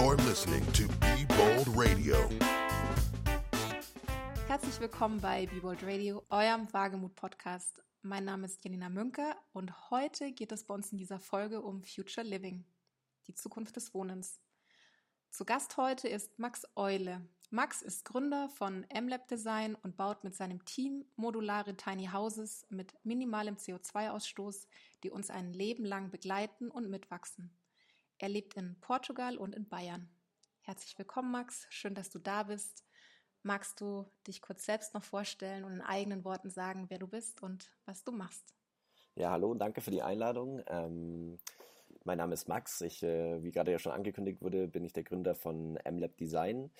You're 0.00 0.16
listening 0.26 0.64
to 0.72 0.84
Be 0.98 1.26
Bold 1.36 1.68
Radio. 1.76 2.16
Herzlich 4.48 4.80
willkommen 4.80 5.20
bei 5.20 5.44
Be 5.44 5.60
Bold 5.60 5.82
Radio, 5.82 6.24
eurem 6.30 6.72
Wagemut-Podcast. 6.72 7.82
Mein 8.00 8.24
Name 8.24 8.46
ist 8.46 8.64
Janina 8.64 8.88
Münker 8.88 9.36
und 9.52 9.90
heute 9.90 10.32
geht 10.32 10.52
es 10.52 10.64
bei 10.64 10.72
uns 10.72 10.90
in 10.90 10.96
dieser 10.96 11.18
Folge 11.18 11.60
um 11.60 11.84
Future 11.84 12.26
Living, 12.26 12.64
die 13.26 13.34
Zukunft 13.34 13.76
des 13.76 13.92
Wohnens. 13.92 14.40
Zu 15.28 15.44
Gast 15.44 15.76
heute 15.76 16.08
ist 16.08 16.38
Max 16.38 16.66
Eule. 16.76 17.20
Max 17.50 17.82
ist 17.82 18.06
Gründer 18.06 18.48
von 18.48 18.86
MLab 18.98 19.28
Design 19.28 19.74
und 19.74 19.98
baut 19.98 20.24
mit 20.24 20.34
seinem 20.34 20.64
Team 20.64 21.04
modulare 21.16 21.76
Tiny 21.76 22.06
Houses 22.06 22.64
mit 22.70 22.94
minimalem 23.04 23.56
CO2-Ausstoß, 23.56 24.66
die 25.04 25.10
uns 25.10 25.28
ein 25.28 25.52
Leben 25.52 25.84
lang 25.84 26.10
begleiten 26.10 26.70
und 26.70 26.88
mitwachsen. 26.88 27.54
Er 28.22 28.28
lebt 28.28 28.52
in 28.52 28.76
Portugal 28.82 29.38
und 29.38 29.54
in 29.54 29.66
Bayern. 29.66 30.06
Herzlich 30.60 30.98
willkommen, 30.98 31.32
Max. 31.32 31.66
Schön, 31.70 31.94
dass 31.94 32.10
du 32.10 32.18
da 32.18 32.42
bist. 32.42 32.84
Magst 33.42 33.80
du 33.80 34.04
dich 34.26 34.42
kurz 34.42 34.66
selbst 34.66 34.92
noch 34.92 35.02
vorstellen 35.02 35.64
und 35.64 35.72
in 35.72 35.80
eigenen 35.80 36.22
Worten 36.22 36.50
sagen, 36.50 36.90
wer 36.90 36.98
du 36.98 37.06
bist 37.06 37.42
und 37.42 37.72
was 37.86 38.04
du 38.04 38.12
machst? 38.12 38.54
Ja, 39.14 39.30
hallo, 39.30 39.54
danke 39.54 39.80
für 39.80 39.90
die 39.90 40.02
Einladung. 40.02 40.62
Ähm, 40.66 41.38
mein 42.04 42.18
Name 42.18 42.34
ist 42.34 42.46
Max. 42.46 42.82
Ich, 42.82 43.02
äh, 43.02 43.42
wie 43.42 43.52
gerade 43.52 43.72
ja 43.72 43.78
schon 43.78 43.92
angekündigt 43.92 44.42
wurde, 44.42 44.68
bin 44.68 44.84
ich 44.84 44.92
der 44.92 45.04
Gründer 45.04 45.34
von 45.34 45.78
MLab 45.90 46.18
Design 46.18 46.70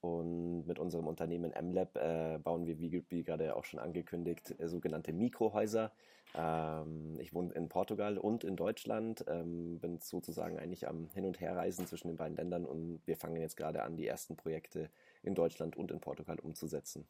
und 0.00 0.66
mit 0.66 0.78
unserem 0.78 1.06
Unternehmen 1.06 1.52
MLab 1.52 1.96
äh, 1.96 2.38
bauen 2.38 2.66
wir, 2.66 2.78
wie, 2.78 3.04
wie 3.08 3.22
gerade 3.22 3.54
auch 3.54 3.64
schon 3.64 3.80
angekündigt, 3.80 4.54
äh, 4.58 4.68
sogenannte 4.68 5.12
Mikrohäuser. 5.12 5.92
Ähm, 6.34 7.18
ich 7.20 7.34
wohne 7.34 7.52
in 7.52 7.68
Portugal 7.68 8.16
und 8.16 8.44
in 8.44 8.56
Deutschland, 8.56 9.24
ähm, 9.28 9.78
bin 9.78 9.98
sozusagen 9.98 10.58
eigentlich 10.58 10.88
am 10.88 11.10
Hin- 11.10 11.26
und 11.26 11.40
Herreisen 11.40 11.86
zwischen 11.86 12.08
den 12.08 12.16
beiden 12.16 12.36
Ländern 12.36 12.64
und 12.64 13.02
wir 13.06 13.16
fangen 13.16 13.40
jetzt 13.40 13.56
gerade 13.56 13.82
an, 13.82 13.96
die 13.96 14.06
ersten 14.06 14.36
Projekte 14.36 14.90
in 15.22 15.34
Deutschland 15.34 15.76
und 15.76 15.90
in 15.90 16.00
Portugal 16.00 16.38
umzusetzen. 16.38 17.06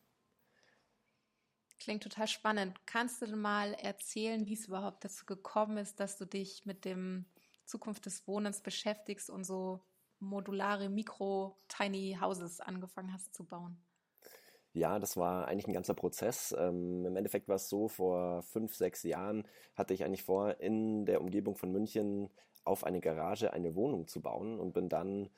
Klingt 1.79 2.03
total 2.03 2.29
spannend. 2.29 2.79
Kannst 2.87 3.23
du 3.23 3.37
mal 3.37 3.73
erzählen, 3.75 4.47
wie 4.47 4.53
es 4.55 4.69
überhaupt 4.69 5.05
dazu 5.05 5.25
gekommen 5.25 5.79
ist, 5.79 5.99
dass 6.01 6.19
du 6.19 6.27
dich 6.27 6.67
mit 6.67 6.85
dem 6.85 7.25
Zukunft 7.65 8.05
des 8.07 8.27
Wohnens 8.27 8.61
beschäftigst 8.61 9.31
und 9.31 9.45
so 9.45 9.81
modulare 10.21 10.89
Mikro-Tiny 10.89 12.19
Houses 12.21 12.61
angefangen 12.61 13.13
hast 13.13 13.35
zu 13.35 13.45
bauen? 13.45 13.79
Ja, 14.73 15.01
das 15.01 15.17
war 15.17 15.49
eigentlich 15.49 15.67
ein 15.67 15.73
ganzer 15.73 15.95
Prozess. 15.95 16.55
Ähm, 16.57 17.05
Im 17.05 17.17
Endeffekt 17.17 17.49
war 17.49 17.57
es 17.57 17.69
so, 17.69 17.89
vor 17.89 18.43
fünf, 18.43 18.75
sechs 18.75 19.03
Jahren 19.03 19.49
hatte 19.75 19.95
ich 19.95 20.05
eigentlich 20.05 20.23
vor, 20.23 20.61
in 20.61 21.07
der 21.07 21.21
Umgebung 21.21 21.57
von 21.57 21.73
München 21.73 22.31
auf 22.65 22.85
eine 22.85 23.01
Garage 23.01 23.53
eine 23.53 23.75
Wohnung 23.75 24.07
zu 24.07 24.21
bauen 24.21 24.61
und 24.61 24.73
bin 24.73 24.89
dann 24.89 25.31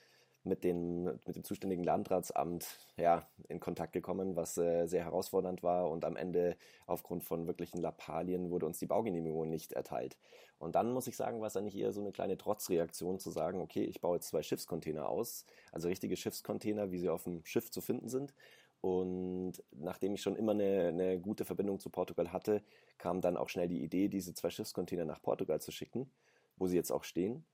mit, 0.44 0.64
den, 0.64 1.04
mit 1.04 1.36
dem 1.36 1.44
zuständigen 1.44 1.84
Landratsamt 1.84 2.66
ja, 2.96 3.28
in 3.48 3.60
Kontakt 3.60 3.92
gekommen, 3.92 4.34
was 4.36 4.58
äh, 4.58 4.86
sehr 4.86 5.04
herausfordernd 5.04 5.62
war 5.62 5.88
und 5.90 6.04
am 6.04 6.16
Ende 6.16 6.56
aufgrund 6.86 7.24
von 7.24 7.46
wirklichen 7.46 7.78
Lappalien 7.80 8.50
wurde 8.50 8.66
uns 8.66 8.78
die 8.78 8.86
Baugenehmigung 8.86 9.48
nicht 9.48 9.72
erteilt. 9.72 10.16
Und 10.58 10.74
dann 10.74 10.92
muss 10.92 11.06
ich 11.06 11.16
sagen, 11.16 11.40
war 11.40 11.48
es 11.48 11.56
eigentlich 11.56 11.76
eher 11.76 11.92
so 11.92 12.00
eine 12.00 12.12
kleine 12.12 12.36
Trotzreaktion 12.36 13.18
zu 13.18 13.30
sagen, 13.30 13.60
okay, 13.60 13.84
ich 13.84 14.00
baue 14.00 14.16
jetzt 14.16 14.28
zwei 14.28 14.42
Schiffscontainer 14.42 15.08
aus, 15.08 15.44
also 15.72 15.88
richtige 15.88 16.16
Schiffscontainer, 16.16 16.92
wie 16.92 16.98
sie 16.98 17.08
auf 17.08 17.24
dem 17.24 17.44
Schiff 17.44 17.70
zu 17.70 17.80
finden 17.80 18.08
sind. 18.08 18.34
Und 18.80 19.62
nachdem 19.70 20.14
ich 20.14 20.22
schon 20.22 20.34
immer 20.34 20.52
eine, 20.52 20.88
eine 20.88 21.20
gute 21.20 21.44
Verbindung 21.44 21.78
zu 21.78 21.88
Portugal 21.88 22.32
hatte, 22.32 22.62
kam 22.98 23.20
dann 23.20 23.36
auch 23.36 23.48
schnell 23.48 23.68
die 23.68 23.82
Idee, 23.82 24.08
diese 24.08 24.34
zwei 24.34 24.50
Schiffscontainer 24.50 25.04
nach 25.04 25.22
Portugal 25.22 25.60
zu 25.60 25.70
schicken, 25.70 26.10
wo 26.56 26.66
sie 26.66 26.76
jetzt 26.76 26.90
auch 26.90 27.04
stehen. 27.04 27.44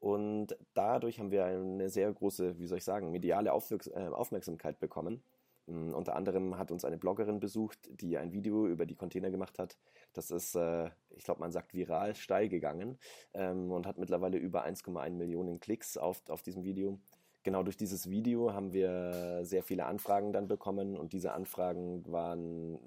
Und 0.00 0.56
dadurch 0.74 1.18
haben 1.18 1.30
wir 1.30 1.44
eine 1.44 1.90
sehr 1.90 2.12
große, 2.12 2.58
wie 2.58 2.66
soll 2.66 2.78
ich 2.78 2.84
sagen, 2.84 3.10
mediale 3.10 3.50
äh, 3.50 4.08
Aufmerksamkeit 4.08 4.80
bekommen. 4.80 5.22
Mm, 5.66 5.92
unter 5.92 6.16
anderem 6.16 6.58
hat 6.58 6.70
uns 6.70 6.84
eine 6.84 6.98
Bloggerin 6.98 7.38
besucht, 7.38 7.88
die 8.00 8.16
ein 8.16 8.32
Video 8.32 8.66
über 8.66 8.86
die 8.86 8.96
Container 8.96 9.30
gemacht 9.30 9.58
hat. 9.58 9.76
Das 10.14 10.30
ist, 10.30 10.56
äh, 10.56 10.90
ich 11.10 11.24
glaube, 11.24 11.40
man 11.40 11.52
sagt 11.52 11.74
viral 11.74 12.14
steil 12.14 12.48
gegangen 12.48 12.98
ähm, 13.34 13.70
und 13.70 13.86
hat 13.86 13.98
mittlerweile 13.98 14.38
über 14.38 14.64
1,1 14.64 15.10
Millionen 15.10 15.60
Klicks 15.60 15.98
auf, 15.98 16.22
auf 16.28 16.42
diesem 16.42 16.64
Video 16.64 16.98
genau 17.42 17.62
durch 17.62 17.76
dieses 17.76 18.10
Video 18.10 18.52
haben 18.52 18.72
wir 18.72 19.44
sehr 19.44 19.62
viele 19.62 19.86
Anfragen 19.86 20.32
dann 20.32 20.48
bekommen 20.48 20.96
und 20.96 21.12
diese 21.12 21.32
Anfragen 21.32 22.04
waren, 22.10 22.78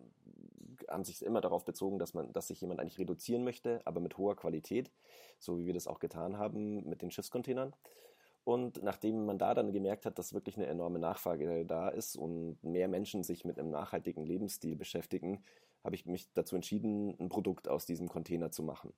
haben 0.93 1.03
sich 1.03 1.23
immer 1.23 1.41
darauf 1.41 1.65
bezogen, 1.65 1.99
dass 1.99 2.13
man, 2.13 2.31
dass 2.33 2.47
sich 2.47 2.61
jemand 2.61 2.79
eigentlich 2.79 2.99
reduzieren 2.99 3.43
möchte, 3.43 3.81
aber 3.85 3.99
mit 3.99 4.17
hoher 4.17 4.35
Qualität, 4.35 4.91
so 5.39 5.57
wie 5.57 5.65
wir 5.65 5.73
das 5.73 5.87
auch 5.87 5.99
getan 5.99 6.37
haben 6.37 6.87
mit 6.87 7.01
den 7.01 7.11
Schiffscontainern. 7.11 7.73
Und 8.45 8.83
nachdem 8.83 9.25
man 9.25 9.37
da 9.37 9.53
dann 9.53 9.71
gemerkt 9.71 10.05
hat, 10.05 10.19
dass 10.19 10.33
wirklich 10.33 10.57
eine 10.57 10.67
enorme 10.67 10.99
Nachfrage 10.99 11.65
da 11.65 11.89
ist 11.89 12.17
und 12.17 12.61
mehr 12.61 12.87
Menschen 12.87 13.23
sich 13.23 13.45
mit 13.45 13.57
einem 13.57 13.69
nachhaltigen 13.69 14.25
Lebensstil 14.25 14.75
beschäftigen, 14.75 15.43
habe 15.83 15.95
ich 15.95 16.05
mich 16.05 16.31
dazu 16.33 16.55
entschieden, 16.55 17.15
ein 17.19 17.29
Produkt 17.29 17.67
aus 17.67 17.85
diesem 17.85 18.09
Container 18.09 18.51
zu 18.51 18.63
machen 18.63 18.93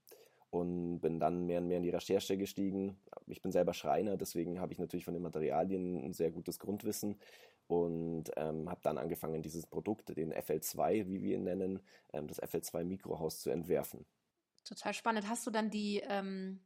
und 0.49 0.99
bin 0.99 1.19
dann 1.19 1.45
mehr 1.45 1.59
und 1.59 1.67
mehr 1.67 1.77
in 1.77 1.83
die 1.83 1.89
Recherche 1.89 2.37
gestiegen. 2.37 2.97
Ich 3.27 3.41
bin 3.41 3.51
selber 3.51 3.73
Schreiner, 3.73 4.17
deswegen 4.17 4.59
habe 4.59 4.73
ich 4.73 4.79
natürlich 4.79 5.05
von 5.05 5.13
den 5.13 5.23
Materialien 5.23 6.03
ein 6.03 6.13
sehr 6.13 6.31
gutes 6.31 6.59
Grundwissen 6.59 7.17
und 7.67 8.31
ähm, 8.37 8.69
habe 8.69 8.81
dann 8.83 8.97
angefangen, 8.97 9.41
dieses 9.41 9.65
Produkt, 9.65 10.15
den 10.15 10.33
FL2, 10.33 11.07
wie 11.07 11.21
wir 11.21 11.35
ihn 11.35 11.43
nennen, 11.43 11.81
ähm, 12.13 12.27
das 12.27 12.41
FL2 12.41 12.83
Mikrohaus 12.83 13.39
zu 13.39 13.49
entwerfen. 13.49 14.05
Total 14.63 14.93
spannend. 14.93 15.27
Hast 15.27 15.45
du 15.45 15.51
dann 15.51 15.69
die, 15.69 16.01
ähm, 16.07 16.59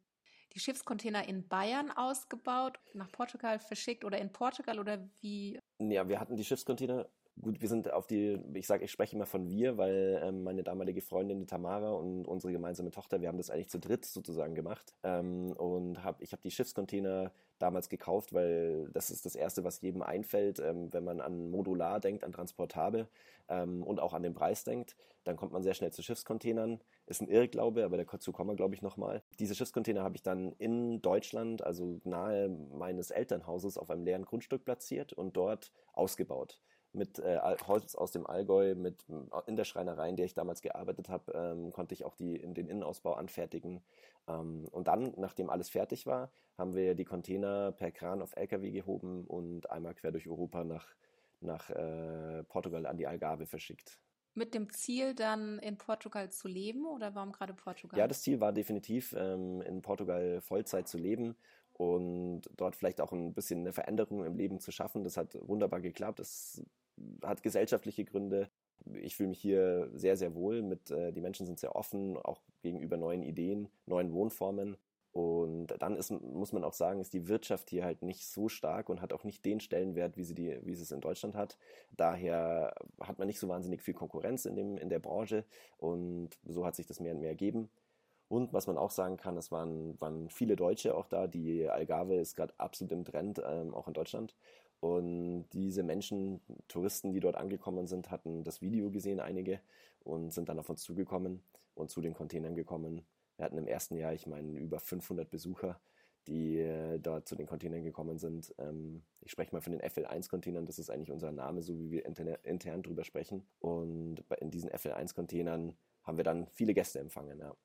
die 0.53 0.59
Schiffscontainer 0.59 1.27
in 1.27 1.47
Bayern 1.47 1.91
ausgebaut, 1.91 2.79
nach 2.93 3.11
Portugal 3.11 3.59
verschickt 3.59 4.03
oder 4.03 4.17
in 4.17 4.31
Portugal 4.31 4.79
oder 4.79 5.09
wie? 5.21 5.59
Ja, 5.79 6.07
wir 6.07 6.19
hatten 6.19 6.35
die 6.35 6.45
Schiffscontainer 6.45 7.09
Gut, 7.41 7.61
wir 7.61 7.69
sind 7.69 7.93
auf 7.93 8.05
die, 8.05 8.37
ich 8.53 8.67
sage, 8.67 8.83
ich 8.83 8.91
spreche 8.91 9.15
immer 9.15 9.25
von 9.25 9.49
wir, 9.49 9.77
weil 9.77 10.21
ähm, 10.21 10.43
meine 10.43 10.61
damalige 10.61 11.01
Freundin, 11.01 11.39
die 11.39 11.45
Tamara 11.45 11.91
und 11.91 12.27
unsere 12.27 12.51
gemeinsame 12.51 12.91
Tochter, 12.91 13.21
wir 13.21 13.29
haben 13.29 13.37
das 13.37 13.49
eigentlich 13.49 13.69
zu 13.69 13.79
dritt 13.79 14.03
sozusagen 14.03 14.55
gemacht. 14.55 14.93
Ähm, 15.03 15.53
und 15.53 16.03
hab, 16.03 16.21
ich 16.21 16.33
habe 16.33 16.41
die 16.41 16.51
Schiffscontainer 16.51 17.31
damals 17.57 17.87
gekauft, 17.87 18.33
weil 18.33 18.89
das 18.91 19.09
ist 19.09 19.25
das 19.25 19.35
Erste, 19.35 19.63
was 19.63 19.79
jedem 19.79 20.01
einfällt, 20.01 20.59
ähm, 20.59 20.91
wenn 20.91 21.05
man 21.05 21.21
an 21.21 21.49
modular 21.49 22.01
denkt, 22.01 22.25
an 22.25 22.33
transportabel 22.33 23.07
ähm, 23.47 23.83
und 23.83 24.01
auch 24.01 24.13
an 24.13 24.23
den 24.23 24.33
Preis 24.33 24.65
denkt. 24.65 24.97
Dann 25.23 25.37
kommt 25.37 25.53
man 25.53 25.63
sehr 25.63 25.75
schnell 25.75 25.93
zu 25.93 26.03
Schiffscontainern. 26.03 26.81
Ist 27.05 27.21
ein 27.21 27.29
Irrglaube, 27.29 27.85
aber 27.85 27.97
dazu 27.97 28.33
kommen 28.33 28.49
wir, 28.49 28.55
glaube 28.57 28.75
ich, 28.75 28.81
nochmal. 28.81 29.23
Diese 29.39 29.55
Schiffscontainer 29.55 30.03
habe 30.03 30.17
ich 30.17 30.23
dann 30.23 30.51
in 30.57 31.01
Deutschland, 31.01 31.63
also 31.63 32.01
nahe 32.03 32.49
meines 32.49 33.11
Elternhauses, 33.11 33.77
auf 33.77 33.89
einem 33.89 34.03
leeren 34.03 34.25
Grundstück 34.25 34.65
platziert 34.65 35.13
und 35.13 35.37
dort 35.37 35.71
ausgebaut 35.93 36.59
mit 36.93 37.19
äh, 37.19 37.39
Holz 37.67 37.95
aus 37.95 38.11
dem 38.11 38.25
Allgäu, 38.25 38.75
mit 38.75 39.05
in 39.45 39.55
der 39.55 39.63
Schreinerei, 39.63 40.09
in 40.09 40.15
der 40.15 40.25
ich 40.25 40.33
damals 40.33 40.61
gearbeitet 40.61 41.09
habe, 41.09 41.31
ähm, 41.33 41.71
konnte 41.71 41.93
ich 41.93 42.03
auch 42.03 42.15
die, 42.15 42.35
in 42.35 42.53
den 42.53 42.67
Innenausbau 42.67 43.13
anfertigen. 43.13 43.81
Ähm, 44.27 44.67
und 44.71 44.87
dann, 44.87 45.13
nachdem 45.17 45.49
alles 45.49 45.69
fertig 45.69 46.05
war, 46.05 46.31
haben 46.57 46.73
wir 46.73 46.95
die 46.95 47.05
Container 47.05 47.71
per 47.71 47.91
Kran 47.91 48.21
auf 48.21 48.35
LKW 48.35 48.71
gehoben 48.71 49.25
und 49.25 49.69
einmal 49.69 49.93
quer 49.93 50.11
durch 50.11 50.27
Europa 50.27 50.63
nach, 50.63 50.87
nach 51.41 51.69
äh, 51.69 52.43
Portugal 52.43 52.85
an 52.85 52.97
die 52.97 53.07
Algarve 53.07 53.45
verschickt. 53.45 53.99
Mit 54.35 54.53
dem 54.53 54.71
Ziel 54.71 55.15
dann 55.15 55.59
in 55.59 55.77
Portugal 55.77 56.31
zu 56.31 56.47
leben 56.47 56.85
oder 56.85 57.13
warum 57.15 57.31
gerade 57.31 57.53
Portugal? 57.53 57.99
Ja, 57.99 58.07
das 58.07 58.21
Ziel 58.21 58.39
war 58.39 58.53
definitiv, 58.53 59.13
ähm, 59.17 59.61
in 59.61 59.81
Portugal 59.81 60.39
Vollzeit 60.41 60.87
zu 60.87 60.97
leben 60.97 61.35
und 61.79 62.41
dort 62.57 62.75
vielleicht 62.75 62.99
auch 62.99 63.13
ein 63.13 63.33
bisschen 63.33 63.61
eine 63.61 63.71
Veränderung 63.71 64.25
im 64.25 64.35
Leben 64.35 64.59
zu 64.59 64.69
schaffen. 64.69 65.05
Das 65.05 65.15
hat 65.15 65.37
wunderbar 65.47 65.79
geklappt. 65.79 66.19
Das 66.19 66.61
hat 67.23 67.41
gesellschaftliche 67.41 68.03
Gründe. 68.03 68.49
Ich 68.95 69.15
fühle 69.15 69.29
mich 69.29 69.39
hier 69.39 69.89
sehr, 69.93 70.17
sehr 70.17 70.35
wohl. 70.35 70.61
Mit, 70.61 70.91
äh, 70.91 71.13
die 71.13 71.21
Menschen 71.21 71.45
sind 71.45 71.57
sehr 71.57 71.77
offen, 71.77 72.17
auch 72.17 72.41
gegenüber 72.63 72.97
neuen 72.97 73.23
Ideen, 73.23 73.69
neuen 73.85 74.11
Wohnformen. 74.11 74.75
Und 75.13 75.67
dann 75.79 75.95
ist, 75.95 76.11
muss 76.11 76.51
man 76.51 76.65
auch 76.65 76.73
sagen, 76.73 76.99
ist 76.99 77.13
die 77.13 77.29
Wirtschaft 77.29 77.69
hier 77.69 77.85
halt 77.85 78.01
nicht 78.01 78.27
so 78.27 78.49
stark 78.49 78.89
und 78.89 79.01
hat 79.01 79.13
auch 79.13 79.23
nicht 79.23 79.45
den 79.45 79.61
Stellenwert, 79.61 80.17
wie 80.17 80.25
sie, 80.25 80.35
die, 80.35 80.59
wie 80.63 80.75
sie 80.75 80.83
es 80.83 80.91
in 80.91 80.99
Deutschland 80.99 81.33
hat. 81.33 81.57
Daher 81.95 82.75
hat 82.99 83.19
man 83.19 83.27
nicht 83.27 83.39
so 83.39 83.47
wahnsinnig 83.47 83.81
viel 83.81 83.93
Konkurrenz 83.93 84.43
in, 84.43 84.57
dem, 84.57 84.77
in 84.77 84.89
der 84.89 84.99
Branche 84.99 85.45
und 85.77 86.37
so 86.43 86.65
hat 86.65 86.75
sich 86.75 86.87
das 86.87 86.99
mehr 86.99 87.13
und 87.13 87.21
mehr 87.21 87.29
ergeben. 87.29 87.69
Und 88.29 88.53
was 88.53 88.67
man 88.67 88.77
auch 88.77 88.91
sagen 88.91 89.17
kann, 89.17 89.37
es 89.37 89.51
waren, 89.51 89.99
waren 89.99 90.29
viele 90.29 90.55
Deutsche 90.55 90.95
auch 90.95 91.07
da. 91.07 91.27
Die 91.27 91.67
Algarve 91.67 92.15
ist 92.15 92.35
gerade 92.35 92.53
absolut 92.57 92.91
im 92.91 93.03
Trend, 93.03 93.41
ähm, 93.43 93.73
auch 93.73 93.87
in 93.87 93.93
Deutschland. 93.93 94.35
Und 94.79 95.49
diese 95.51 95.83
Menschen, 95.83 96.39
Touristen, 96.67 97.11
die 97.11 97.19
dort 97.19 97.35
angekommen 97.35 97.87
sind, 97.87 98.11
hatten 98.11 98.43
das 98.43 98.61
Video 98.61 98.91
gesehen, 98.91 99.19
einige, 99.19 99.59
und 100.03 100.31
sind 100.31 100.47
dann 100.47 100.59
auf 100.59 100.69
uns 100.69 100.83
zugekommen 100.83 101.41
und 101.73 101.89
zu 101.89 102.01
den 102.01 102.13
Containern 102.13 102.55
gekommen. 102.55 103.03
Wir 103.35 103.45
hatten 103.45 103.57
im 103.57 103.67
ersten 103.67 103.97
Jahr, 103.97 104.13
ich 104.13 104.27
meine, 104.27 104.59
über 104.59 104.79
500 104.79 105.29
Besucher, 105.29 105.79
die 106.27 106.59
äh, 106.59 106.99
dort 106.99 107.27
zu 107.27 107.35
den 107.35 107.47
Containern 107.47 107.83
gekommen 107.83 108.19
sind. 108.19 108.53
Ähm, 108.59 109.01
ich 109.21 109.31
spreche 109.31 109.53
mal 109.53 109.61
von 109.61 109.73
den 109.73 109.81
FL1-Containern, 109.81 110.65
das 110.65 110.77
ist 110.77 110.91
eigentlich 110.91 111.11
unser 111.11 111.31
Name, 111.31 111.63
so 111.63 111.77
wie 111.77 111.89
wir 111.89 112.05
intern, 112.05 112.83
drüber 112.83 113.03
sprechen. 113.03 113.43
Und 113.59 114.23
in 114.39 114.51
diesen 114.51 114.69
FL1-Containern 114.69 115.75
haben 116.03 116.17
wir 116.17 116.23
dann 116.23 116.47
viele 116.51 116.73
Gäste 116.73 116.99
empfangen, 116.99 117.39
ja. 117.39 117.55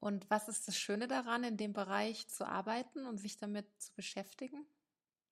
Und 0.00 0.28
was 0.30 0.48
ist 0.48 0.68
das 0.68 0.78
Schöne 0.78 1.08
daran, 1.08 1.44
in 1.44 1.56
dem 1.56 1.72
Bereich 1.72 2.28
zu 2.28 2.46
arbeiten 2.46 3.06
und 3.06 3.18
sich 3.18 3.36
damit 3.36 3.66
zu 3.80 3.92
beschäftigen? 3.94 4.66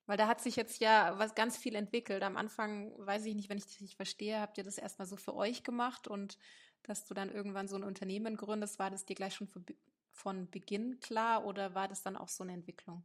Weil 0.07 0.17
da 0.17 0.29
hat 0.29 0.41
sich 0.41 0.57
jetzt 0.57 0.81
ja 0.81 1.19
was 1.19 1.35
ganz 1.35 1.57
viel 1.57 1.75
entwickelt. 1.75 2.23
Am 2.23 2.37
Anfang, 2.37 2.93
weiß 2.99 3.27
ich 3.27 3.35
nicht, 3.35 3.49
wenn 3.49 3.59
ich 3.59 3.67
das 3.67 3.81
nicht 3.81 3.97
verstehe, 3.97 4.41
habt 4.41 4.59
ihr 4.59 4.65
das 4.65 4.79
erstmal 4.79 5.07
so 5.07 5.17
für 5.17 5.35
euch 5.35 5.63
gemacht 5.63 6.09
und 6.09 6.39
dass 6.83 7.05
du 7.05 7.15
dann 7.15 7.31
irgendwann 7.31 7.69
so 7.69 7.77
ein 7.77 7.85
Unternehmen 7.85 8.37
gründest, 8.37 8.79
war 8.79 8.91
das 8.91 9.05
dir 9.05 9.17
gleich 9.17 9.35
schon 9.35 9.49
von 10.13 10.49
Beginn 10.51 11.01
klar 11.01 11.45
oder 11.45 11.75
war 11.75 11.89
das 11.89 12.03
dann 12.03 12.17
auch 12.17 12.29
so 12.29 12.45
eine 12.45 12.53
Entwicklung? 12.53 13.03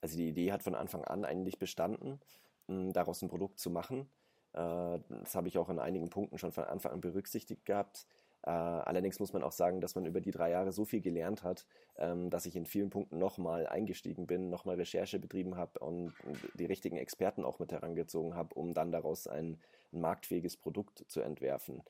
Also 0.00 0.16
die 0.16 0.28
Idee 0.28 0.52
hat 0.52 0.62
von 0.62 0.74
Anfang 0.74 1.04
an 1.04 1.24
eigentlich 1.24 1.58
bestanden, 1.58 2.20
daraus 2.68 3.22
ein 3.22 3.28
Produkt 3.28 3.58
zu 3.58 3.70
machen. 3.70 4.08
Äh, 4.52 5.00
das 5.08 5.34
habe 5.34 5.48
ich 5.48 5.58
auch 5.58 5.68
in 5.68 5.78
einigen 5.78 6.10
Punkten 6.10 6.38
schon 6.38 6.52
von 6.52 6.64
Anfang 6.64 6.92
an 6.92 7.00
berücksichtigt 7.00 7.64
gehabt. 7.64 8.06
Äh, 8.46 8.50
allerdings 8.50 9.20
muss 9.20 9.32
man 9.32 9.42
auch 9.42 9.52
sagen, 9.52 9.80
dass 9.80 9.94
man 9.94 10.04
über 10.04 10.20
die 10.20 10.30
drei 10.30 10.50
Jahre 10.50 10.72
so 10.72 10.84
viel 10.84 11.00
gelernt 11.00 11.42
hat, 11.42 11.66
ähm, 11.96 12.28
dass 12.28 12.44
ich 12.44 12.56
in 12.56 12.66
vielen 12.66 12.90
Punkten 12.90 13.18
nochmal 13.18 13.66
eingestiegen 13.66 14.26
bin, 14.26 14.50
nochmal 14.50 14.76
Recherche 14.76 15.18
betrieben 15.18 15.56
habe 15.56 15.78
und 15.78 16.12
die 16.54 16.66
richtigen 16.66 16.98
Experten 16.98 17.44
auch 17.44 17.58
mit 17.58 17.72
herangezogen 17.72 18.34
habe, 18.34 18.54
um 18.54 18.74
dann 18.74 18.92
daraus 18.92 19.26
ein, 19.26 19.58
ein 19.92 20.00
marktfähiges 20.00 20.58
Produkt 20.58 21.04
zu 21.08 21.22
entwerfen. 21.22 21.82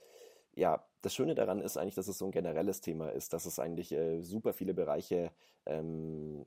Ja, 0.54 0.86
das 1.02 1.12
Schöne 1.12 1.34
daran 1.34 1.60
ist 1.60 1.76
eigentlich, 1.76 1.96
dass 1.96 2.06
es 2.06 2.18
so 2.18 2.26
ein 2.26 2.30
generelles 2.30 2.80
Thema 2.80 3.08
ist, 3.08 3.32
dass 3.32 3.46
es 3.46 3.58
eigentlich 3.58 3.90
äh, 3.90 4.22
super 4.22 4.52
viele 4.52 4.74
Bereiche 4.74 5.32
ähm, 5.66 6.44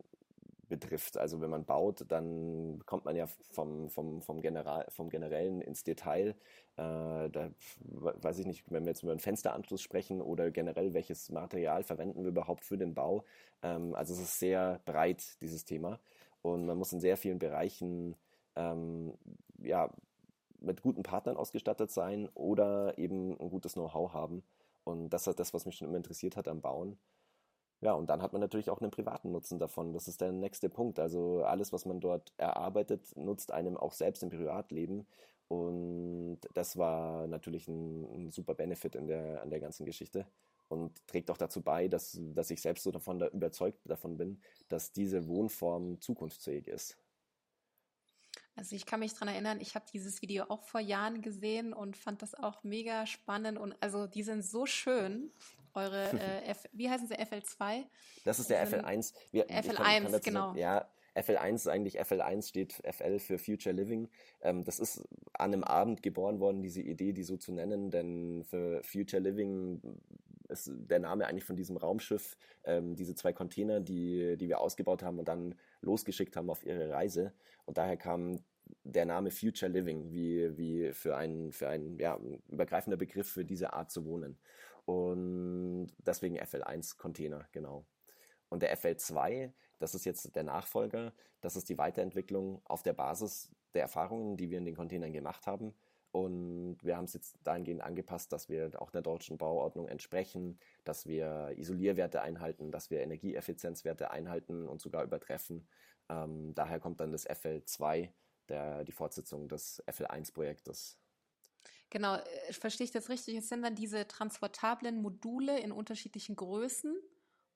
betrifft. 0.68 1.18
Also 1.18 1.42
wenn 1.42 1.50
man 1.50 1.66
baut, 1.66 2.06
dann 2.10 2.82
kommt 2.86 3.06
man 3.06 3.16
ja 3.16 3.28
vom, 3.52 3.90
vom, 3.90 4.22
vom, 4.22 4.42
General, 4.42 4.86
vom 4.90 5.10
Generellen 5.10 5.62
ins 5.62 5.84
Detail. 5.84 6.30
Äh, 6.76 7.30
da 7.30 7.52
weiß 7.80 8.40
ich 8.40 8.46
nicht, 8.46 8.64
wenn 8.72 8.84
wir 8.84 8.92
jetzt 8.92 9.04
über 9.04 9.12
einen 9.12 9.20
Fensteranschluss 9.20 9.82
sprechen 9.82 10.22
oder 10.22 10.52
generell, 10.52 10.94
welches 10.94 11.30
Material 11.30 11.84
verwenden 11.84 12.24
wir 12.24 12.30
überhaupt 12.30 12.66
für 12.66 12.78
den 12.78 12.94
Bau. 12.94 13.24
Ähm, 13.64 13.96
also 13.96 14.14
es 14.14 14.20
ist 14.20 14.40
sehr 14.40 14.82
breit, 14.86 15.42
dieses 15.42 15.66
Thema. 15.66 16.00
Und 16.42 16.66
man 16.66 16.78
muss 16.78 16.94
in 16.94 17.00
sehr 17.00 17.18
vielen 17.18 17.40
Bereichen 17.40 18.16
ähm, 18.56 19.14
ja, 19.60 19.90
mit 20.60 20.82
guten 20.82 21.04
Partnern 21.04 21.38
ausgestattet 21.38 21.92
sein 21.92 22.30
oder 22.34 22.98
eben 22.98 23.40
ein 23.40 23.50
gutes 23.50 23.74
Know-how 23.74 24.14
haben. 24.14 24.44
Und 24.84 25.10
das 25.10 25.28
ist 25.28 25.40
das, 25.40 25.54
was 25.54 25.66
mich 25.66 25.76
schon 25.76 25.88
immer 25.88 25.98
interessiert 25.98 26.38
hat 26.38 26.48
am 26.48 26.62
Bauen. 26.62 26.98
Ja, 27.82 27.94
und 27.94 28.10
dann 28.10 28.22
hat 28.22 28.34
man 28.34 28.42
natürlich 28.42 28.70
auch 28.70 28.82
einen 28.82 28.92
privaten 28.92 29.32
Nutzen 29.32 29.60
davon. 29.60 29.94
Das 29.94 30.08
ist 30.08 30.22
der 30.22 30.32
nächste 30.32 30.70
Punkt. 30.70 31.00
Also 31.00 31.44
alles, 31.44 31.72
was 31.72 31.86
man 31.86 32.00
dort 32.00 32.34
erarbeitet, 32.38 33.16
nutzt 33.16 33.52
einem 33.52 33.78
auch 33.78 33.94
selbst 33.94 34.24
im 34.24 34.30
Privatleben. 34.30 35.06
Und 35.48 36.40
das 36.54 36.78
war 36.78 37.28
natürlich 37.28 37.68
ein, 37.68 38.04
ein 38.14 38.32
super 38.32 38.56
Benefit 38.56 38.96
in 38.96 39.08
der, 39.08 39.42
an 39.42 39.50
der 39.50 39.60
ganzen 39.60 39.86
Geschichte 39.86 40.26
und 40.70 41.08
trägt 41.08 41.32
auch 41.32 41.38
dazu 41.38 41.62
bei, 41.62 41.88
dass, 41.88 42.20
dass 42.34 42.52
ich 42.52 42.62
selbst 42.62 42.84
so 42.84 42.92
davon 42.92 43.20
da 43.20 43.28
überzeugt 43.28 43.80
davon 43.86 44.18
bin, 44.18 44.42
dass 44.68 44.92
diese 44.92 45.28
Wohnform 45.28 46.02
zukunftsfähig 46.02 46.68
ist. 46.68 46.98
Also 48.56 48.76
ich 48.76 48.88
kann 48.88 49.00
mich 49.00 49.14
daran 49.14 49.28
erinnern, 49.28 49.62
ich 49.62 49.76
habe 49.76 49.86
dieses 49.94 50.22
Video 50.24 50.46
auch 50.50 50.64
vor 50.64 50.82
Jahren 50.82 51.22
gesehen 51.22 51.74
und 51.74 51.96
fand 51.96 52.24
das 52.24 52.34
auch 52.34 52.64
mega 52.64 53.06
spannend 53.06 53.60
und 53.60 53.76
also 53.82 54.08
die 54.08 54.24
sind 54.24 54.44
so 54.44 54.66
schön. 54.66 55.32
Eure, 55.78 56.10
äh, 56.20 56.50
F, 56.50 56.66
wie 56.74 56.90
heißen 56.90 57.08
sie, 57.08 57.16
FL2? 57.16 57.86
Das 58.26 58.40
ist 58.40 58.50
der 58.50 58.60
also, 58.60 58.78
FL1. 58.78 59.14
Wir, 59.32 59.48
FL1, 59.48 59.74
kann, 59.74 60.12
kann 60.12 60.22
genau. 60.22 60.48
Sagen, 60.48 60.58
ja, 60.58 60.88
FL1 61.16 61.56
ist 61.56 61.68
eigentlich, 61.68 62.02
FL1 62.02 62.48
steht 62.48 62.74
FL 62.74 63.20
für 63.20 63.38
Future 63.38 63.74
Living. 63.74 64.10
Ähm, 64.42 64.64
das 64.64 64.80
ist 64.80 65.08
an 65.34 65.54
einem 65.54 65.64
Abend 65.64 66.04
geboren 66.04 66.40
worden, 66.40 66.62
diese 66.62 66.82
Idee, 66.82 67.14
die 67.14 67.24
so 67.24 67.38
zu 67.38 67.52
nennen, 67.52 67.90
denn 67.90 68.44
für 68.44 68.82
Future 68.84 69.22
Living 69.22 69.82
ist 70.50 70.72
der 70.74 71.00
Name 71.00 71.28
eigentlich 71.28 71.44
von 71.44 71.56
diesem 71.56 71.78
Raumschiff, 71.78 72.38
ähm, 72.64 72.96
diese 72.96 73.16
zwei 73.16 73.34
Container, 73.34 73.80
die, 73.80 74.38
die 74.38 74.48
wir 74.48 74.62
ausgebaut 74.62 75.04
haben 75.04 75.20
und 75.20 75.28
dann 75.28 75.56
losgeschickt 75.82 76.36
haben 76.36 76.50
auf 76.50 76.66
ihre 76.66 76.90
Reise. 76.90 77.34
Und 77.66 77.78
daher 77.78 77.98
kam 77.98 78.40
der 78.84 79.06
Name 79.06 79.32
Future 79.32 79.72
Living, 79.72 80.12
wie, 80.12 80.58
wie 80.58 80.94
für 80.94 81.18
ein, 81.18 81.52
für 81.52 81.70
ein 81.70 81.98
ja, 82.00 82.20
übergreifender 82.50 82.98
Begriff 82.98 83.30
für 83.30 83.46
diese 83.46 83.74
Art 83.74 83.92
zu 83.92 84.06
wohnen. 84.06 84.38
Und 84.88 85.90
deswegen 85.98 86.40
FL1 86.40 86.98
Container, 86.98 87.46
genau. 87.52 87.86
Und 88.48 88.62
der 88.62 88.78
FL2, 88.78 89.52
das 89.80 89.94
ist 89.94 90.06
jetzt 90.06 90.34
der 90.34 90.44
Nachfolger, 90.44 91.12
das 91.42 91.58
ist 91.58 91.68
die 91.68 91.78
Weiterentwicklung 91.78 92.62
auf 92.64 92.84
der 92.84 92.94
Basis 92.94 93.52
der 93.74 93.82
Erfahrungen, 93.82 94.38
die 94.38 94.50
wir 94.50 94.58
in 94.58 94.64
den 94.64 94.78
Containern 94.78 95.12
gemacht 95.12 95.46
haben. 95.46 95.74
Und 96.12 96.78
wir 96.82 96.96
haben 96.96 97.04
es 97.04 97.14
jetzt 97.14 97.38
dahingehend 97.44 97.82
angepasst, 97.82 98.32
dass 98.32 98.48
wir 98.48 98.82
auch 98.82 98.90
der 98.90 99.02
deutschen 99.02 99.38
Bauordnung 99.38 99.90
entsprechen, 99.90 100.58
dass 100.86 101.06
wir 101.06 101.54
Isolierwerte 101.58 102.22
einhalten, 102.22 102.72
dass 102.72 102.90
wir 102.90 103.02
Energieeffizienzwerte 103.02 104.10
einhalten 104.10 104.70
und 104.70 104.82
sogar 104.82 105.04
übertreffen. 105.04 105.68
Ähm, 106.08 106.56
daher 106.56 106.80
kommt 106.80 107.02
dann 107.02 107.12
das 107.12 107.30
FL2, 107.30 108.10
der, 108.48 108.86
die 108.86 108.94
Fortsetzung 108.94 109.50
des 109.50 109.84
FL1-Projektes. 109.86 110.98
Genau, 111.90 112.16
äh, 112.16 112.54
verstehe 112.54 112.86
ich 112.86 112.92
das 112.92 113.10
richtig? 113.10 113.36
Es 113.36 113.50
sind 113.50 113.62
dann 113.64 113.76
diese 113.76 114.08
transportablen 114.08 115.02
Module 115.02 115.60
in 115.60 115.72
unterschiedlichen 115.72 116.36
Größen, 116.36 116.96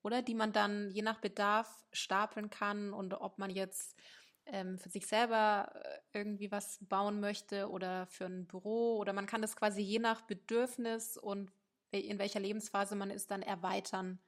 oder? 0.03 0.21
Die 0.21 0.35
man 0.35 0.53
dann 0.53 0.89
je 0.91 1.01
nach 1.01 1.19
Bedarf 1.19 1.85
stapeln 1.91 2.49
kann 2.49 2.93
und 2.93 3.13
ob 3.13 3.37
man 3.39 3.49
jetzt 3.49 3.97
ähm, 4.45 4.77
für 4.79 4.89
sich 4.89 5.07
selber 5.07 5.71
äh, 5.75 5.99
irgendwie 6.19 6.51
was 6.51 6.79
bauen 6.81 7.19
möchte 7.19 7.69
oder 7.69 8.07
für 8.07 8.25
ein 8.25 8.47
Büro 8.47 8.97
oder 8.97 9.13
man 9.13 9.27
kann 9.27 9.41
das 9.41 9.55
quasi 9.55 9.81
je 9.81 9.99
nach 9.99 10.21
Bedürfnis 10.21 11.17
und 11.17 11.51
in 11.91 12.19
welcher 12.19 12.39
Lebensphase 12.39 12.95
man 12.95 13.11
ist, 13.11 13.31
dann 13.31 13.41
erweitern. 13.41 14.21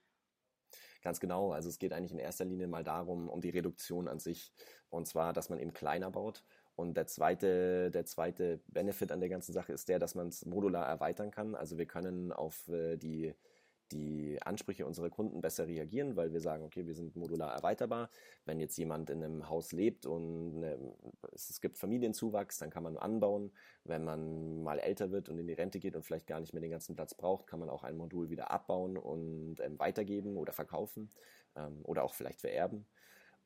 Ganz 1.02 1.20
genau. 1.20 1.52
Also 1.52 1.70
es 1.70 1.80
geht 1.80 1.94
eigentlich 1.94 2.12
in 2.14 2.20
erster 2.20 2.46
Linie 2.46 2.68
mal 2.68 2.84
darum, 2.84 3.30
um 3.30 3.42
die 3.42 3.50
Reduktion 3.50 4.08
an 4.08 4.20
sich. 4.20 4.54
Und 4.90 5.08
zwar, 5.08 5.34
dass 5.34 5.50
man 5.50 5.60
eben 5.60 5.74
kleiner 5.74 6.12
baut 6.12 6.44
und 6.76 6.98
der 6.98 7.06
zweite, 7.08 7.92
der 7.92 8.06
zweite 8.06 8.60
Benefit 8.68 9.12
an 9.12 9.20
der 9.20 9.30
ganzen 9.30 9.54
Sache 9.54 9.74
ist 9.74 9.90
der, 9.90 10.00
dass 10.00 10.16
man 10.16 10.28
es 10.30 10.46
modular 10.46 10.88
erweitern 10.88 11.30
kann. 11.30 11.56
Also 11.56 11.78
wir 11.78 11.86
können 11.86 12.32
auf 12.32 12.68
äh, 12.68 12.98
die, 12.98 13.34
die 13.92 14.40
Ansprüche 14.42 14.88
unserer 14.88 15.12
Kunden 15.12 15.40
besser 15.42 15.68
reagieren, 15.68 16.16
weil 16.16 16.34
wir 16.34 16.42
sagen, 16.42 16.64
okay, 16.64 16.88
wir 16.88 16.96
sind 16.96 17.16
modular 17.16 17.54
erweiterbar. 17.54 18.10
Wenn 18.46 18.60
jetzt 18.60 18.76
jemand 18.78 19.12
in 19.12 19.24
einem 19.24 19.50
Haus 19.50 19.72
lebt 19.72 20.08
und 20.08 20.56
eine, 20.58 20.80
es 21.32 21.62
gibt 21.62 21.78
Familienzuwachs, 21.78 22.58
dann 22.58 22.72
kann 22.72 22.84
man 22.84 22.98
anbauen. 22.98 23.52
Wenn 23.84 24.04
man 24.04 24.64
mal 24.64 24.80
älter 24.80 25.12
wird 25.12 25.30
und 25.30 25.38
in 25.38 25.46
die 25.46 25.54
Rente 25.54 25.80
geht 25.80 25.96
und 25.96 26.04
vielleicht 26.04 26.26
gar 26.26 26.40
nicht 26.40 26.54
mehr 26.54 26.62
den 26.62 26.72
ganzen 26.72 26.96
Platz 26.96 27.14
braucht, 27.14 27.46
kann 27.46 27.60
man 27.60 27.70
auch 27.70 27.84
ein 27.84 27.98
Modul 27.98 28.32
wieder 28.32 28.50
abbauen 28.50 28.98
und 28.98 29.60
ähm, 29.60 29.78
weitergeben 29.78 30.38
oder 30.38 30.54
verkaufen 30.54 31.12
ähm, 31.56 31.82
oder 31.84 32.04
auch 32.04 32.16
vielleicht 32.16 32.42
vererben. 32.42 32.88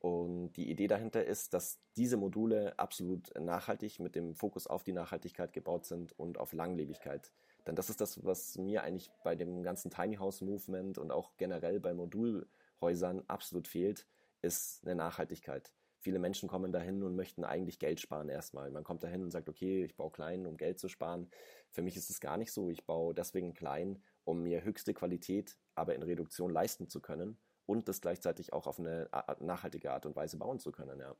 Und 0.00 0.52
die 0.52 0.70
Idee 0.70 0.86
dahinter 0.86 1.24
ist, 1.24 1.54
dass 1.54 1.80
diese 1.96 2.16
Module 2.16 2.78
absolut 2.78 3.32
nachhaltig 3.38 3.98
mit 3.98 4.14
dem 4.14 4.34
Fokus 4.34 4.66
auf 4.66 4.84
die 4.84 4.92
Nachhaltigkeit 4.92 5.52
gebaut 5.52 5.86
sind 5.86 6.16
und 6.18 6.38
auf 6.38 6.52
Langlebigkeit. 6.52 7.32
Denn 7.66 7.74
das 7.74 7.90
ist 7.90 8.00
das, 8.00 8.24
was 8.24 8.56
mir 8.56 8.82
eigentlich 8.84 9.10
bei 9.24 9.34
dem 9.34 9.62
ganzen 9.62 9.90
Tiny 9.90 10.16
House 10.16 10.40
Movement 10.40 10.98
und 10.98 11.10
auch 11.10 11.36
generell 11.36 11.80
bei 11.80 11.94
Modulhäusern 11.94 13.24
absolut 13.26 13.66
fehlt, 13.66 14.06
ist 14.40 14.84
eine 14.84 14.94
Nachhaltigkeit. 14.94 15.72
Viele 16.00 16.20
Menschen 16.20 16.48
kommen 16.48 16.70
dahin 16.70 17.02
und 17.02 17.16
möchten 17.16 17.42
eigentlich 17.42 17.80
Geld 17.80 18.00
sparen 18.00 18.28
erstmal. 18.28 18.70
Man 18.70 18.84
kommt 18.84 19.02
dahin 19.02 19.24
und 19.24 19.32
sagt, 19.32 19.48
okay, 19.48 19.84
ich 19.84 19.96
baue 19.96 20.12
klein, 20.12 20.46
um 20.46 20.56
Geld 20.56 20.78
zu 20.78 20.88
sparen. 20.88 21.28
Für 21.70 21.82
mich 21.82 21.96
ist 21.96 22.08
es 22.08 22.20
gar 22.20 22.36
nicht 22.36 22.52
so. 22.52 22.70
Ich 22.70 22.86
baue 22.86 23.14
deswegen 23.14 23.52
klein, 23.52 24.00
um 24.24 24.44
mir 24.44 24.62
höchste 24.62 24.94
Qualität, 24.94 25.56
aber 25.74 25.96
in 25.96 26.04
Reduktion 26.04 26.52
leisten 26.52 26.88
zu 26.88 27.00
können 27.00 27.36
und 27.68 27.86
das 27.86 28.00
gleichzeitig 28.00 28.52
auch 28.54 28.66
auf 28.66 28.78
eine 28.80 29.10
nachhaltige 29.40 29.92
Art 29.92 30.06
und 30.06 30.16
Weise 30.16 30.38
bauen 30.38 30.58
zu 30.58 30.72
können, 30.72 30.98
ja. 31.00 31.14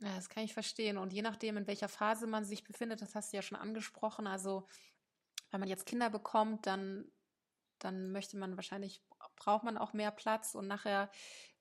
Ja, 0.00 0.14
das 0.16 0.28
kann 0.28 0.44
ich 0.44 0.52
verstehen. 0.52 0.98
Und 0.98 1.12
je 1.12 1.22
nachdem, 1.22 1.56
in 1.56 1.66
welcher 1.66 1.88
Phase 1.88 2.26
man 2.26 2.44
sich 2.44 2.64
befindet, 2.64 3.00
das 3.00 3.14
hast 3.14 3.32
du 3.32 3.36
ja 3.36 3.42
schon 3.42 3.56
angesprochen. 3.56 4.26
Also, 4.26 4.66
wenn 5.50 5.60
man 5.60 5.68
jetzt 5.68 5.86
Kinder 5.86 6.10
bekommt, 6.10 6.66
dann, 6.66 7.10
dann 7.78 8.12
möchte 8.12 8.36
man 8.36 8.56
wahrscheinlich, 8.56 9.02
braucht 9.36 9.64
man 9.64 9.78
auch 9.78 9.92
mehr 9.92 10.10
Platz 10.10 10.54
und 10.54 10.66
nachher, 10.66 11.10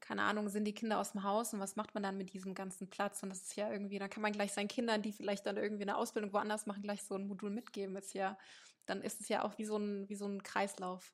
keine 0.01 0.23
Ahnung, 0.23 0.49
sind 0.49 0.65
die 0.65 0.73
Kinder 0.73 0.99
aus 0.99 1.13
dem 1.13 1.23
Haus 1.23 1.53
und 1.53 1.59
was 1.59 1.75
macht 1.77 1.93
man 1.93 2.03
dann 2.03 2.17
mit 2.17 2.33
diesem 2.33 2.55
ganzen 2.55 2.89
Platz? 2.89 3.23
Und 3.23 3.29
das 3.29 3.43
ist 3.43 3.55
ja 3.55 3.71
irgendwie, 3.71 3.99
dann 3.99 4.09
kann 4.09 4.21
man 4.23 4.33
gleich 4.33 4.53
seinen 4.53 4.67
Kindern, 4.67 5.01
die 5.01 5.13
vielleicht 5.13 5.45
dann 5.45 5.57
irgendwie 5.57 5.83
eine 5.83 5.97
Ausbildung 5.97 6.33
woanders 6.33 6.65
machen, 6.65 6.83
gleich 6.83 7.03
so 7.03 7.15
ein 7.15 7.27
Modul 7.27 7.51
mitgeben. 7.51 7.95
Ist 7.95 8.13
ja, 8.13 8.37
dann 8.85 9.01
ist 9.01 9.21
es 9.21 9.29
ja 9.29 9.43
auch 9.43 9.57
wie 9.59 9.65
so 9.65 9.77
ein, 9.77 10.09
wie 10.09 10.15
so 10.15 10.27
ein 10.27 10.43
Kreislauf. 10.43 11.13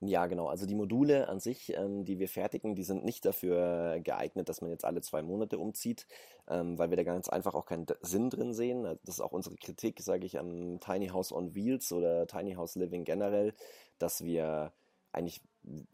Ja, 0.00 0.26
genau. 0.26 0.46
Also 0.48 0.66
die 0.66 0.74
Module 0.74 1.26
an 1.28 1.40
sich, 1.40 1.72
ähm, 1.74 2.04
die 2.04 2.18
wir 2.18 2.28
fertigen, 2.28 2.74
die 2.74 2.82
sind 2.82 3.04
nicht 3.04 3.24
dafür 3.24 3.98
geeignet, 4.00 4.48
dass 4.48 4.60
man 4.60 4.70
jetzt 4.70 4.84
alle 4.84 5.00
zwei 5.00 5.22
Monate 5.22 5.58
umzieht, 5.58 6.06
ähm, 6.48 6.78
weil 6.78 6.90
wir 6.90 6.98
da 6.98 7.02
ganz 7.02 7.30
einfach 7.30 7.54
auch 7.54 7.64
keinen 7.64 7.86
Sinn 8.02 8.28
drin 8.28 8.52
sehen. 8.52 8.84
Also 8.84 9.00
das 9.06 9.14
ist 9.16 9.20
auch 9.22 9.32
unsere 9.32 9.56
Kritik, 9.56 10.00
sage 10.02 10.26
ich, 10.26 10.38
am 10.38 10.80
Tiny 10.80 11.08
House 11.08 11.32
on 11.32 11.54
Wheels 11.54 11.92
oder 11.92 12.26
Tiny 12.26 12.54
House 12.54 12.76
Living 12.76 13.04
generell, 13.04 13.54
dass 13.98 14.22
wir 14.22 14.72
eigentlich 15.12 15.40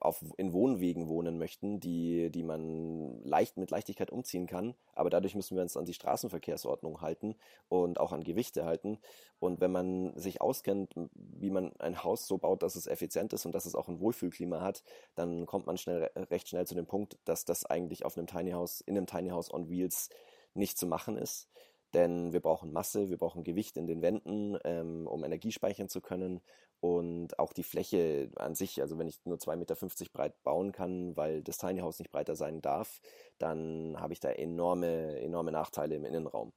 auf, 0.00 0.22
in 0.36 0.52
Wohnwegen 0.52 1.08
wohnen 1.08 1.38
möchten, 1.38 1.80
die, 1.80 2.30
die 2.30 2.42
man 2.42 3.22
leicht 3.24 3.56
mit 3.56 3.70
Leichtigkeit 3.70 4.10
umziehen 4.10 4.46
kann. 4.46 4.74
Aber 4.94 5.08
dadurch 5.08 5.34
müssen 5.34 5.56
wir 5.56 5.62
uns 5.62 5.76
an 5.76 5.86
die 5.86 5.94
Straßenverkehrsordnung 5.94 7.00
halten 7.00 7.36
und 7.68 7.98
auch 7.98 8.12
an 8.12 8.24
Gewichte 8.24 8.64
halten. 8.64 8.98
Und 9.38 9.60
wenn 9.60 9.72
man 9.72 10.16
sich 10.18 10.40
auskennt, 10.40 10.94
wie 11.14 11.50
man 11.50 11.72
ein 11.78 12.04
Haus 12.04 12.26
so 12.26 12.36
baut, 12.36 12.62
dass 12.62 12.76
es 12.76 12.86
effizient 12.86 13.32
ist 13.32 13.46
und 13.46 13.54
dass 13.54 13.66
es 13.66 13.74
auch 13.74 13.88
ein 13.88 14.00
Wohlfühlklima 14.00 14.60
hat, 14.60 14.82
dann 15.14 15.46
kommt 15.46 15.66
man 15.66 15.78
schnell, 15.78 16.10
recht 16.30 16.48
schnell 16.48 16.66
zu 16.66 16.74
dem 16.74 16.86
Punkt, 16.86 17.18
dass 17.24 17.44
das 17.44 17.64
eigentlich 17.64 18.04
auf 18.04 18.18
einem 18.18 18.26
Tiny 18.26 18.50
House, 18.50 18.82
in 18.82 18.96
einem 18.96 19.06
Tiny 19.06 19.30
House 19.30 19.52
on 19.52 19.70
Wheels 19.70 20.10
nicht 20.54 20.76
zu 20.76 20.86
machen 20.86 21.16
ist. 21.16 21.48
Denn 21.94 22.32
wir 22.32 22.40
brauchen 22.40 22.72
Masse, 22.72 23.10
wir 23.10 23.18
brauchen 23.18 23.44
Gewicht 23.44 23.76
in 23.76 23.86
den 23.86 24.00
Wänden, 24.00 24.56
ähm, 24.64 25.06
um 25.06 25.24
Energie 25.24 25.52
speichern 25.52 25.88
zu 25.88 26.00
können. 26.00 26.40
Und 26.82 27.38
auch 27.38 27.52
die 27.52 27.62
Fläche 27.62 28.28
an 28.34 28.56
sich, 28.56 28.80
also 28.80 28.98
wenn 28.98 29.06
ich 29.06 29.24
nur 29.24 29.36
2,50 29.36 29.56
Meter 29.56 29.76
breit 30.12 30.42
bauen 30.42 30.72
kann, 30.72 31.16
weil 31.16 31.42
das 31.42 31.56
Tiny 31.56 31.80
House 31.80 32.00
nicht 32.00 32.10
breiter 32.10 32.34
sein 32.34 32.60
darf, 32.60 33.00
dann 33.38 33.96
habe 34.00 34.12
ich 34.12 34.18
da 34.18 34.30
enorme, 34.30 35.20
enorme 35.20 35.52
Nachteile 35.52 35.94
im 35.94 36.04
Innenraum. 36.04 36.52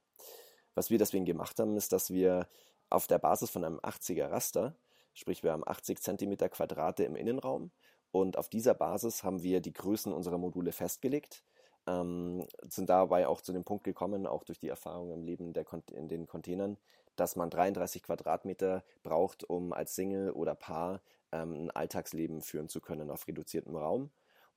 Was 0.74 0.90
wir 0.90 0.98
deswegen 0.98 1.26
gemacht 1.26 1.60
haben, 1.60 1.76
ist, 1.76 1.92
dass 1.92 2.10
wir 2.10 2.48
auf 2.90 3.06
der 3.06 3.20
Basis 3.20 3.50
von 3.50 3.64
einem 3.64 3.78
80er 3.78 4.28
Raster, 4.28 4.74
sprich 5.14 5.44
wir 5.44 5.52
haben 5.52 5.66
80 5.66 6.02
Zentimeter 6.02 6.48
Quadrate 6.48 7.04
im 7.04 7.14
Innenraum 7.14 7.70
und 8.10 8.36
auf 8.36 8.48
dieser 8.48 8.74
Basis 8.74 9.22
haben 9.22 9.44
wir 9.44 9.60
die 9.60 9.72
Größen 9.72 10.12
unserer 10.12 10.38
Module 10.38 10.72
festgelegt 10.72 11.44
ähm, 11.86 12.46
sind 12.68 12.90
dabei 12.90 13.28
auch 13.28 13.40
zu 13.40 13.52
dem 13.52 13.64
Punkt 13.64 13.84
gekommen, 13.84 14.26
auch 14.26 14.44
durch 14.44 14.58
die 14.58 14.68
Erfahrung 14.68 15.12
im 15.12 15.22
Leben 15.22 15.52
der, 15.52 15.64
in 15.92 16.08
den 16.08 16.26
Containern, 16.26 16.76
dass 17.16 17.36
man 17.36 17.50
33 17.50 18.02
Quadratmeter 18.02 18.84
braucht, 19.02 19.44
um 19.44 19.72
als 19.72 19.94
Single 19.94 20.30
oder 20.30 20.54
Paar 20.54 21.00
ähm, 21.32 21.54
ein 21.54 21.70
Alltagsleben 21.70 22.42
führen 22.42 22.68
zu 22.68 22.80
können 22.80 23.10
auf 23.10 23.26
reduziertem 23.26 23.76
Raum. 23.76 24.10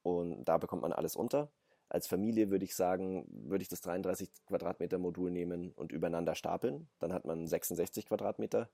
Und 0.04 0.46
da 0.46 0.58
bekommt 0.58 0.82
man 0.82 0.94
alles 0.94 1.16
unter. 1.16 1.50
Als 1.90 2.08
Familie 2.08 2.52
würde 2.52 2.66
ich 2.66 2.76
sagen, 2.76 3.26
würde 3.30 3.64
ich 3.64 3.68
das 3.68 3.82
33 3.82 4.30
Quadratmeter 4.46 5.00
Modul 5.00 5.32
nehmen 5.32 5.72
und 5.76 5.92
übereinander 5.92 6.36
stapeln. 6.36 6.88
Dann 7.00 7.14
hat 7.14 7.26
man 7.26 7.48
66 7.48 8.06
Quadratmeter 8.06 8.70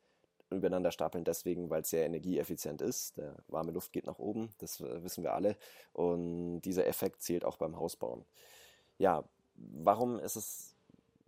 übereinander 0.49 0.91
stapeln 0.91 1.23
deswegen, 1.23 1.69
weil 1.69 1.81
es 1.81 1.89
sehr 1.89 2.05
energieeffizient 2.05 2.81
ist. 2.81 3.17
Der 3.17 3.35
warme 3.47 3.71
Luft 3.71 3.93
geht 3.93 4.05
nach 4.05 4.19
oben, 4.19 4.49
das 4.59 4.79
äh, 4.81 5.03
wissen 5.03 5.23
wir 5.23 5.33
alle. 5.33 5.57
Und 5.93 6.61
dieser 6.61 6.87
Effekt 6.87 7.21
zählt 7.21 7.45
auch 7.45 7.57
beim 7.57 7.77
Hausbauen. 7.77 8.25
Ja, 8.97 9.23
warum 9.55 10.19
ist 10.19 10.35
es, 10.35 10.74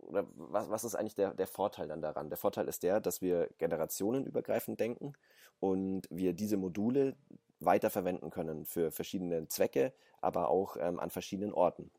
oder 0.08 0.26
was, 0.34 0.70
was 0.70 0.84
ist 0.84 0.94
eigentlich 0.94 1.14
der, 1.14 1.34
der 1.34 1.46
Vorteil 1.46 1.88
dann 1.88 2.02
daran? 2.02 2.30
Der 2.30 2.38
Vorteil 2.38 2.68
ist 2.68 2.82
der, 2.82 3.00
dass 3.00 3.22
wir 3.22 3.48
generationenübergreifend 3.58 4.80
denken 4.80 5.12
und 5.60 6.02
wir 6.10 6.32
diese 6.32 6.56
Module 6.56 7.16
weiterverwenden 7.60 8.30
können 8.30 8.64
für 8.64 8.90
verschiedene 8.90 9.48
Zwecke, 9.48 9.92
aber 10.20 10.48
auch 10.48 10.76
ähm, 10.78 10.98
an 11.00 11.10
verschiedenen 11.10 11.52
Orten. 11.52 11.90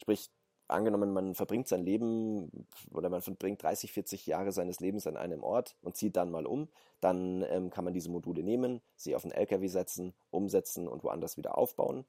Sprich, 0.00 0.30
angenommen, 0.68 1.12
man 1.12 1.34
verbringt 1.34 1.66
sein 1.66 1.84
Leben 1.84 2.66
oder 2.92 3.08
man 3.08 3.22
verbringt 3.22 3.62
30, 3.62 3.92
40 3.92 4.26
Jahre 4.26 4.52
seines 4.52 4.80
Lebens 4.80 5.06
an 5.06 5.16
einem 5.16 5.42
Ort 5.42 5.76
und 5.82 5.96
zieht 5.96 6.16
dann 6.16 6.30
mal 6.30 6.46
um, 6.46 6.68
dann 7.00 7.42
ähm, 7.48 7.70
kann 7.70 7.84
man 7.84 7.94
diese 7.94 8.10
Module 8.10 8.42
nehmen, 8.42 8.80
sie 8.96 9.16
auf 9.16 9.24
einen 9.24 9.32
LKW 9.32 9.66
setzen, 9.68 10.14
umsetzen 10.30 10.86
und 10.86 11.02
woanders 11.04 11.36
wieder 11.36 11.56
aufbauen. 11.56 12.04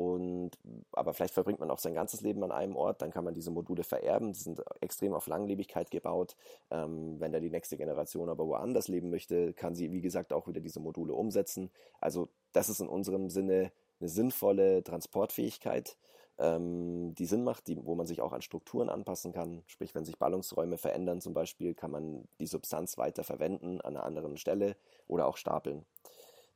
Und, 0.00 0.52
aber 0.92 1.12
vielleicht 1.12 1.34
verbringt 1.34 1.60
man 1.60 1.70
auch 1.70 1.78
sein 1.78 1.92
ganzes 1.92 2.22
Leben 2.22 2.42
an 2.42 2.52
einem 2.52 2.74
Ort, 2.74 3.02
dann 3.02 3.10
kann 3.10 3.22
man 3.22 3.34
diese 3.34 3.50
Module 3.50 3.84
vererben. 3.84 4.32
Die 4.32 4.38
sind 4.38 4.62
extrem 4.80 5.12
auf 5.12 5.26
Langlebigkeit 5.26 5.90
gebaut. 5.90 6.36
Ähm, 6.70 7.20
wenn 7.20 7.32
da 7.32 7.38
die 7.38 7.50
nächste 7.50 7.76
Generation 7.76 8.30
aber 8.30 8.46
woanders 8.46 8.88
leben 8.88 9.10
möchte, 9.10 9.52
kann 9.52 9.74
sie, 9.74 9.92
wie 9.92 10.00
gesagt, 10.00 10.32
auch 10.32 10.48
wieder 10.48 10.62
diese 10.62 10.80
Module 10.80 11.12
umsetzen. 11.12 11.70
Also 12.00 12.30
das 12.52 12.70
ist 12.70 12.80
in 12.80 12.88
unserem 12.88 13.28
Sinne 13.28 13.72
eine 14.00 14.08
sinnvolle 14.08 14.82
Transportfähigkeit 14.82 15.98
ähm, 16.38 17.14
die 17.16 17.26
Sinn 17.26 17.44
macht, 17.44 17.66
die, 17.66 17.76
wo 17.84 17.94
man 17.94 18.06
sich 18.06 18.22
auch 18.22 18.32
an 18.32 18.40
Strukturen 18.40 18.88
anpassen 18.88 19.34
kann. 19.34 19.62
Sprich, 19.66 19.94
wenn 19.94 20.06
sich 20.06 20.18
Ballungsräume 20.18 20.78
verändern 20.78 21.20
zum 21.20 21.34
Beispiel, 21.34 21.74
kann 21.74 21.90
man 21.90 22.26
die 22.40 22.46
Substanz 22.46 22.96
weiter 22.96 23.22
verwenden 23.22 23.82
an 23.82 23.98
einer 23.98 24.06
anderen 24.06 24.38
Stelle 24.38 24.76
oder 25.08 25.26
auch 25.26 25.36
stapeln. 25.36 25.84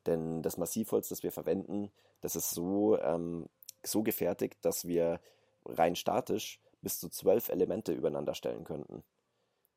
Denn 0.07 0.41
das 0.41 0.57
Massivholz, 0.57 1.11
das 1.11 1.23
wir 1.23 1.33
verwenden, 1.33 1.91
das 2.25 2.37
ist 2.37 2.51
so, 2.51 2.99
ähm, 3.01 3.47
so 3.85 4.03
gefertigt, 4.03 4.65
dass 4.65 4.87
wir 4.87 5.21
rein 5.67 5.95
statisch 5.95 6.59
bis 6.81 6.99
zu 6.99 7.09
zwölf 7.09 7.49
Elemente 7.51 7.93
übereinander 7.93 8.35
stellen 8.35 8.65
könnten. 8.65 9.05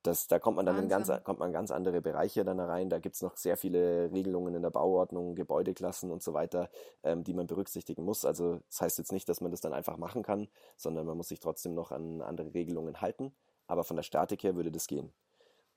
Das, 0.03 0.27
da 0.27 0.39
kommt 0.39 0.55
man 0.55 0.65
dann 0.65 0.79
in 0.79 0.87
ganz, 0.87 1.11
kommt 1.25 1.39
man 1.39 1.51
ganz 1.51 1.71
andere 1.71 2.01
Bereiche 2.01 2.45
dann 2.45 2.61
rein. 2.61 2.89
Da 2.89 2.99
gibt 2.99 3.15
es 3.15 3.21
noch 3.21 3.35
sehr 3.35 3.57
viele 3.57 4.09
Regelungen 4.13 4.55
in 4.55 4.61
der 4.61 4.69
Bauordnung, 4.69 5.35
Gebäudeklassen 5.35 6.11
und 6.11 6.23
so 6.23 6.33
weiter, 6.33 6.69
ähm, 7.03 7.25
die 7.25 7.33
man 7.33 7.47
berücksichtigen 7.47 8.03
muss. 8.03 8.23
Also 8.23 8.61
das 8.69 8.79
heißt 8.79 8.97
jetzt 8.99 9.11
nicht, 9.11 9.27
dass 9.27 9.41
man 9.41 9.51
das 9.51 9.59
dann 9.59 9.73
einfach 9.73 9.97
machen 9.97 10.23
kann, 10.23 10.47
sondern 10.77 11.05
man 11.05 11.17
muss 11.17 11.27
sich 11.27 11.41
trotzdem 11.41 11.73
noch 11.73 11.91
an 11.91 12.21
andere 12.21 12.53
Regelungen 12.53 13.01
halten. 13.01 13.35
Aber 13.67 13.83
von 13.83 13.97
der 13.97 14.03
Statik 14.03 14.43
her 14.43 14.55
würde 14.55 14.71
das 14.71 14.87
gehen. 14.87 15.11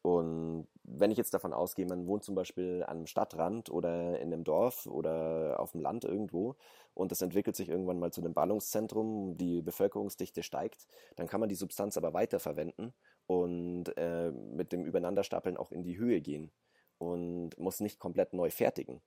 Und 0.02 0.66
wenn 0.82 1.10
ich 1.10 1.18
jetzt 1.18 1.34
davon 1.34 1.52
ausgehe, 1.52 1.86
man 1.86 2.06
wohnt 2.06 2.24
zum 2.24 2.34
Beispiel 2.34 2.82
an 2.86 2.98
einem 2.98 3.06
Stadtrand 3.06 3.70
oder 3.70 4.18
in 4.18 4.32
einem 4.32 4.44
Dorf 4.44 4.86
oder 4.86 5.60
auf 5.60 5.72
dem 5.72 5.80
Land 5.80 6.04
irgendwo 6.04 6.56
und 6.94 7.12
das 7.12 7.20
entwickelt 7.20 7.54
sich 7.54 7.68
irgendwann 7.68 7.98
mal 7.98 8.12
zu 8.12 8.22
einem 8.22 8.32
Ballungszentrum, 8.32 9.36
die 9.36 9.60
Bevölkerungsdichte 9.60 10.42
steigt, 10.42 10.86
dann 11.16 11.26
kann 11.26 11.40
man 11.40 11.50
die 11.50 11.54
Substanz 11.54 11.98
aber 11.98 12.14
weiterverwenden 12.14 12.94
und 13.26 13.96
äh, 13.96 14.30
mit 14.30 14.72
dem 14.72 14.84
Übereinanderstapeln 14.84 15.58
auch 15.58 15.70
in 15.70 15.82
die 15.82 15.98
Höhe 15.98 16.20
gehen 16.22 16.50
und 16.98 17.58
muss 17.58 17.80
nicht 17.80 17.98
komplett 17.98 18.32
neu 18.32 18.50
fertigen. 18.50 19.02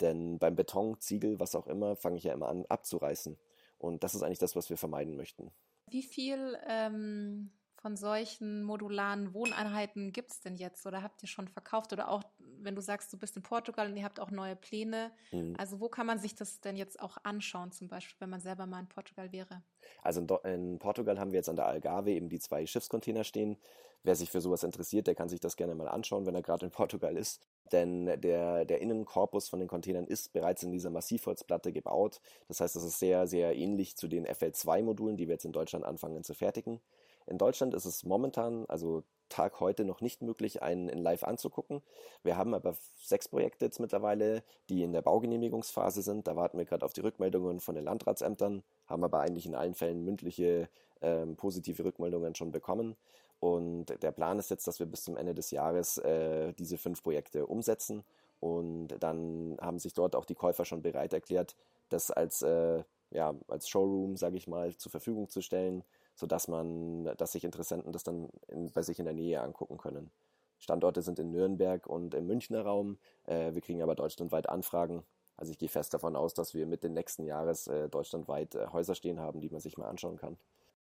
Denn 0.00 0.38
beim 0.38 0.56
Beton, 0.56 0.98
Ziegel, 1.00 1.40
was 1.40 1.54
auch 1.54 1.66
immer, 1.66 1.96
fange 1.96 2.16
ich 2.16 2.24
ja 2.24 2.32
immer 2.32 2.48
an 2.48 2.64
abzureißen. 2.68 3.36
Und 3.78 4.02
das 4.02 4.14
ist 4.14 4.22
eigentlich 4.22 4.38
das, 4.38 4.56
was 4.56 4.70
wir 4.70 4.76
vermeiden 4.76 5.16
möchten. 5.16 5.50
Wie 5.86 6.02
viel 6.02 6.56
ähm, 6.66 7.50
von 7.80 7.96
solchen 7.96 8.62
modularen 8.62 9.32
Wohneinheiten 9.32 10.12
gibt 10.12 10.30
es 10.32 10.40
denn 10.40 10.56
jetzt 10.56 10.86
oder 10.86 11.02
habt 11.02 11.22
ihr 11.22 11.28
schon 11.28 11.48
verkauft 11.48 11.92
oder 11.92 12.10
auch, 12.10 12.22
wenn 12.38 12.74
du 12.74 12.82
sagst, 12.82 13.12
du 13.12 13.16
bist 13.16 13.36
in 13.36 13.42
Portugal 13.42 13.90
und 13.90 13.96
ihr 13.96 14.04
habt 14.04 14.20
auch 14.20 14.30
neue 14.30 14.54
Pläne, 14.54 15.10
mhm. 15.32 15.54
also 15.58 15.80
wo 15.80 15.88
kann 15.88 16.06
man 16.06 16.18
sich 16.18 16.34
das 16.34 16.60
denn 16.60 16.76
jetzt 16.76 17.00
auch 17.00 17.16
anschauen, 17.22 17.72
zum 17.72 17.88
Beispiel, 17.88 18.16
wenn 18.20 18.30
man 18.30 18.40
selber 18.40 18.66
mal 18.66 18.80
in 18.80 18.88
Portugal 18.88 19.32
wäre? 19.32 19.62
Also 20.02 20.20
in, 20.20 20.28
in 20.50 20.78
Portugal 20.78 21.18
haben 21.18 21.32
wir 21.32 21.38
jetzt 21.38 21.48
an 21.48 21.56
der 21.56 21.66
Algarve 21.66 22.10
eben 22.10 22.28
die 22.28 22.38
zwei 22.38 22.66
Schiffscontainer 22.66 23.24
stehen. 23.24 23.56
Wer 24.02 24.14
sich 24.14 24.30
für 24.30 24.40
sowas 24.40 24.62
interessiert, 24.62 25.06
der 25.06 25.14
kann 25.14 25.28
sich 25.28 25.40
das 25.40 25.56
gerne 25.56 25.74
mal 25.74 25.88
anschauen, 25.88 26.24
wenn 26.24 26.34
er 26.34 26.42
gerade 26.42 26.66
in 26.66 26.72
Portugal 26.72 27.16
ist. 27.16 27.46
Denn 27.72 28.06
der, 28.20 28.64
der 28.64 28.80
Innenkorpus 28.80 29.48
von 29.48 29.58
den 29.58 29.68
Containern 29.68 30.06
ist 30.06 30.32
bereits 30.32 30.62
in 30.62 30.72
dieser 30.72 30.90
Massivholzplatte 30.90 31.72
gebaut. 31.72 32.20
Das 32.48 32.60
heißt, 32.60 32.76
das 32.76 32.84
ist 32.84 32.98
sehr, 32.98 33.26
sehr 33.26 33.54
ähnlich 33.56 33.96
zu 33.96 34.08
den 34.08 34.26
FL2-Modulen, 34.26 35.16
die 35.16 35.28
wir 35.28 35.34
jetzt 35.34 35.44
in 35.44 35.52
Deutschland 35.52 35.84
anfangen 35.84 36.24
zu 36.24 36.34
fertigen. 36.34 36.80
In 37.26 37.38
Deutschland 37.38 37.74
ist 37.74 37.84
es 37.84 38.04
momentan, 38.04 38.66
also 38.66 39.04
Tag 39.30 39.60
heute, 39.60 39.84
noch 39.84 40.00
nicht 40.00 40.22
möglich, 40.22 40.62
einen 40.62 40.88
in 40.88 40.98
live 40.98 41.22
anzugucken. 41.22 41.82
Wir 42.22 42.36
haben 42.36 42.52
aber 42.52 42.74
sechs 43.00 43.28
Projekte 43.28 43.64
jetzt 43.64 43.78
mittlerweile, 43.78 44.42
die 44.68 44.82
in 44.82 44.92
der 44.92 45.02
Baugenehmigungsphase 45.02 46.02
sind. 46.02 46.26
Da 46.26 46.36
warten 46.36 46.58
wir 46.58 46.64
gerade 46.64 46.84
auf 46.84 46.92
die 46.92 47.00
Rückmeldungen 47.00 47.60
von 47.60 47.76
den 47.76 47.84
Landratsämtern, 47.84 48.62
haben 48.88 49.04
aber 49.04 49.20
eigentlich 49.20 49.46
in 49.46 49.54
allen 49.54 49.74
Fällen 49.74 50.04
mündliche 50.04 50.68
ähm, 51.00 51.36
positive 51.36 51.84
Rückmeldungen 51.84 52.34
schon 52.34 52.50
bekommen. 52.50 52.96
Und 53.38 53.86
der 54.02 54.10
Plan 54.10 54.38
ist 54.38 54.50
jetzt, 54.50 54.66
dass 54.66 54.80
wir 54.80 54.86
bis 54.86 55.04
zum 55.04 55.16
Ende 55.16 55.34
des 55.34 55.50
Jahres 55.50 55.96
äh, 55.98 56.52
diese 56.52 56.76
fünf 56.76 57.02
Projekte 57.02 57.46
umsetzen. 57.46 58.04
Und 58.40 58.88
dann 59.00 59.56
haben 59.60 59.78
sich 59.78 59.94
dort 59.94 60.16
auch 60.16 60.24
die 60.24 60.34
Käufer 60.34 60.64
schon 60.64 60.82
bereit 60.82 61.12
erklärt, 61.12 61.56
das 61.88 62.10
als, 62.10 62.42
äh, 62.42 62.82
ja, 63.10 63.34
als 63.48 63.68
Showroom, 63.68 64.16
sage 64.16 64.36
ich 64.36 64.46
mal, 64.46 64.76
zur 64.76 64.90
Verfügung 64.90 65.28
zu 65.28 65.40
stellen 65.40 65.84
sodass 66.20 66.48
man, 66.48 67.04
dass 67.16 67.32
sich 67.32 67.44
Interessenten 67.44 67.92
das 67.92 68.04
dann 68.04 68.28
in, 68.48 68.70
bei 68.70 68.82
sich 68.82 68.98
in 68.98 69.06
der 69.06 69.14
Nähe 69.14 69.40
angucken 69.40 69.78
können. 69.78 70.10
Standorte 70.58 71.00
sind 71.00 71.18
in 71.18 71.30
Nürnberg 71.30 71.86
und 71.86 72.12
im 72.12 72.26
Münchner 72.26 72.60
Raum. 72.60 72.98
Äh, 73.24 73.54
wir 73.54 73.62
kriegen 73.62 73.82
aber 73.82 73.94
deutschlandweit 73.94 74.46
Anfragen. 74.46 75.02
Also 75.38 75.50
ich 75.52 75.58
gehe 75.58 75.70
fest 75.70 75.94
davon 75.94 76.16
aus, 76.16 76.34
dass 76.34 76.52
wir 76.52 76.66
mit 76.66 76.84
den 76.84 76.92
nächsten 76.92 77.24
Jahres 77.24 77.68
äh, 77.68 77.88
deutschlandweit 77.88 78.54
äh, 78.54 78.66
Häuser 78.66 78.94
stehen 78.94 79.18
haben, 79.18 79.40
die 79.40 79.48
man 79.48 79.62
sich 79.62 79.78
mal 79.78 79.88
anschauen 79.88 80.18
kann. 80.18 80.36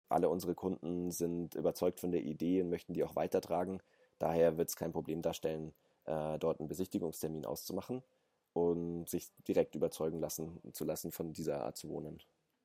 Alle 0.10 0.28
unsere 0.28 0.54
Kunden 0.54 1.12
sind 1.12 1.56
überzeugt 1.56 2.02
von 2.02 2.12
der 2.12 2.24
Idee 2.24 2.62
und 2.62 2.70
möchten 2.70 2.94
die 2.94 3.06
auch 3.06 3.16
weitertragen. 3.16 3.82
Daher 4.20 4.58
wird 4.58 4.68
es 4.68 4.76
kein 4.76 4.92
Problem 4.92 5.22
darstellen, 5.22 5.72
äh, 6.04 6.38
dort 6.40 6.60
einen 6.60 6.68
Besichtigungstermin 6.68 7.46
auszumachen 7.46 8.04
und 8.52 9.08
sich 9.08 9.32
direkt 9.48 9.76
überzeugen 9.76 10.20
lassen 10.20 10.60
zu 10.74 10.84
lassen, 10.84 11.14
von 11.14 11.32
dieser 11.32 11.64
Art 11.64 11.78
zu 11.78 11.88
wohnen. 11.88 12.20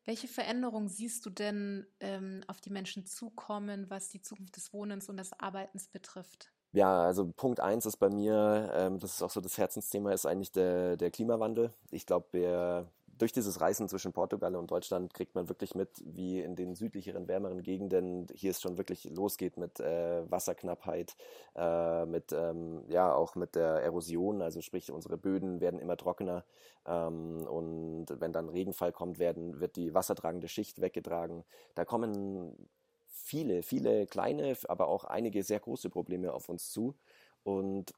Welche 0.07 0.29
Veränderungen 0.29 0.89
siehst 0.89 1.27
du 1.27 1.31
denn 1.31 1.85
ähm, 1.99 2.43
auf 2.47 2.61
die 2.61 2.71
Menschen 2.71 3.07
zukommen, 3.07 3.91
was 3.91 4.09
die 4.09 4.23
Zukunft 4.23 4.57
des 4.57 4.73
Wohnens 4.73 5.09
und 5.09 5.17
des 5.17 5.33
Arbeitens 5.39 5.89
betrifft? 5.89 6.53
Ja, 6.73 7.03
also 7.03 7.33
Punkt 7.33 7.59
eins 7.59 7.87
ist 7.87 7.97
bei 7.97 8.09
mir, 8.09 8.71
ähm, 8.75 9.01
das 9.01 9.15
ist 9.15 9.23
auch 9.23 9.31
so 9.31 9.41
das 9.41 9.59
Herzensthema, 9.59 10.13
ist 10.13 10.27
eigentlich 10.27 10.53
der, 10.53 10.97
der 10.97 11.11
Klimawandel. 11.11 11.73
Ich 11.91 12.07
glaube, 12.07 12.27
wir, 12.31 12.93
durch 13.19 13.33
dieses 13.33 13.61
Reisen 13.61 13.89
zwischen 13.89 14.13
Portugal 14.13 14.57
und 14.57 14.71
Deutschland 14.71 15.15
kriegt 15.15 15.35
man 15.35 15.49
wirklich 15.49 15.75
mit, 15.75 15.89
wie 16.05 16.41
in 16.41 16.57
den 16.57 16.75
südlicheren, 16.75 17.29
wärmeren 17.29 17.63
Gegenden 17.63 18.27
hier 18.35 18.51
es 18.51 18.61
schon 18.61 18.77
wirklich 18.77 19.05
losgeht 19.05 19.57
mit 19.57 19.81
äh, 19.81 20.31
Wasserknappheit, 20.31 21.17
äh, 21.55 22.05
mit 22.07 22.33
ähm, 22.33 22.85
ja 22.89 23.15
auch 23.15 23.35
mit 23.35 23.55
der 23.55 23.83
Erosion, 23.83 24.43
also 24.43 24.61
sprich 24.61 24.91
unsere 24.91 25.17
Böden 25.17 25.61
werden 25.61 25.81
immer 25.81 25.97
trockener 25.97 26.45
ähm, 26.87 27.47
und 27.47 28.07
wenn 28.09 28.33
dann 28.33 28.49
Regenfall 28.49 28.93
kommt, 28.93 29.19
werden 29.19 29.61
wird 29.61 29.77
die 29.77 29.95
wassertragende 29.95 30.49
Schicht 30.49 30.81
weggetragen. 30.81 31.45
Da 31.75 31.85
kommen 31.85 32.69
viele, 33.07 33.63
viele 33.63 34.07
kleine, 34.07 34.57
aber 34.69 34.89
auch 34.89 35.05
einige 35.05 35.43
sehr 35.43 35.61
große 35.61 35.91
Probleme 35.91 36.33
auf 36.33 36.49
uns 36.49 36.71
zu. 36.71 36.95
Und 37.43 37.93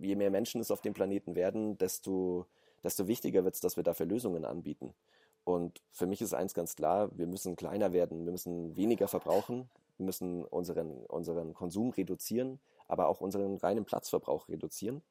je 0.00 0.14
mehr 0.14 0.30
Menschen 0.30 0.60
es 0.60 0.70
auf 0.70 0.80
dem 0.80 0.94
Planeten 0.94 1.34
werden, 1.34 1.76
desto 1.76 2.46
desto 2.82 3.06
wichtiger 3.06 3.44
wird 3.44 3.54
es, 3.54 3.60
dass 3.60 3.76
wir 3.76 3.84
dafür 3.84 4.06
Lösungen 4.06 4.44
anbieten. 4.44 4.94
Und 5.44 5.82
für 5.90 6.06
mich 6.06 6.22
ist 6.22 6.34
eins 6.34 6.54
ganz 6.54 6.76
klar, 6.76 7.10
wir 7.16 7.26
müssen 7.26 7.56
kleiner 7.56 7.92
werden, 7.92 8.24
wir 8.24 8.32
müssen 8.32 8.76
weniger 8.76 9.08
verbrauchen, 9.08 9.68
wir 9.96 10.06
müssen 10.06 10.44
unseren, 10.44 11.04
unseren 11.06 11.54
Konsum 11.54 11.90
reduzieren, 11.90 12.60
aber 12.86 13.08
auch 13.08 13.20
unseren 13.20 13.56
reinen 13.56 13.84
Platzverbrauch 13.84 14.48
reduzieren. 14.48 15.02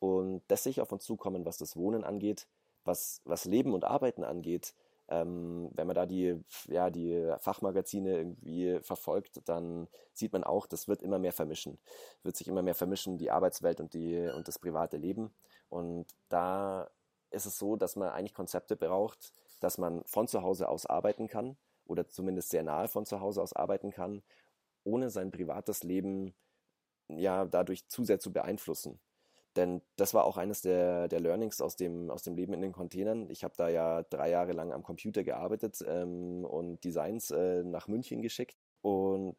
Und 0.00 0.42
das 0.48 0.64
sich 0.64 0.80
auf 0.80 0.92
uns 0.92 1.04
zukommen, 1.04 1.44
was 1.44 1.58
das 1.58 1.76
Wohnen 1.76 2.04
angeht, 2.04 2.46
was, 2.84 3.20
was 3.24 3.44
Leben 3.44 3.74
und 3.74 3.84
Arbeiten 3.84 4.24
angeht. 4.24 4.74
Ähm, 5.08 5.70
wenn 5.74 5.86
man 5.86 5.96
da 5.96 6.06
die, 6.06 6.40
ja, 6.68 6.88
die 6.88 7.32
Fachmagazine 7.38 8.16
irgendwie 8.16 8.78
verfolgt, 8.80 9.42
dann 9.44 9.88
sieht 10.12 10.32
man 10.32 10.44
auch, 10.44 10.66
das 10.66 10.88
wird 10.88 11.02
immer 11.02 11.18
mehr 11.18 11.32
vermischen. 11.32 11.78
Wird 12.22 12.36
sich 12.36 12.48
immer 12.48 12.62
mehr 12.62 12.74
vermischen, 12.74 13.18
die 13.18 13.30
Arbeitswelt 13.30 13.80
und, 13.80 13.92
die, 13.92 14.30
und 14.34 14.48
das 14.48 14.58
private 14.58 14.96
Leben. 14.96 15.32
Und 15.68 16.06
da 16.28 16.88
ist 17.30 17.46
es 17.46 17.58
so, 17.58 17.76
dass 17.76 17.96
man 17.96 18.10
eigentlich 18.10 18.34
Konzepte 18.34 18.76
braucht, 18.76 19.32
dass 19.60 19.78
man 19.78 20.02
von 20.04 20.28
zu 20.28 20.42
Hause 20.42 20.68
aus 20.68 20.86
arbeiten 20.86 21.28
kann 21.28 21.56
oder 21.84 22.08
zumindest 22.08 22.50
sehr 22.50 22.62
nahe 22.62 22.88
von 22.88 23.06
zu 23.06 23.20
Hause 23.20 23.42
aus 23.42 23.52
arbeiten 23.52 23.90
kann, 23.90 24.22
ohne 24.84 25.10
sein 25.10 25.30
privates 25.30 25.82
Leben 25.82 26.34
ja 27.08 27.44
dadurch 27.44 27.88
zu 27.88 28.04
sehr 28.04 28.20
zu 28.20 28.32
beeinflussen. 28.32 29.00
Denn 29.56 29.82
das 29.96 30.14
war 30.14 30.24
auch 30.24 30.36
eines 30.36 30.62
der, 30.62 31.08
der 31.08 31.18
Learnings 31.20 31.60
aus 31.60 31.74
dem, 31.74 32.10
aus 32.10 32.22
dem 32.22 32.36
Leben 32.36 32.52
in 32.52 32.62
den 32.62 32.72
Containern. 32.72 33.28
Ich 33.30 33.42
habe 33.42 33.54
da 33.56 33.68
ja 33.68 34.04
drei 34.04 34.30
Jahre 34.30 34.52
lang 34.52 34.72
am 34.72 34.84
Computer 34.84 35.24
gearbeitet 35.24 35.84
ähm, 35.86 36.44
und 36.44 36.84
Designs 36.84 37.32
äh, 37.32 37.64
nach 37.64 37.88
München 37.88 38.22
geschickt. 38.22 38.56
Und 38.80 39.36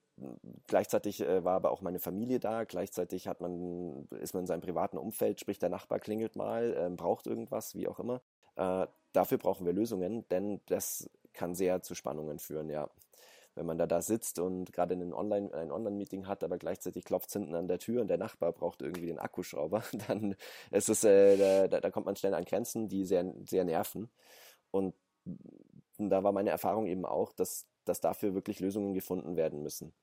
gleichzeitig 0.68 1.22
äh, 1.22 1.44
war 1.44 1.56
aber 1.56 1.72
auch 1.72 1.82
meine 1.82 2.00
Familie 2.00 2.40
da. 2.40 2.64
Gleichzeitig 2.64 3.28
hat 3.28 3.42
man, 3.42 4.08
ist 4.20 4.34
man 4.34 4.44
in 4.44 4.48
seinem 4.48 4.62
privaten 4.62 4.98
Umfeld, 4.98 5.40
sprich 5.40 5.60
der 5.60 5.70
Nachbar 5.70 6.00
klingelt 6.00 6.36
mal, 6.36 6.74
äh, 6.74 6.90
braucht 6.90 7.28
irgendwas, 7.28 7.76
wie 7.76 7.88
auch 7.88 8.00
immer. 8.00 8.22
Äh, 8.56 8.88
dafür 9.14 9.38
brauchen 9.38 9.66
wir 9.66 9.74
Lösungen, 9.74 10.28
denn 10.30 10.62
das 10.68 11.10
kann 11.34 11.56
sehr 11.56 11.82
zu 11.82 11.96
Spannungen 11.96 12.40
führen, 12.40 12.70
ja. 12.70 12.90
Wenn 13.54 13.66
man 13.66 13.78
da 13.78 13.86
da 13.86 14.02
sitzt 14.02 14.40
und 14.40 14.72
gerade 14.72 14.94
ein 14.94 15.14
Online, 15.14 15.54
ein 15.54 15.72
Online-Meeting 15.72 16.26
hat, 16.26 16.44
aber 16.44 16.58
gleichzeitig 16.58 17.04
klopft 17.04 17.28
es 17.28 17.34
hinten 17.34 17.54
an 17.54 17.68
der 17.68 17.80
Tür 17.80 18.02
und 18.02 18.08
der 18.08 18.18
Nachbar 18.18 18.54
braucht 18.54 18.82
irgendwie 18.82 19.08
den 19.08 19.20
Akkuschrauber, 19.20 19.84
dann 20.08 20.36
ist 20.72 20.90
es, 20.90 21.04
äh, 21.04 21.68
da, 21.68 21.82
da 21.82 21.92
kommt 21.92 22.06
man 22.06 22.16
schnell 22.16 22.34
an 22.34 22.46
Grenzen, 22.46 22.88
die 22.88 23.06
sehr, 23.06 23.34
sehr 23.46 23.66
nerven. 23.66 24.10
Und 24.72 24.96
da 25.98 26.24
war 26.24 26.32
meine 26.32 26.50
Erfahrung 26.50 26.88
eben 26.88 27.06
auch, 27.06 27.34
dass 27.34 27.68
dass 27.86 28.02
dafür 28.02 28.34
wirklich 28.34 28.60
Lösungen 28.60 28.94
gefunden 28.94 29.36
werden 29.36 29.62
müssen. 29.62 29.94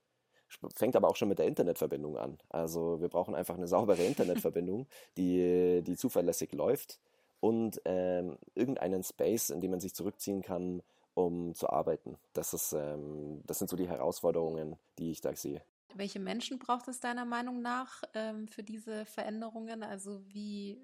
Fängt 0.75 0.97
aber 0.97 1.09
auch 1.09 1.17
schon 1.17 1.29
mit 1.29 1.39
der 1.39 1.47
Internetverbindung 1.47 2.17
an. 2.17 2.39
Also 2.49 3.01
wir 3.01 3.09
brauchen 3.09 3.35
einfach 3.35 3.57
eine 3.57 3.69
saubere 3.69 4.03
Internetverbindung, 4.03 4.87
die, 5.17 5.83
die 5.83 5.97
zuverlässig 5.97 6.53
läuft 6.53 6.99
und 7.41 7.81
ähm, 7.85 8.39
irgendeinen 8.55 9.03
Space, 9.03 9.51
in 9.51 9.61
dem 9.61 9.71
man 9.71 9.81
sich 9.81 9.95
zurückziehen 9.95 10.43
kann, 10.43 10.83
um 11.15 11.55
zu 11.55 11.69
arbeiten. 11.69 12.17
Das, 12.33 12.55
ist, 12.55 12.73
ähm, 12.73 13.43
das 13.47 13.59
sind 13.59 13.69
so 13.69 13.77
die 13.77 13.89
Herausforderungen, 13.89 14.77
die 14.99 15.11
ich 15.11 15.21
da 15.21 15.35
sehe. 15.35 15.63
Welche 15.95 16.21
Menschen 16.21 16.59
braucht 16.59 16.89
es 16.89 17.01
deiner 17.01 17.25
Meinung 17.25 17.61
nach 17.61 18.03
ähm, 18.15 18.47
für 18.49 18.63
diese 18.63 19.05
Veränderungen? 19.07 19.83
Also 19.83 20.21
wie, 20.29 20.79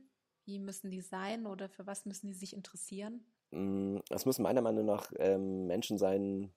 wie 0.44 0.59
müssen 0.59 0.90
die 0.90 1.02
sein 1.02 1.47
oder 1.47 1.68
für 1.68 1.87
was 1.87 2.06
müssen 2.06 2.28
die 2.28 2.35
sich 2.35 2.54
interessieren? 2.54 3.25
Mm, 3.50 3.99
es 4.11 4.26
müssen 4.26 4.42
meiner 4.42 4.62
Meinung 4.62 4.87
nach 4.87 5.12
ähm, 5.18 5.66
Menschen 5.66 5.99
sein, 5.99 6.52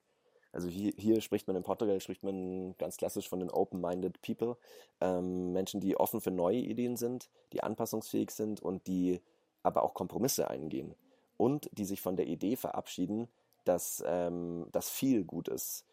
also 0.52 0.68
hier, 0.68 0.92
hier, 0.96 1.20
spricht 1.20 1.46
man 1.46 1.56
in 1.56 1.62
Portugal, 1.62 2.00
spricht 2.00 2.22
man 2.22 2.74
ganz 2.78 2.96
klassisch 2.96 3.28
von 3.28 3.40
den 3.40 3.50
open-minded 3.50 4.20
people. 4.22 4.56
Ähm, 5.00 5.52
Menschen, 5.52 5.80
die 5.80 5.96
offen 5.96 6.20
für 6.20 6.30
neue 6.30 6.58
Ideen 6.58 6.96
sind, 6.96 7.28
die 7.52 7.62
anpassungsfähig 7.62 8.30
sind 8.30 8.60
und 8.60 8.86
die 8.86 9.20
aber 9.62 9.82
auch 9.82 9.94
Kompromisse 9.94 10.48
eingehen. 10.48 10.94
Und 11.36 11.68
die 11.72 11.84
sich 11.84 12.00
von 12.00 12.16
der 12.16 12.26
Idee 12.26 12.56
verabschieden, 12.56 13.28
dass 13.64 14.02
ähm, 14.06 14.66
das 14.72 14.88
viel 14.88 15.24
gut 15.24 15.48
ist. 15.48 15.84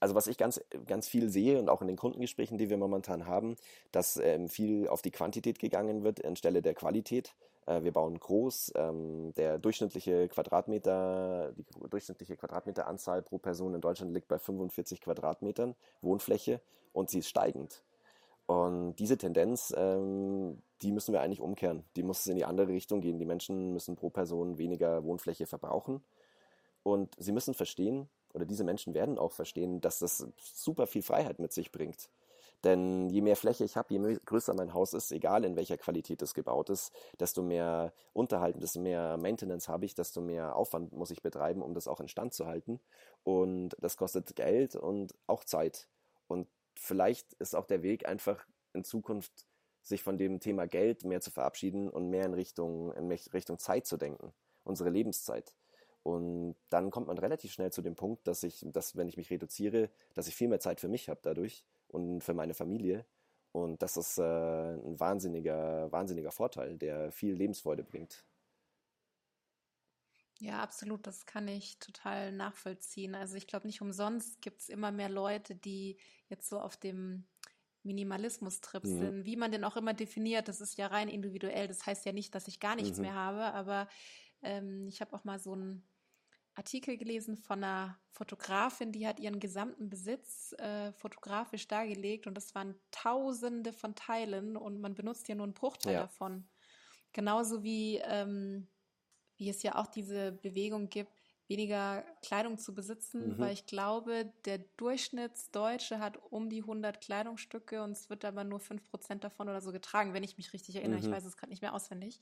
Also 0.00 0.14
was 0.14 0.26
ich 0.26 0.38
ganz, 0.38 0.60
ganz 0.86 1.08
viel 1.08 1.28
sehe 1.28 1.58
und 1.58 1.68
auch 1.68 1.82
in 1.82 1.88
den 1.88 1.96
Kundengesprächen, 1.96 2.56
die 2.56 2.70
wir 2.70 2.78
momentan 2.78 3.26
haben, 3.26 3.56
dass 3.92 4.16
ähm, 4.16 4.48
viel 4.48 4.88
auf 4.88 5.02
die 5.02 5.10
Quantität 5.10 5.58
gegangen 5.58 6.04
wird 6.04 6.24
anstelle 6.24 6.62
der 6.62 6.74
Qualität. 6.74 7.34
Äh, 7.66 7.82
wir 7.82 7.92
bauen 7.92 8.18
groß. 8.18 8.72
Ähm, 8.76 9.32
der 9.34 9.58
durchschnittliche 9.58 10.28
Quadratmeter, 10.28 11.52
die 11.52 11.64
durchschnittliche 11.88 12.36
Quadratmeteranzahl 12.36 13.22
pro 13.22 13.38
Person 13.38 13.74
in 13.74 13.80
Deutschland 13.80 14.12
liegt 14.14 14.28
bei 14.28 14.38
45 14.38 15.00
Quadratmetern 15.00 15.74
Wohnfläche 16.02 16.60
und 16.92 17.10
sie 17.10 17.20
ist 17.20 17.28
steigend. 17.28 17.82
Und 18.46 18.96
diese 18.96 19.16
Tendenz, 19.16 19.72
ähm, 19.76 20.60
die 20.82 20.90
müssen 20.90 21.12
wir 21.12 21.20
eigentlich 21.20 21.40
umkehren. 21.40 21.84
Die 21.94 22.02
muss 22.02 22.26
in 22.26 22.36
die 22.36 22.44
andere 22.44 22.68
Richtung 22.68 23.00
gehen. 23.00 23.18
Die 23.18 23.24
Menschen 23.24 23.72
müssen 23.72 23.94
pro 23.94 24.10
Person 24.10 24.58
weniger 24.58 25.04
Wohnfläche 25.04 25.46
verbrauchen. 25.46 26.02
Und 26.82 27.14
sie 27.18 27.30
müssen 27.30 27.54
verstehen, 27.54 28.08
oder 28.32 28.44
diese 28.44 28.64
Menschen 28.64 28.94
werden 28.94 29.18
auch 29.18 29.32
verstehen, 29.32 29.80
dass 29.80 30.00
das 30.00 30.26
super 30.36 30.86
viel 30.86 31.02
Freiheit 31.02 31.38
mit 31.38 31.52
sich 31.52 31.70
bringt. 31.70 32.08
Denn 32.64 33.08
je 33.08 33.22
mehr 33.22 33.36
Fläche 33.36 33.64
ich 33.64 33.76
habe, 33.76 33.94
je 33.94 34.18
größer 34.24 34.52
mein 34.52 34.74
Haus 34.74 34.92
ist, 34.92 35.12
egal 35.12 35.44
in 35.44 35.56
welcher 35.56 35.78
Qualität 35.78 36.20
es 36.20 36.34
gebaut 36.34 36.68
ist, 36.68 36.92
desto 37.18 37.42
mehr 37.42 37.92
Unterhalt, 38.12 38.62
desto 38.62 38.80
mehr 38.80 39.16
Maintenance 39.16 39.68
habe 39.68 39.86
ich, 39.86 39.94
desto 39.94 40.20
mehr 40.20 40.54
Aufwand 40.56 40.92
muss 40.92 41.10
ich 41.10 41.22
betreiben, 41.22 41.62
um 41.62 41.72
das 41.72 41.88
auch 41.88 42.00
in 42.00 42.08
Stand 42.08 42.34
zu 42.34 42.46
halten. 42.46 42.80
Und 43.22 43.76
das 43.80 43.96
kostet 43.96 44.36
Geld 44.36 44.76
und 44.76 45.14
auch 45.26 45.44
Zeit. 45.44 45.88
Und 46.26 46.48
vielleicht 46.74 47.32
ist 47.34 47.56
auch 47.56 47.66
der 47.66 47.82
Weg 47.82 48.06
einfach 48.06 48.44
in 48.74 48.84
Zukunft 48.84 49.46
sich 49.82 50.02
von 50.02 50.18
dem 50.18 50.40
Thema 50.40 50.66
Geld 50.66 51.04
mehr 51.04 51.22
zu 51.22 51.30
verabschieden 51.30 51.88
und 51.88 52.10
mehr 52.10 52.26
in 52.26 52.34
Richtung, 52.34 52.92
in 52.92 53.10
Richtung 53.10 53.58
Zeit 53.58 53.86
zu 53.86 53.96
denken, 53.96 54.34
unsere 54.64 54.90
Lebenszeit. 54.90 55.54
Und 56.02 56.56
dann 56.68 56.90
kommt 56.90 57.06
man 57.06 57.18
relativ 57.18 57.52
schnell 57.52 57.72
zu 57.72 57.80
dem 57.80 57.94
Punkt, 57.94 58.26
dass 58.26 58.42
ich, 58.42 58.64
dass 58.66 58.96
wenn 58.96 59.08
ich 59.08 59.16
mich 59.16 59.30
reduziere, 59.30 59.90
dass 60.14 60.28
ich 60.28 60.36
viel 60.36 60.48
mehr 60.48 60.60
Zeit 60.60 60.80
für 60.80 60.88
mich 60.88 61.08
habe 61.08 61.20
dadurch 61.22 61.64
und 61.90 62.22
für 62.22 62.34
meine 62.34 62.54
Familie. 62.54 63.04
Und 63.52 63.82
das 63.82 63.96
ist 63.96 64.18
äh, 64.18 64.22
ein 64.22 65.00
wahnsinniger, 65.00 65.90
wahnsinniger 65.90 66.30
Vorteil, 66.30 66.78
der 66.78 67.10
viel 67.10 67.34
Lebensfreude 67.34 67.82
bringt. 67.82 68.24
Ja, 70.38 70.62
absolut. 70.62 71.06
Das 71.06 71.26
kann 71.26 71.48
ich 71.48 71.78
total 71.78 72.32
nachvollziehen. 72.32 73.14
Also 73.14 73.36
ich 73.36 73.46
glaube, 73.46 73.66
nicht 73.66 73.82
umsonst 73.82 74.40
gibt 74.40 74.60
es 74.60 74.68
immer 74.68 74.90
mehr 74.90 75.10
Leute, 75.10 75.54
die 75.54 75.98
jetzt 76.28 76.48
so 76.48 76.60
auf 76.60 76.76
dem 76.76 77.26
Minimalismus-Trip 77.82 78.84
mhm. 78.84 78.98
sind. 78.98 79.26
Wie 79.26 79.36
man 79.36 79.52
den 79.52 79.64
auch 79.64 79.76
immer 79.76 79.94
definiert, 79.94 80.48
das 80.48 80.60
ist 80.60 80.78
ja 80.78 80.86
rein 80.86 81.08
individuell. 81.08 81.68
Das 81.68 81.84
heißt 81.86 82.06
ja 82.06 82.12
nicht, 82.12 82.34
dass 82.34 82.48
ich 82.48 82.60
gar 82.60 82.76
nichts 82.76 82.98
mhm. 82.98 83.04
mehr 83.04 83.14
habe, 83.14 83.52
aber 83.52 83.88
ähm, 84.42 84.86
ich 84.88 85.00
habe 85.00 85.14
auch 85.14 85.24
mal 85.24 85.38
so 85.38 85.54
ein 85.54 85.82
Artikel 86.60 86.98
gelesen 86.98 87.38
von 87.38 87.64
einer 87.64 87.98
Fotografin, 88.10 88.92
die 88.92 89.06
hat 89.06 89.18
ihren 89.18 89.40
gesamten 89.40 89.88
Besitz 89.88 90.52
äh, 90.58 90.92
fotografisch 90.92 91.66
dargelegt 91.66 92.26
und 92.26 92.34
das 92.34 92.54
waren 92.54 92.74
Tausende 92.90 93.72
von 93.72 93.94
Teilen 93.94 94.58
und 94.58 94.78
man 94.78 94.94
benutzt 94.94 95.26
ja 95.28 95.34
nur 95.34 95.44
einen 95.44 95.54
Bruchteil 95.54 95.94
ja. 95.94 96.00
davon. 96.02 96.46
Genauso 97.12 97.62
wie, 97.62 97.96
ähm, 98.04 98.68
wie 99.38 99.48
es 99.48 99.62
ja 99.62 99.76
auch 99.76 99.86
diese 99.86 100.32
Bewegung 100.32 100.90
gibt, 100.90 101.12
weniger 101.48 102.04
Kleidung 102.22 102.58
zu 102.58 102.74
besitzen, 102.74 103.30
mhm. 103.30 103.38
weil 103.38 103.54
ich 103.54 103.64
glaube, 103.64 104.30
der 104.44 104.58
Durchschnittsdeutsche 104.58 105.98
hat 105.98 106.18
um 106.30 106.50
die 106.50 106.60
100 106.60 107.00
Kleidungsstücke 107.00 107.82
und 107.82 107.92
es 107.92 108.10
wird 108.10 108.26
aber 108.26 108.44
nur 108.44 108.60
5% 108.60 109.14
davon 109.20 109.48
oder 109.48 109.62
so 109.62 109.72
getragen, 109.72 110.12
wenn 110.12 110.22
ich 110.22 110.36
mich 110.36 110.52
richtig 110.52 110.76
erinnere. 110.76 111.00
Mhm. 111.00 111.06
Ich 111.06 111.10
weiß 111.10 111.24
es 111.24 111.38
gerade 111.38 111.50
nicht 111.50 111.62
mehr 111.62 111.74
auswendig. 111.74 112.20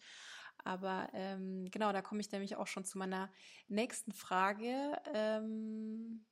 Aber 0.65 1.09
ähm, 1.13 1.71
genau, 1.71 1.93
da 1.93 2.03
komme 2.03 2.21
ich 2.21 2.31
nämlich 2.33 2.57
auch 2.57 2.67
schon 2.67 2.85
zu 2.85 2.99
meiner 2.99 3.31
nächsten 3.69 4.13
Frage. 4.13 5.01
Ähm, 5.15 6.25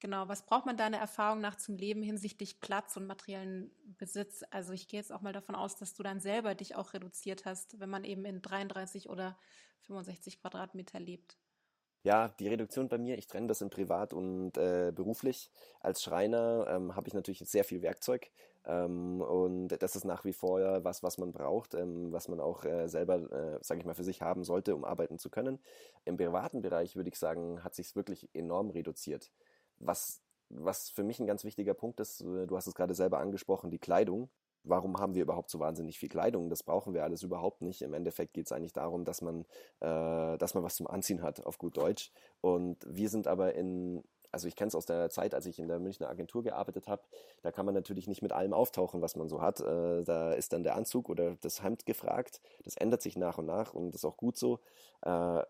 genau, 0.00 0.28
was 0.28 0.46
braucht 0.46 0.66
man 0.66 0.76
deiner 0.76 0.98
Erfahrung 0.98 1.40
nach 1.40 1.56
zum 1.56 1.76
Leben 1.76 2.02
hinsichtlich 2.02 2.60
Platz 2.60 2.96
und 2.96 3.06
materiellen 3.06 3.70
Besitz? 3.98 4.44
Also 4.50 4.72
ich 4.72 4.88
gehe 4.88 5.00
jetzt 5.00 5.12
auch 5.12 5.22
mal 5.22 5.32
davon 5.32 5.54
aus, 5.54 5.76
dass 5.76 5.94
du 5.94 6.02
dann 6.02 6.20
selber 6.20 6.54
dich 6.54 6.74
auch 6.76 6.94
reduziert 6.94 7.44
hast, 7.44 7.80
wenn 7.80 7.90
man 7.90 8.04
eben 8.04 8.24
in 8.24 8.42
33 8.42 9.08
oder 9.08 9.38
65 9.82 10.40
Quadratmeter 10.40 11.00
lebt. 11.00 11.38
Ja, 12.02 12.28
die 12.28 12.48
Reduktion 12.48 12.88
bei 12.88 12.96
mir, 12.96 13.18
ich 13.18 13.26
trenne 13.26 13.46
das 13.46 13.60
in 13.60 13.68
privat 13.68 14.14
und 14.14 14.56
äh, 14.56 14.90
beruflich. 14.94 15.50
Als 15.80 16.02
Schreiner 16.02 16.66
ähm, 16.68 16.96
habe 16.96 17.08
ich 17.08 17.14
natürlich 17.14 17.40
sehr 17.40 17.64
viel 17.64 17.82
Werkzeug 17.82 18.30
ähm, 18.64 19.20
und 19.20 19.68
das 19.68 19.96
ist 19.96 20.04
nach 20.04 20.24
wie 20.24 20.32
vor 20.32 20.60
was, 20.84 21.02
was 21.02 21.18
man 21.18 21.32
braucht, 21.32 21.74
ähm, 21.74 22.12
was 22.12 22.28
man 22.28 22.40
auch 22.40 22.64
äh, 22.64 22.88
selber, 22.88 23.16
äh, 23.32 23.58
sage 23.62 23.80
ich 23.80 23.86
mal, 23.86 23.94
für 23.94 24.04
sich 24.04 24.22
haben 24.22 24.44
sollte, 24.44 24.74
um 24.74 24.84
arbeiten 24.84 25.18
zu 25.18 25.30
können. 25.30 25.58
Im 26.04 26.16
privaten 26.16 26.62
Bereich 26.62 26.96
würde 26.96 27.10
ich 27.10 27.18
sagen, 27.18 27.64
hat 27.64 27.74
sich 27.74 27.94
wirklich 27.96 28.28
enorm 28.34 28.70
reduziert. 28.70 29.30
Was, 29.78 30.22
was 30.48 30.90
für 30.90 31.04
mich 31.04 31.20
ein 31.20 31.26
ganz 31.26 31.44
wichtiger 31.44 31.74
Punkt 31.74 32.00
ist, 32.00 32.20
äh, 32.20 32.46
du 32.46 32.56
hast 32.56 32.66
es 32.66 32.74
gerade 32.74 32.94
selber 32.94 33.18
angesprochen, 33.18 33.70
die 33.70 33.78
Kleidung 33.78 34.30
warum 34.64 34.98
haben 34.98 35.14
wir 35.14 35.22
überhaupt 35.22 35.50
so 35.50 35.58
wahnsinnig 35.58 35.98
viel 35.98 36.08
Kleidung? 36.08 36.50
Das 36.50 36.62
brauchen 36.62 36.94
wir 36.94 37.02
alles 37.02 37.22
überhaupt 37.22 37.62
nicht. 37.62 37.82
Im 37.82 37.94
Endeffekt 37.94 38.34
geht 38.34 38.46
es 38.46 38.52
eigentlich 38.52 38.72
darum, 38.72 39.04
dass 39.04 39.22
man, 39.22 39.44
äh, 39.80 40.38
dass 40.38 40.54
man 40.54 40.62
was 40.62 40.76
zum 40.76 40.86
Anziehen 40.86 41.22
hat, 41.22 41.44
auf 41.44 41.58
gut 41.58 41.76
Deutsch. 41.76 42.12
Und 42.40 42.78
wir 42.86 43.08
sind 43.08 43.26
aber 43.26 43.54
in, 43.54 44.02
also 44.32 44.48
ich 44.48 44.56
kenne 44.56 44.68
es 44.68 44.74
aus 44.74 44.86
der 44.86 45.10
Zeit, 45.10 45.34
als 45.34 45.46
ich 45.46 45.58
in 45.58 45.68
der 45.68 45.78
Münchner 45.78 46.08
Agentur 46.08 46.42
gearbeitet 46.42 46.88
habe, 46.88 47.02
da 47.42 47.52
kann 47.52 47.66
man 47.66 47.74
natürlich 47.74 48.08
nicht 48.08 48.22
mit 48.22 48.32
allem 48.32 48.52
auftauchen, 48.52 49.02
was 49.02 49.16
man 49.16 49.28
so 49.28 49.40
hat. 49.40 49.60
Äh, 49.60 50.04
da 50.04 50.32
ist 50.32 50.52
dann 50.52 50.62
der 50.62 50.76
Anzug 50.76 51.08
oder 51.08 51.36
das 51.40 51.62
Hemd 51.62 51.86
gefragt. 51.86 52.40
Das 52.64 52.76
ändert 52.76 53.02
sich 53.02 53.16
nach 53.16 53.38
und 53.38 53.46
nach 53.46 53.74
und 53.74 53.94
ist 53.94 54.04
auch 54.04 54.16
gut 54.16 54.36
so. 54.36 54.60
Äh, 55.02 55.42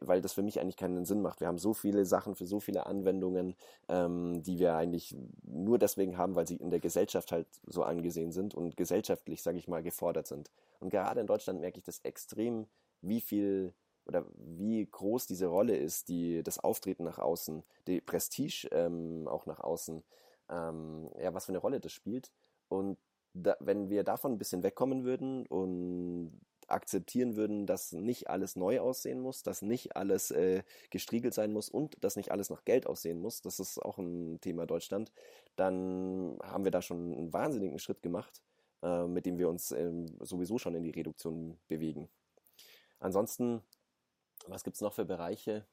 weil 0.00 0.20
das 0.20 0.32
für 0.32 0.42
mich 0.42 0.60
eigentlich 0.60 0.76
keinen 0.76 1.04
Sinn 1.04 1.20
macht. 1.20 1.40
Wir 1.40 1.48
haben 1.48 1.58
so 1.58 1.74
viele 1.74 2.04
Sachen 2.04 2.34
für 2.34 2.46
so 2.46 2.60
viele 2.60 2.86
Anwendungen, 2.86 3.56
ähm, 3.88 4.42
die 4.42 4.58
wir 4.58 4.74
eigentlich 4.74 5.16
nur 5.42 5.78
deswegen 5.78 6.16
haben, 6.16 6.34
weil 6.34 6.46
sie 6.46 6.56
in 6.56 6.70
der 6.70 6.80
Gesellschaft 6.80 7.32
halt 7.32 7.46
so 7.66 7.82
angesehen 7.82 8.32
sind 8.32 8.54
und 8.54 8.76
gesellschaftlich, 8.76 9.42
sage 9.42 9.58
ich 9.58 9.68
mal, 9.68 9.82
gefordert 9.82 10.26
sind. 10.26 10.50
Und 10.80 10.90
gerade 10.90 11.20
in 11.20 11.26
Deutschland 11.26 11.60
merke 11.60 11.78
ich 11.78 11.84
das 11.84 12.00
extrem, 12.00 12.66
wie 13.00 13.20
viel 13.20 13.74
oder 14.06 14.26
wie 14.36 14.86
groß 14.86 15.26
diese 15.26 15.46
Rolle 15.46 15.76
ist, 15.76 16.08
die 16.08 16.42
das 16.42 16.58
Auftreten 16.58 17.04
nach 17.04 17.18
außen, 17.18 17.62
die 17.86 18.00
Prestige 18.00 18.68
ähm, 18.72 19.26
auch 19.28 19.46
nach 19.46 19.60
außen, 19.60 20.02
ähm, 20.50 21.10
ja, 21.20 21.32
was 21.34 21.46
für 21.46 21.52
eine 21.52 21.58
Rolle 21.58 21.80
das 21.80 21.92
spielt. 21.92 22.32
Und 22.68 22.98
da, 23.32 23.56
wenn 23.60 23.90
wir 23.90 24.04
davon 24.04 24.32
ein 24.32 24.38
bisschen 24.38 24.62
wegkommen 24.62 25.04
würden 25.04 25.46
und 25.46 26.40
akzeptieren 26.68 27.36
würden, 27.36 27.66
dass 27.66 27.92
nicht 27.92 28.30
alles 28.30 28.56
neu 28.56 28.80
aussehen 28.80 29.20
muss, 29.20 29.42
dass 29.42 29.62
nicht 29.62 29.96
alles 29.96 30.30
äh, 30.30 30.62
gestriegelt 30.90 31.34
sein 31.34 31.52
muss 31.52 31.68
und 31.68 32.02
dass 32.02 32.16
nicht 32.16 32.30
alles 32.30 32.50
nach 32.50 32.64
Geld 32.64 32.86
aussehen 32.86 33.20
muss, 33.20 33.42
das 33.42 33.60
ist 33.60 33.78
auch 33.78 33.98
ein 33.98 34.40
Thema 34.40 34.66
Deutschland, 34.66 35.12
dann 35.56 36.38
haben 36.42 36.64
wir 36.64 36.70
da 36.70 36.82
schon 36.82 37.12
einen 37.12 37.32
wahnsinnigen 37.32 37.78
Schritt 37.78 38.02
gemacht, 38.02 38.42
äh, 38.82 39.06
mit 39.06 39.26
dem 39.26 39.38
wir 39.38 39.48
uns 39.48 39.72
äh, 39.72 39.90
sowieso 40.20 40.58
schon 40.58 40.74
in 40.74 40.84
die 40.84 40.90
Reduktion 40.90 41.58
bewegen. 41.68 42.08
Ansonsten, 42.98 43.62
was 44.46 44.64
gibt 44.64 44.76
es 44.76 44.80
noch 44.80 44.92
für 44.92 45.04
Bereiche? 45.04 45.66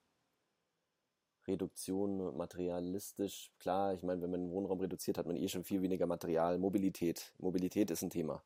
Reduktion 1.48 2.38
materialistisch, 2.38 3.52
klar, 3.60 3.94
ich 3.94 4.04
meine, 4.04 4.22
wenn 4.22 4.32
man 4.32 4.42
den 4.42 4.52
Wohnraum 4.52 4.80
reduziert, 4.80 5.18
hat 5.18 5.26
man 5.26 5.36
eh 5.36 5.48
schon 5.48 5.64
viel 5.64 5.82
weniger 5.82 6.06
Material. 6.06 6.58
Mobilität, 6.60 7.34
Mobilität 7.40 7.90
ist 7.90 8.04
ein 8.04 8.10
Thema. 8.10 8.44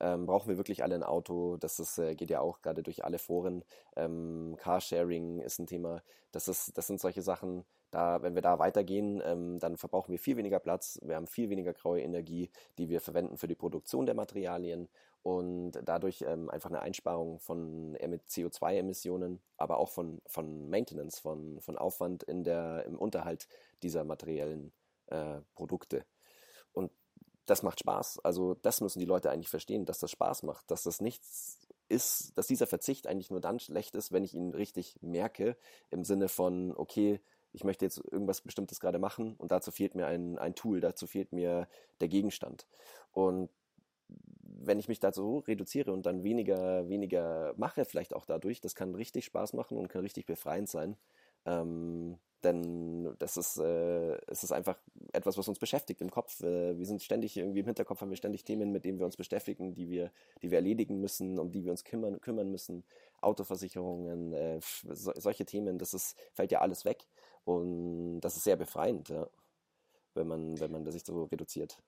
Ähm, 0.00 0.26
brauchen 0.26 0.48
wir 0.48 0.56
wirklich 0.56 0.82
alle 0.82 0.94
ein 0.94 1.02
Auto? 1.02 1.56
Das 1.56 1.80
ist, 1.80 1.98
äh, 1.98 2.14
geht 2.14 2.30
ja 2.30 2.40
auch 2.40 2.62
gerade 2.62 2.82
durch 2.82 3.04
alle 3.04 3.18
Foren. 3.18 3.64
Ähm, 3.96 4.56
Carsharing 4.58 5.40
ist 5.40 5.58
ein 5.58 5.66
Thema. 5.66 6.02
Das, 6.30 6.48
ist, 6.48 6.76
das 6.78 6.86
sind 6.86 7.00
solche 7.00 7.22
Sachen, 7.22 7.64
da, 7.90 8.22
wenn 8.22 8.34
wir 8.34 8.42
da 8.42 8.58
weitergehen, 8.58 9.22
ähm, 9.24 9.58
dann 9.58 9.76
verbrauchen 9.76 10.12
wir 10.12 10.18
viel 10.18 10.36
weniger 10.36 10.60
Platz, 10.60 10.98
wir 11.02 11.16
haben 11.16 11.26
viel 11.26 11.50
weniger 11.50 11.72
graue 11.72 12.00
Energie, 12.00 12.50
die 12.78 12.88
wir 12.88 13.00
verwenden 13.00 13.36
für 13.36 13.46
die 13.46 13.54
Produktion 13.54 14.06
der 14.06 14.14
Materialien 14.14 14.88
und 15.26 15.72
dadurch 15.82 16.22
ähm, 16.22 16.48
einfach 16.50 16.70
eine 16.70 16.82
Einsparung 16.82 17.40
von 17.40 17.96
CO2-Emissionen, 17.96 19.42
aber 19.56 19.78
auch 19.78 19.88
von, 19.88 20.22
von 20.24 20.70
Maintenance, 20.70 21.18
von, 21.18 21.60
von 21.60 21.76
Aufwand 21.76 22.22
in 22.22 22.44
der, 22.44 22.84
im 22.86 22.96
Unterhalt 22.96 23.48
dieser 23.82 24.04
materiellen 24.04 24.72
äh, 25.06 25.40
Produkte. 25.56 26.06
Und 26.72 26.92
das 27.44 27.64
macht 27.64 27.80
Spaß. 27.80 28.20
Also 28.20 28.54
das 28.62 28.80
müssen 28.80 29.00
die 29.00 29.04
Leute 29.04 29.32
eigentlich 29.32 29.48
verstehen, 29.48 29.84
dass 29.84 29.98
das 29.98 30.12
Spaß 30.12 30.44
macht, 30.44 30.70
dass 30.70 30.84
das 30.84 31.00
nichts 31.00 31.58
ist, 31.88 32.38
dass 32.38 32.46
dieser 32.46 32.68
Verzicht 32.68 33.08
eigentlich 33.08 33.30
nur 33.30 33.40
dann 33.40 33.58
schlecht 33.58 33.96
ist, 33.96 34.12
wenn 34.12 34.22
ich 34.22 34.32
ihn 34.32 34.54
richtig 34.54 34.96
merke, 35.00 35.56
im 35.90 36.04
Sinne 36.04 36.28
von, 36.28 36.72
okay, 36.76 37.20
ich 37.52 37.64
möchte 37.64 37.84
jetzt 37.84 37.98
irgendwas 38.12 38.42
Bestimmtes 38.42 38.78
gerade 38.78 39.00
machen 39.00 39.34
und 39.38 39.50
dazu 39.50 39.72
fehlt 39.72 39.96
mir 39.96 40.06
ein, 40.06 40.38
ein 40.38 40.54
Tool, 40.54 40.80
dazu 40.80 41.08
fehlt 41.08 41.32
mir 41.32 41.66
der 42.00 42.06
Gegenstand. 42.06 42.68
Und 43.10 43.50
wenn 44.58 44.78
ich 44.78 44.88
mich 44.88 45.00
dazu 45.00 45.38
reduziere 45.46 45.92
und 45.92 46.06
dann 46.06 46.24
weniger, 46.24 46.88
weniger 46.88 47.54
mache, 47.56 47.84
vielleicht 47.84 48.14
auch 48.14 48.24
dadurch, 48.24 48.60
das 48.60 48.74
kann 48.74 48.94
richtig 48.94 49.24
Spaß 49.26 49.52
machen 49.52 49.76
und 49.78 49.88
kann 49.88 50.02
richtig 50.02 50.26
befreiend 50.26 50.68
sein. 50.68 50.96
Ähm, 51.44 52.18
denn 52.42 53.14
das 53.18 53.36
ist, 53.36 53.58
äh, 53.58 54.16
es 54.26 54.44
ist 54.44 54.52
einfach 54.52 54.78
etwas, 55.12 55.38
was 55.38 55.48
uns 55.48 55.58
beschäftigt 55.58 56.00
im 56.00 56.10
Kopf. 56.10 56.40
Äh, 56.42 56.78
wir 56.78 56.86
sind 56.86 57.02
ständig 57.02 57.36
irgendwie 57.36 57.60
im 57.60 57.66
Hinterkopf, 57.66 58.00
haben 58.00 58.10
wir 58.10 58.16
ständig 58.16 58.44
Themen, 58.44 58.72
mit 58.72 58.84
denen 58.84 58.98
wir 58.98 59.06
uns 59.06 59.16
beschäftigen, 59.16 59.74
die 59.74 59.88
wir, 59.90 60.10
die 60.42 60.50
wir 60.50 60.58
erledigen 60.58 61.00
müssen, 61.00 61.38
um 61.38 61.50
die 61.50 61.64
wir 61.64 61.70
uns 61.72 61.84
kümmern, 61.84 62.20
kümmern 62.20 62.50
müssen. 62.50 62.84
Autoversicherungen, 63.20 64.32
äh, 64.32 64.60
so, 64.92 65.12
solche 65.16 65.44
Themen, 65.44 65.78
das 65.78 65.94
ist, 65.94 66.16
fällt 66.34 66.52
ja 66.52 66.60
alles 66.60 66.84
weg. 66.84 67.06
Und 67.44 68.20
das 68.20 68.36
ist 68.36 68.44
sehr 68.44 68.56
befreiend, 68.56 69.08
ja, 69.08 69.28
wenn 70.14 70.28
man, 70.28 70.60
wenn 70.60 70.72
man 70.72 70.90
sich 70.90 71.04
so 71.04 71.24
reduziert. 71.24 71.82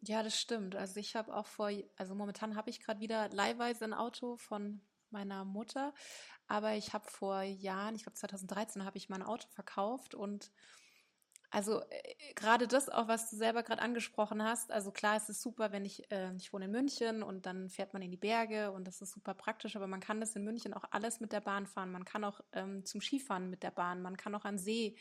Ja, 0.00 0.22
das 0.22 0.38
stimmt. 0.40 0.76
Also 0.76 1.00
ich 1.00 1.16
habe 1.16 1.34
auch 1.34 1.46
vor, 1.46 1.70
also 1.96 2.14
momentan 2.14 2.54
habe 2.56 2.70
ich 2.70 2.80
gerade 2.80 3.00
wieder 3.00 3.28
leihweise 3.30 3.84
ein 3.84 3.94
Auto 3.94 4.36
von 4.36 4.80
meiner 5.10 5.44
Mutter, 5.44 5.92
aber 6.46 6.74
ich 6.74 6.92
habe 6.92 7.10
vor 7.10 7.42
Jahren, 7.42 7.94
ich 7.96 8.04
glaube 8.04 8.16
2013, 8.16 8.84
habe 8.84 8.96
ich 8.98 9.08
mein 9.08 9.22
Auto 9.22 9.48
verkauft 9.48 10.14
und 10.14 10.52
also 11.50 11.80
äh, 11.90 12.34
gerade 12.34 12.68
das 12.68 12.88
auch, 12.90 13.08
was 13.08 13.30
du 13.30 13.36
selber 13.36 13.62
gerade 13.62 13.82
angesprochen 13.82 14.42
hast. 14.42 14.70
Also 14.70 14.92
klar, 14.92 15.16
es 15.16 15.28
ist 15.30 15.40
super, 15.42 15.72
wenn 15.72 15.84
ich, 15.84 16.10
äh, 16.12 16.34
ich 16.36 16.52
wohne 16.52 16.66
in 16.66 16.70
München 16.72 17.22
und 17.22 17.46
dann 17.46 17.70
fährt 17.70 17.92
man 17.94 18.02
in 18.02 18.10
die 18.10 18.16
Berge 18.18 18.70
und 18.72 18.86
das 18.86 19.00
ist 19.00 19.12
super 19.12 19.34
praktisch, 19.34 19.74
aber 19.76 19.86
man 19.86 20.00
kann 20.00 20.20
das 20.20 20.36
in 20.36 20.44
München 20.44 20.74
auch 20.74 20.84
alles 20.90 21.20
mit 21.20 21.32
der 21.32 21.40
Bahn 21.40 21.66
fahren. 21.66 21.90
Man 21.90 22.04
kann 22.04 22.24
auch 22.24 22.40
ähm, 22.52 22.84
zum 22.84 23.00
Skifahren 23.00 23.48
mit 23.50 23.62
der 23.62 23.70
Bahn, 23.70 24.02
man 24.02 24.16
kann 24.16 24.34
auch 24.34 24.44
an 24.44 24.58
See 24.58 24.96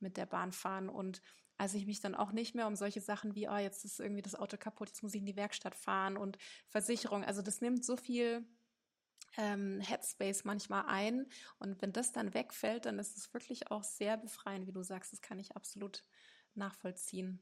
mit 0.00 0.16
der 0.16 0.26
Bahn 0.26 0.52
fahren 0.52 0.88
und 0.88 1.22
als 1.62 1.74
ich 1.74 1.86
mich 1.86 2.00
dann 2.00 2.16
auch 2.16 2.32
nicht 2.32 2.56
mehr 2.56 2.66
um 2.66 2.74
solche 2.74 3.00
Sachen 3.00 3.36
wie, 3.36 3.48
oh, 3.48 3.56
jetzt 3.56 3.84
ist 3.84 4.00
irgendwie 4.00 4.20
das 4.20 4.34
Auto 4.34 4.56
kaputt, 4.56 4.88
jetzt 4.88 5.04
muss 5.04 5.14
ich 5.14 5.20
in 5.20 5.26
die 5.26 5.36
Werkstatt 5.36 5.76
fahren 5.76 6.16
und 6.16 6.36
Versicherung. 6.66 7.22
Also 7.22 7.40
das 7.40 7.60
nimmt 7.60 7.84
so 7.84 7.96
viel 7.96 8.44
ähm, 9.36 9.80
Headspace 9.80 10.42
manchmal 10.42 10.86
ein. 10.86 11.24
Und 11.60 11.80
wenn 11.80 11.92
das 11.92 12.10
dann 12.10 12.34
wegfällt, 12.34 12.86
dann 12.86 12.98
ist 12.98 13.16
es 13.16 13.32
wirklich 13.32 13.70
auch 13.70 13.84
sehr 13.84 14.16
befreiend, 14.16 14.66
wie 14.66 14.72
du 14.72 14.82
sagst. 14.82 15.12
Das 15.12 15.20
kann 15.20 15.38
ich 15.38 15.54
absolut 15.54 16.02
nachvollziehen. 16.54 17.40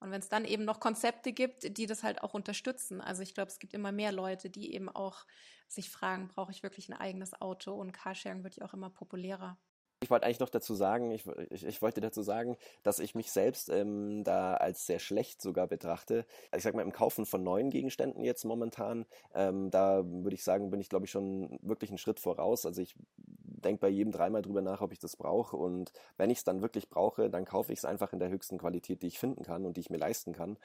Und 0.00 0.10
wenn 0.10 0.20
es 0.20 0.28
dann 0.28 0.44
eben 0.44 0.66
noch 0.66 0.78
Konzepte 0.78 1.32
gibt, 1.32 1.78
die 1.78 1.86
das 1.86 2.02
halt 2.02 2.22
auch 2.22 2.34
unterstützen. 2.34 3.00
Also 3.00 3.22
ich 3.22 3.32
glaube, 3.32 3.50
es 3.50 3.58
gibt 3.58 3.72
immer 3.72 3.90
mehr 3.90 4.12
Leute, 4.12 4.50
die 4.50 4.74
eben 4.74 4.90
auch 4.90 5.24
sich 5.66 5.88
fragen, 5.88 6.28
brauche 6.28 6.52
ich 6.52 6.62
wirklich 6.62 6.90
ein 6.90 7.00
eigenes 7.00 7.40
Auto? 7.40 7.72
Und 7.72 7.92
Carsharing 7.92 8.44
wird 8.44 8.56
ja 8.56 8.66
auch 8.66 8.74
immer 8.74 8.90
populärer. 8.90 9.56
Ich 10.02 10.10
wollte 10.10 10.26
eigentlich 10.26 10.40
noch 10.40 10.48
dazu 10.48 10.74
sagen, 10.74 11.12
ich, 11.12 11.24
ich, 11.50 11.64
ich, 11.64 11.80
wollte 11.80 12.00
dazu 12.00 12.22
sagen, 12.22 12.56
dass 12.82 12.98
ich 12.98 13.14
mich 13.14 13.30
selbst 13.30 13.68
ähm, 13.68 14.24
da 14.24 14.54
als 14.54 14.84
sehr 14.84 14.98
schlecht 14.98 15.40
sogar 15.40 15.68
betrachte. 15.68 16.26
Also 16.50 16.58
ich 16.58 16.64
sag 16.64 16.74
mal, 16.74 16.82
im 16.82 16.92
Kaufen 16.92 17.24
von 17.24 17.44
neuen 17.44 17.70
Gegenständen 17.70 18.24
jetzt 18.24 18.44
momentan, 18.44 19.06
ähm, 19.32 19.70
da 19.70 20.02
würde 20.04 20.34
ich 20.34 20.42
sagen, 20.42 20.70
bin 20.70 20.80
ich 20.80 20.88
glaube 20.88 21.04
ich 21.04 21.12
schon 21.12 21.56
wirklich 21.62 21.90
einen 21.90 21.98
Schritt 21.98 22.18
voraus. 22.18 22.66
Also 22.66 22.82
ich 22.82 22.96
denke 23.16 23.80
bei 23.80 23.88
jedem 23.88 24.12
dreimal 24.12 24.42
drüber 24.42 24.60
nach, 24.60 24.80
ob 24.80 24.92
ich 24.92 24.98
das 24.98 25.16
brauche. 25.16 25.56
Und 25.56 25.92
wenn 26.16 26.30
ich 26.30 26.38
es 26.38 26.44
dann 26.44 26.62
wirklich 26.62 26.88
brauche, 26.88 27.30
dann 27.30 27.44
kaufe 27.44 27.72
ich 27.72 27.78
es 27.78 27.84
einfach 27.84 28.12
in 28.12 28.18
der 28.18 28.28
höchsten 28.28 28.58
Qualität, 28.58 29.02
die 29.02 29.06
ich 29.06 29.20
finden 29.20 29.44
kann 29.44 29.64
und 29.64 29.76
die 29.76 29.82
ich 29.82 29.90
mir 29.90 29.98
leisten 29.98 30.32
kann, 30.32 30.56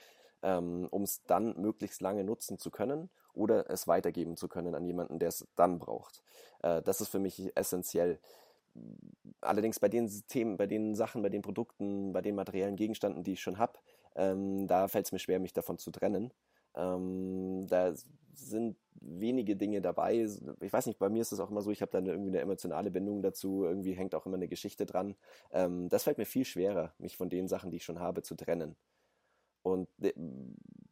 ähm, 0.42 0.88
um 0.90 1.04
es 1.04 1.24
dann 1.26 1.62
möglichst 1.62 2.02
lange 2.02 2.24
nutzen 2.24 2.58
zu 2.58 2.72
können 2.72 3.12
oder 3.34 3.70
es 3.70 3.88
weitergeben 3.88 4.36
zu 4.36 4.48
können 4.48 4.74
an 4.74 4.84
jemanden, 4.84 5.20
der 5.20 5.30
es 5.30 5.46
dann 5.56 5.78
braucht. 5.78 6.24
Äh, 6.64 6.82
das 6.82 7.02
ist 7.02 7.10
für 7.10 7.20
mich 7.20 7.56
essentiell 7.56 8.20
allerdings 9.42 9.80
bei 9.80 9.90
den 9.90 10.10
Themen, 10.28 10.58
bei 10.58 10.68
den 10.68 10.96
Sachen, 10.96 11.22
bei 11.22 11.30
den 11.30 11.42
Produkten, 11.42 12.14
bei 12.14 12.22
den 12.22 12.36
materiellen 12.36 12.76
Gegenständen, 12.76 13.24
die 13.24 13.34
ich 13.34 13.42
schon 13.42 13.58
habe, 13.58 13.80
ähm, 14.16 14.68
da 14.68 14.88
fällt 14.88 15.06
es 15.06 15.12
mir 15.12 15.20
schwer, 15.20 15.40
mich 15.40 15.54
davon 15.54 15.78
zu 15.78 15.92
trennen. 15.92 16.34
Ähm, 16.76 17.68
da 17.68 17.94
sind 18.34 18.78
wenige 19.02 19.56
Dinge 19.56 19.82
dabei. 19.82 20.28
Ich 20.62 20.74
weiß 20.74 20.86
nicht, 20.88 21.00
bei 21.00 21.10
mir 21.10 21.22
ist 21.22 21.32
es 21.32 21.40
auch 21.40 21.50
immer 21.50 21.62
so, 21.62 21.72
ich 21.72 21.82
habe 21.82 21.92
da 21.92 22.00
irgendwie 22.00 22.30
eine 22.30 22.40
emotionale 22.40 22.92
Bindung 22.92 23.22
dazu, 23.22 23.64
irgendwie 23.64 23.94
hängt 23.94 24.16
auch 24.16 24.26
immer 24.26 24.36
eine 24.38 24.48
Geschichte 24.48 24.86
dran. 24.86 25.16
Ähm, 25.52 25.90
das 25.90 26.04
fällt 26.04 26.18
mir 26.18 26.26
viel 26.26 26.46
schwerer, 26.46 26.94
mich 26.98 27.18
von 27.18 27.30
den 27.30 27.48
Sachen, 27.48 27.72
die 27.72 27.78
ich 27.78 27.84
schon 27.86 28.00
habe, 28.00 28.22
zu 28.22 28.36
trennen. 28.36 28.76
Und 29.64 29.88
äh, 30.02 30.14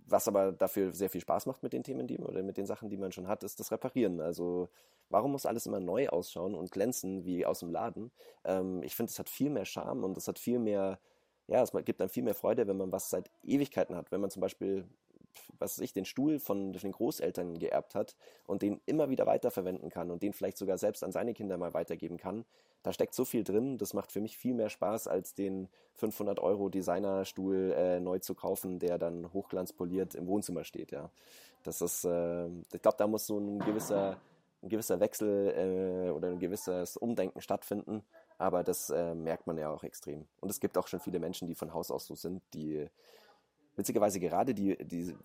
was 0.08 0.28
aber 0.28 0.52
dafür 0.52 0.92
sehr 0.92 1.10
viel 1.10 1.22
Spaß 1.22 1.46
macht 1.46 1.64
mit 1.64 1.74
den 1.74 1.84
Themen, 1.84 2.08
die 2.08 2.18
oder 2.20 2.44
mit 2.44 2.58
den 2.58 2.66
Sachen, 2.66 2.90
die 2.90 2.98
man 2.98 3.12
schon 3.12 3.28
hat, 3.28 3.44
ist 3.44 3.60
das 3.60 3.72
Reparieren. 3.72 4.22
Also 4.22 4.70
warum 5.10 5.32
muss 5.32 5.46
alles 5.46 5.66
immer 5.66 5.80
neu 5.80 6.10
ausschauen 6.10 6.56
und 6.56 6.72
glänzen 6.72 7.26
wie 7.26 7.46
aus 7.46 7.60
dem 7.60 7.72
Laden? 7.72 8.12
Ähm, 8.44 8.84
ich 8.84 8.96
finde, 8.96 9.12
es 9.12 9.20
hat 9.20 9.30
viel 9.30 9.50
mehr 9.50 9.66
Charme 9.66 10.04
und 10.04 10.18
es 10.18 10.28
hat 10.28 10.40
viel 10.40 10.60
mehr, 10.60 11.00
ja, 11.48 11.62
es 11.62 11.72
gibt 11.86 12.00
dann 12.00 12.10
viel 12.10 12.24
mehr 12.24 12.36
Freude, 12.36 12.68
wenn 12.68 12.78
man 12.78 12.92
was 12.92 13.10
seit 13.10 13.30
Ewigkeiten 13.44 13.96
hat. 13.96 14.12
Wenn 14.12 14.22
man 14.22 14.30
zum 14.30 14.42
Beispiel 14.42 14.86
was 15.60 15.78
weiß 15.78 15.84
ich, 15.84 15.94
den 15.94 16.06
Stuhl 16.06 16.40
von 16.40 16.74
den 16.74 16.92
Großeltern 16.92 17.60
geerbt 17.60 17.96
hat 17.96 18.16
und 18.46 18.62
den 18.62 18.82
immer 18.86 19.10
wieder 19.10 19.26
weiterverwenden 19.26 19.90
kann 19.90 20.12
und 20.12 20.24
den 20.24 20.34
vielleicht 20.34 20.58
sogar 20.58 20.78
selbst 20.78 21.04
an 21.04 21.12
seine 21.12 21.34
Kinder 21.34 21.58
mal 21.58 21.74
weitergeben 21.74 22.18
kann, 22.18 22.46
da 22.84 22.94
steckt 22.94 23.16
so 23.16 23.26
viel 23.26 23.44
drin, 23.44 23.78
das 23.78 23.94
macht 23.94 24.12
für 24.12 24.22
mich 24.22 24.38
viel 24.38 24.54
mehr 24.54 24.70
Spaß, 24.70 25.08
als 25.08 25.34
den 25.34 25.70
500 25.96 26.40
Euro 26.40 26.70
Designerstuhl 26.70 27.74
äh, 27.76 28.00
neu 28.00 28.20
zu 28.20 28.36
kaufen, 28.36 28.80
der 28.80 28.98
dann 29.00 29.34
hochglanzpoliert 29.34 30.14
im 30.14 30.28
Wohnzimmer 30.28 30.64
steht, 30.64 30.92
ja. 30.92 31.10
Das 31.64 31.82
ist, 31.82 32.06
äh, 32.06 32.46
ich 32.46 32.82
glaube, 32.82 32.98
da 32.98 33.08
muss 33.08 33.26
so 33.26 33.40
ein 33.40 33.60
gewisser, 33.60 34.18
ein 34.66 34.70
gewisser 34.70 35.00
Wechsel 35.00 36.08
äh, 36.08 36.10
oder 36.10 36.30
ein 36.30 36.40
gewisses 36.40 36.98
Umdenken 36.98 37.40
stattfinden, 37.40 38.04
aber 38.38 38.64
das 38.64 38.90
äh, 38.90 39.16
merkt 39.16 39.48
man 39.48 39.58
ja 39.58 39.70
auch 39.70 39.84
extrem. 39.84 40.26
Und 40.42 40.50
es 40.50 40.60
gibt 40.60 40.78
auch 40.78 40.88
schon 40.88 41.00
viele 41.00 41.20
Menschen, 41.20 41.48
die 41.48 41.56
von 41.56 41.74
Haus 41.74 41.92
aus 41.92 42.08
so 42.08 42.16
sind, 42.16 42.42
die 42.54 42.88
witzigerweise 43.76 44.20
gerade 44.20 44.54
die, 44.54 44.78
die, 44.86 45.16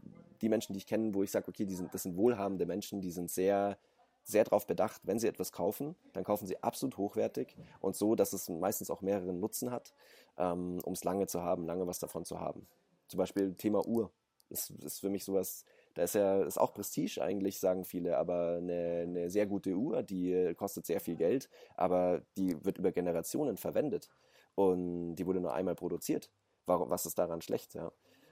die 0.41 0.49
Menschen, 0.49 0.75
die 0.75 0.79
ich 0.79 0.87
kenne, 0.87 1.15
wo 1.15 1.23
ich 1.23 1.31
sage, 1.31 1.49
okay, 1.49 1.65
die 1.65 1.75
sind, 1.75 1.93
das 1.95 2.03
sind 2.03 2.17
wohlhabende 2.17 2.67
Menschen, 2.67 3.01
die 3.01 3.11
sind 3.11 3.31
sehr 3.31 3.79
sehr 4.23 4.45
darauf 4.45 4.67
bedacht, 4.67 5.01
wenn 5.05 5.19
sie 5.19 5.27
etwas 5.27 5.51
kaufen, 5.51 5.97
dann 6.13 6.25
kaufen 6.25 6.47
sie 6.47 6.63
absolut 6.63 6.97
hochwertig 6.99 7.57
und 7.81 7.97
so, 7.97 8.15
dass 8.15 8.33
es 8.33 8.49
meistens 8.49 8.91
auch 8.91 9.01
mehreren 9.01 9.41
Nutzen 9.41 9.71
hat, 9.71 9.95
ähm, 10.37 10.79
um 10.85 10.93
es 10.93 11.05
lange 11.05 11.27
zu 11.27 11.43
haben, 11.43 11.65
lange 11.65 11.87
was 11.87 11.99
davon 11.99 12.25
zu 12.25 12.39
haben. 12.39 12.69
Zum 13.09 13.19
Beispiel 13.19 13.55
Thema 13.55 13.85
Uhr. 13.87 14.11
Das 14.51 14.71
ist 14.71 15.01
für 15.01 15.09
mich 15.09 15.25
sowas, 15.25 15.65
da 15.95 16.03
ist 16.03 16.15
ja 16.15 16.43
ist 16.43 16.59
auch 16.59 16.73
Prestige 16.73 17.23
eigentlich, 17.23 17.59
sagen 17.59 17.85
viele, 17.85 18.19
aber 18.19 18.57
eine, 18.59 19.01
eine 19.03 19.31
sehr 19.31 19.47
gute 19.47 19.75
Uhr, 19.75 20.03
die 20.03 20.55
kostet 20.57 20.87
sehr 20.87 21.01
viel 21.01 21.17
Geld, 21.17 21.49
aber 21.77 22.23
die 22.37 22.65
wird 22.65 22.79
über 22.79 22.93
Generationen 22.93 23.57
verwendet 23.57 24.09
und 24.55 25.17
die 25.17 25.27
wurde 25.27 25.41
nur 25.41 25.55
einmal 25.55 25.75
produziert. 25.75 26.31
Warum, 26.67 26.91
was 26.91 27.07
ist 27.07 27.19
daran 27.19 27.43
schlecht? 27.43 27.75
Ja? 27.75 27.91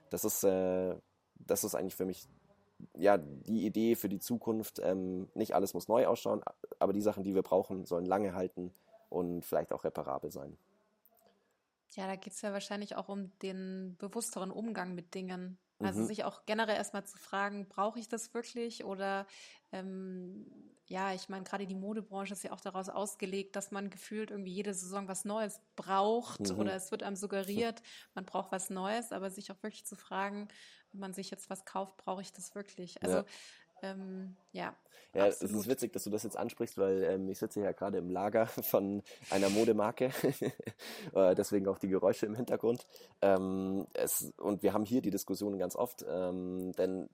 Das 0.09 0.23
ist, 0.23 0.43
äh, 0.43 0.95
das 1.35 1.63
ist 1.63 1.75
eigentlich 1.75 1.95
für 1.95 2.05
mich 2.05 2.27
ja, 2.95 3.17
die 3.17 3.65
Idee 3.65 3.95
für 3.95 4.09
die 4.09 4.19
Zukunft, 4.19 4.79
ähm, 4.79 5.29
nicht 5.33 5.53
alles 5.53 5.73
muss 5.73 5.87
neu 5.87 6.07
ausschauen, 6.07 6.41
aber 6.79 6.93
die 6.93 7.01
Sachen, 7.01 7.23
die 7.23 7.35
wir 7.35 7.43
brauchen, 7.43 7.85
sollen 7.85 8.05
lange 8.05 8.33
halten 8.33 8.73
und 9.09 9.45
vielleicht 9.45 9.73
auch 9.73 9.83
reparabel 9.83 10.31
sein. 10.31 10.57
Ja, 11.91 12.07
da 12.07 12.15
geht 12.15 12.33
es 12.33 12.41
ja 12.41 12.53
wahrscheinlich 12.53 12.95
auch 12.95 13.09
um 13.09 13.37
den 13.39 13.95
bewussteren 13.97 14.51
Umgang 14.51 14.93
mit 14.93 15.15
Dingen. 15.15 15.57
Also 15.79 16.01
mhm. 16.01 16.05
sich 16.05 16.23
auch 16.23 16.45
generell 16.45 16.75
erstmal 16.75 17.05
zu 17.05 17.17
fragen, 17.17 17.67
brauche 17.67 17.99
ich 17.99 18.07
das 18.09 18.33
wirklich? 18.33 18.83
Oder 18.83 19.25
ähm, 19.71 20.45
ja, 20.87 21.13
ich 21.13 21.29
meine, 21.29 21.43
gerade 21.43 21.67
die 21.67 21.75
Modebranche 21.75 22.33
ist 22.33 22.43
ja 22.43 22.51
auch 22.51 22.61
daraus 22.61 22.89
ausgelegt, 22.89 23.55
dass 23.55 23.71
man 23.71 23.89
gefühlt 23.89 24.31
irgendwie 24.31 24.51
jede 24.51 24.73
Saison 24.73 25.07
was 25.07 25.23
Neues 25.23 25.61
braucht 25.75 26.51
mhm. 26.51 26.59
oder 26.59 26.73
es 26.73 26.91
wird 26.91 27.03
einem 27.03 27.15
suggeriert, 27.15 27.81
man 28.15 28.25
braucht 28.25 28.51
was 28.51 28.69
Neues, 28.69 29.11
aber 29.11 29.29
sich 29.29 29.51
auch 29.51 29.61
wirklich 29.61 29.85
zu 29.85 29.95
fragen, 29.95 30.47
wenn 30.91 30.99
man 30.99 31.13
sich 31.13 31.29
jetzt 31.29 31.49
was 31.49 31.63
kauft, 31.63 31.97
brauche 31.97 32.21
ich 32.21 32.33
das 32.33 32.55
wirklich? 32.55 33.01
Also 33.03 33.17
ja. 33.17 33.25
Ähm, 33.81 34.35
ja. 34.51 34.75
Ja, 35.15 35.25
es 35.25 35.41
ist 35.41 35.67
witzig, 35.67 35.91
dass 35.91 36.03
du 36.03 36.11
das 36.11 36.21
jetzt 36.21 36.37
ansprichst, 36.37 36.77
weil 36.77 37.03
ähm, 37.03 37.29
ich 37.29 37.39
sitze 37.39 37.61
ja 37.61 37.71
gerade 37.71 37.97
im 37.97 38.11
Lager 38.11 38.45
von 38.63 39.01
einer 39.31 39.49
Modemarke, 39.49 40.11
äh, 41.15 41.33
deswegen 41.33 41.67
auch 41.67 41.79
die 41.79 41.87
Geräusche 41.87 42.27
im 42.27 42.35
Hintergrund. 42.35 42.85
Ähm, 43.21 43.87
es, 43.93 44.31
und 44.37 44.61
wir 44.61 44.73
haben 44.73 44.85
hier 44.85 45.01
die 45.01 45.09
Diskussion 45.09 45.57
ganz 45.57 45.75
oft, 45.75 46.05
ähm, 46.07 46.73
denn 46.73 47.09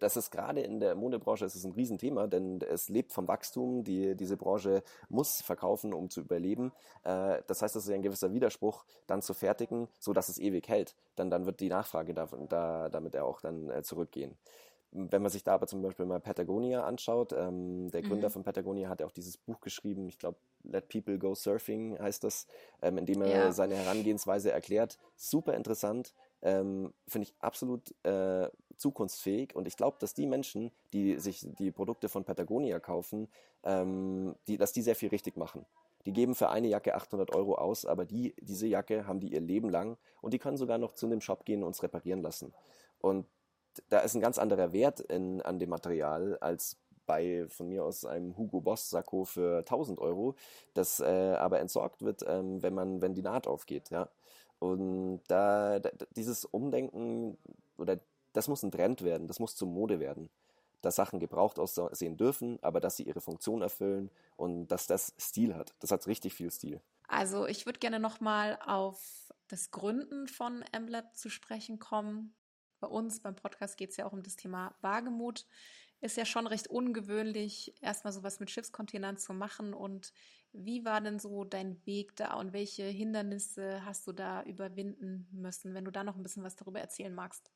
das 0.00 0.16
ist 0.16 0.30
gerade 0.30 0.60
in 0.60 0.80
der 0.80 0.94
Modebranche 0.94 1.44
es 1.44 1.54
ist 1.54 1.64
ein 1.64 1.72
Riesenthema, 1.72 2.26
denn 2.26 2.60
es 2.62 2.88
lebt 2.88 3.12
vom 3.12 3.28
Wachstum. 3.28 3.84
Die, 3.84 4.14
diese 4.14 4.36
Branche 4.36 4.82
muss 5.08 5.42
verkaufen, 5.42 5.92
um 5.92 6.08
zu 6.08 6.20
überleben. 6.20 6.72
Äh, 7.04 7.42
das 7.46 7.60
heißt, 7.60 7.76
es 7.76 7.84
ist 7.84 7.90
ein 7.90 8.02
gewisser 8.02 8.32
Widerspruch, 8.32 8.84
dann 9.06 9.20
zu 9.20 9.34
fertigen, 9.34 9.88
so 9.98 10.14
dass 10.14 10.30
es 10.30 10.38
ewig 10.38 10.68
hält. 10.68 10.94
Dann, 11.16 11.30
dann 11.30 11.44
wird 11.44 11.60
die 11.60 11.68
Nachfrage 11.68 12.14
da, 12.14 12.28
da 12.48 12.88
damit 12.88 13.16
auch 13.16 13.42
dann 13.42 13.70
äh, 13.70 13.82
zurückgehen 13.82 14.36
wenn 14.92 15.22
man 15.22 15.30
sich 15.30 15.44
da 15.44 15.54
aber 15.54 15.66
zum 15.66 15.82
Beispiel 15.82 16.06
mal 16.06 16.20
Patagonia 16.20 16.84
anschaut, 16.84 17.32
ähm, 17.32 17.90
der 17.90 18.02
Gründer 18.02 18.28
mhm. 18.28 18.32
von 18.32 18.42
Patagonia 18.44 18.88
hat 18.88 19.00
ja 19.00 19.06
auch 19.06 19.12
dieses 19.12 19.36
Buch 19.36 19.60
geschrieben, 19.60 20.08
ich 20.08 20.18
glaube, 20.18 20.38
Let 20.62 20.88
People 20.88 21.18
Go 21.18 21.34
Surfing 21.34 21.98
heißt 21.98 22.24
das, 22.24 22.46
ähm, 22.82 22.98
in 22.98 23.06
dem 23.06 23.22
er 23.22 23.28
ja. 23.28 23.52
seine 23.52 23.74
Herangehensweise 23.76 24.50
erklärt. 24.52 24.98
Super 25.16 25.54
interessant, 25.54 26.14
ähm, 26.42 26.92
finde 27.06 27.28
ich 27.28 27.34
absolut 27.40 27.94
äh, 28.04 28.48
zukunftsfähig 28.76 29.54
und 29.54 29.66
ich 29.66 29.76
glaube, 29.76 29.96
dass 30.00 30.14
die 30.14 30.26
Menschen, 30.26 30.70
die 30.92 31.18
sich 31.18 31.46
die 31.58 31.70
Produkte 31.70 32.08
von 32.08 32.24
Patagonia 32.24 32.78
kaufen, 32.78 33.28
ähm, 33.64 34.34
die, 34.46 34.56
dass 34.56 34.72
die 34.72 34.82
sehr 34.82 34.96
viel 34.96 35.08
richtig 35.08 35.36
machen. 35.36 35.66
Die 36.06 36.12
geben 36.12 36.36
für 36.36 36.50
eine 36.50 36.68
Jacke 36.68 36.94
800 36.94 37.34
Euro 37.34 37.56
aus, 37.56 37.84
aber 37.84 38.04
die, 38.04 38.34
diese 38.40 38.68
Jacke 38.68 39.06
haben 39.06 39.18
die 39.18 39.32
ihr 39.32 39.40
Leben 39.40 39.68
lang 39.68 39.98
und 40.20 40.32
die 40.32 40.38
können 40.38 40.56
sogar 40.56 40.78
noch 40.78 40.92
zu 40.92 41.06
einem 41.06 41.20
Shop 41.20 41.44
gehen 41.44 41.64
und 41.64 41.74
es 41.74 41.82
reparieren 41.82 42.22
lassen. 42.22 42.54
Und 43.00 43.26
da 43.88 44.00
ist 44.00 44.14
ein 44.14 44.20
ganz 44.20 44.38
anderer 44.38 44.72
Wert 44.72 45.00
in, 45.00 45.40
an 45.42 45.58
dem 45.58 45.70
Material 45.70 46.36
als 46.40 46.76
bei 47.06 47.46
von 47.48 47.68
mir 47.68 47.84
aus 47.84 48.04
einem 48.04 48.36
Hugo 48.36 48.60
Boss 48.60 48.90
Sakko 48.90 49.24
für 49.24 49.58
1000 49.58 49.98
Euro, 50.00 50.34
das 50.74 51.00
äh, 51.00 51.34
aber 51.38 51.60
entsorgt 51.60 52.02
wird, 52.02 52.24
ähm, 52.26 52.62
wenn 52.62 52.74
man, 52.74 53.00
wenn 53.00 53.14
die 53.14 53.22
Naht 53.22 53.46
aufgeht, 53.46 53.90
ja. 53.90 54.08
Und 54.58 55.22
da, 55.28 55.78
da, 55.78 55.90
dieses 56.16 56.44
Umdenken 56.44 57.38
oder 57.78 57.98
das 58.32 58.48
muss 58.48 58.62
ein 58.62 58.70
Trend 58.70 59.02
werden, 59.02 59.28
das 59.28 59.38
muss 59.38 59.54
zur 59.54 59.68
Mode 59.68 60.00
werden, 60.00 60.28
dass 60.82 60.96
Sachen 60.96 61.20
gebraucht 61.20 61.58
aussehen 61.58 62.16
dürfen, 62.16 62.58
aber 62.62 62.80
dass 62.80 62.96
sie 62.96 63.04
ihre 63.04 63.20
Funktion 63.20 63.62
erfüllen 63.62 64.10
und 64.36 64.68
dass 64.68 64.86
das 64.86 65.14
Stil 65.18 65.54
hat. 65.54 65.74
Das 65.80 65.90
hat 65.90 66.06
richtig 66.06 66.34
viel 66.34 66.50
Stil. 66.50 66.80
Also 67.08 67.46
ich 67.46 67.66
würde 67.66 67.78
gerne 67.78 68.00
nochmal 68.00 68.58
auf 68.66 69.32
das 69.48 69.70
Gründen 69.70 70.26
von 70.26 70.64
Emblet 70.72 71.14
zu 71.14 71.28
sprechen 71.30 71.78
kommen 71.78 72.34
bei 72.80 72.86
uns 72.86 73.20
beim 73.20 73.34
Podcast 73.34 73.76
geht 73.76 73.90
es 73.90 73.96
ja 73.96 74.06
auch 74.06 74.12
um 74.12 74.22
das 74.22 74.36
Thema 74.36 74.74
Wagemut. 74.80 75.46
Ist 76.00 76.16
ja 76.16 76.26
schon 76.26 76.46
recht 76.46 76.68
ungewöhnlich, 76.68 77.74
erstmal 77.80 78.12
sowas 78.12 78.38
mit 78.38 78.50
Schiffscontainern 78.50 79.16
zu 79.16 79.32
machen. 79.32 79.72
Und 79.72 80.12
wie 80.52 80.84
war 80.84 81.00
denn 81.00 81.18
so 81.18 81.44
dein 81.44 81.84
Weg 81.86 82.16
da 82.16 82.34
und 82.34 82.52
welche 82.52 82.84
Hindernisse 82.84 83.84
hast 83.84 84.06
du 84.06 84.12
da 84.12 84.42
überwinden 84.42 85.26
müssen, 85.32 85.74
wenn 85.74 85.84
du 85.84 85.90
da 85.90 86.04
noch 86.04 86.16
ein 86.16 86.22
bisschen 86.22 86.44
was 86.44 86.56
darüber 86.56 86.80
erzählen 86.80 87.14
magst? 87.14 87.50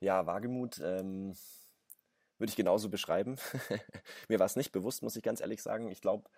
Ja, 0.00 0.26
Wagemut 0.26 0.78
ähm, 0.78 1.34
würde 2.38 2.50
ich 2.50 2.56
genauso 2.56 2.90
beschreiben. 2.90 3.36
Mir 4.28 4.38
war 4.38 4.46
es 4.46 4.56
nicht 4.56 4.72
bewusst, 4.72 5.02
muss 5.02 5.16
ich 5.16 5.22
ganz 5.22 5.40
ehrlich 5.40 5.62
sagen. 5.62 5.90
Ich 5.90 6.00
glaube, 6.00 6.28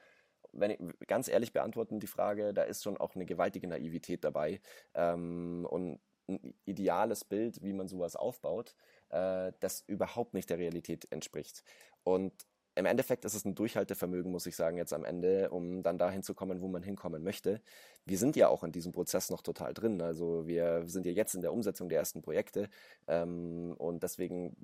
wenn 0.52 0.70
ich 0.70 0.78
ganz 1.07 1.28
ehrlich 1.28 1.52
beantworten 1.52 2.00
die 2.00 2.07
Frage, 2.07 2.54
da 2.54 2.62
ist 2.62 2.83
schon 2.83 2.96
auch 2.96 3.14
eine 3.14 3.26
gewaltige 3.26 3.66
Naivität 3.66 4.24
dabei. 4.24 4.61
Ähm, 4.94 5.66
und 5.68 6.00
ein 6.29 6.55
ideales 6.64 7.25
Bild, 7.25 7.62
wie 7.62 7.73
man 7.73 7.88
sowas 7.88 8.17
aufbaut, 8.17 8.75
äh, 9.11 9.53
das 9.61 9.83
überhaupt 9.87 10.35
nicht 10.35 10.51
der 10.51 10.59
Realität 10.59 11.11
entspricht. 11.11 11.64
Und 12.05 12.33
im 12.79 12.87
Endeffekt 12.87 13.25
ist 13.25 13.35
es 13.35 13.45
ein 13.45 13.57
Durchhaltevermögen, 13.57 14.31
muss 14.31 14.47
ich 14.47 14.55
sagen, 14.55 14.77
jetzt 14.77 14.93
am 14.93 15.05
Ende, 15.05 15.51
um 15.51 15.83
dann 15.83 15.99
dahin 15.99 16.23
zu 16.23 16.33
kommen, 16.33 16.61
wo 16.61 16.69
man 16.69 16.85
hinkommen 16.85 17.25
möchte. 17.25 17.61
Wir 18.05 18.19
sind 18.19 18.37
ja 18.37 18.47
auch 18.49 18.62
in 18.62 18.71
diesem 18.71 18.93
Prozess 18.93 19.31
noch 19.31 19.43
total 19.43 19.75
drin. 19.75 20.01
Also 20.01 20.47
wir 20.47 20.85
sind 20.87 21.05
ja 21.05 21.11
jetzt 21.11 21.35
in 21.35 21.41
der 21.41 21.53
Umsetzung 21.53 21.88
der 21.88 21.99
ersten 21.99 22.23
Projekte 22.23 22.69
ähm, 23.09 23.75
und 23.79 24.05
deswegen 24.05 24.57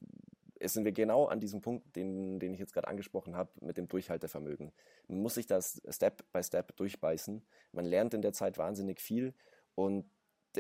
sind 0.63 0.85
wir 0.85 0.93
genau 0.93 1.27
an 1.27 1.41
diesem 1.41 1.61
Punkt, 1.61 1.97
den, 1.97 2.39
den 2.39 2.55
ich 2.55 2.61
jetzt 2.61 2.73
gerade 2.73 2.87
angesprochen 2.87 3.37
habe, 3.37 3.51
mit 3.61 3.77
dem 3.77 3.89
Durchhaltevermögen. 3.89 4.71
Man 5.09 5.21
muss 5.21 5.35
sich 5.35 5.47
das 5.47 5.83
Step 5.91 6.25
by 6.33 6.43
Step 6.43 6.77
durchbeißen. 6.77 7.45
Man 7.73 7.85
lernt 7.85 8.15
in 8.15 8.23
der 8.23 8.33
Zeit 8.33 8.59
wahnsinnig 8.59 9.01
viel 9.01 9.35
und 9.75 10.05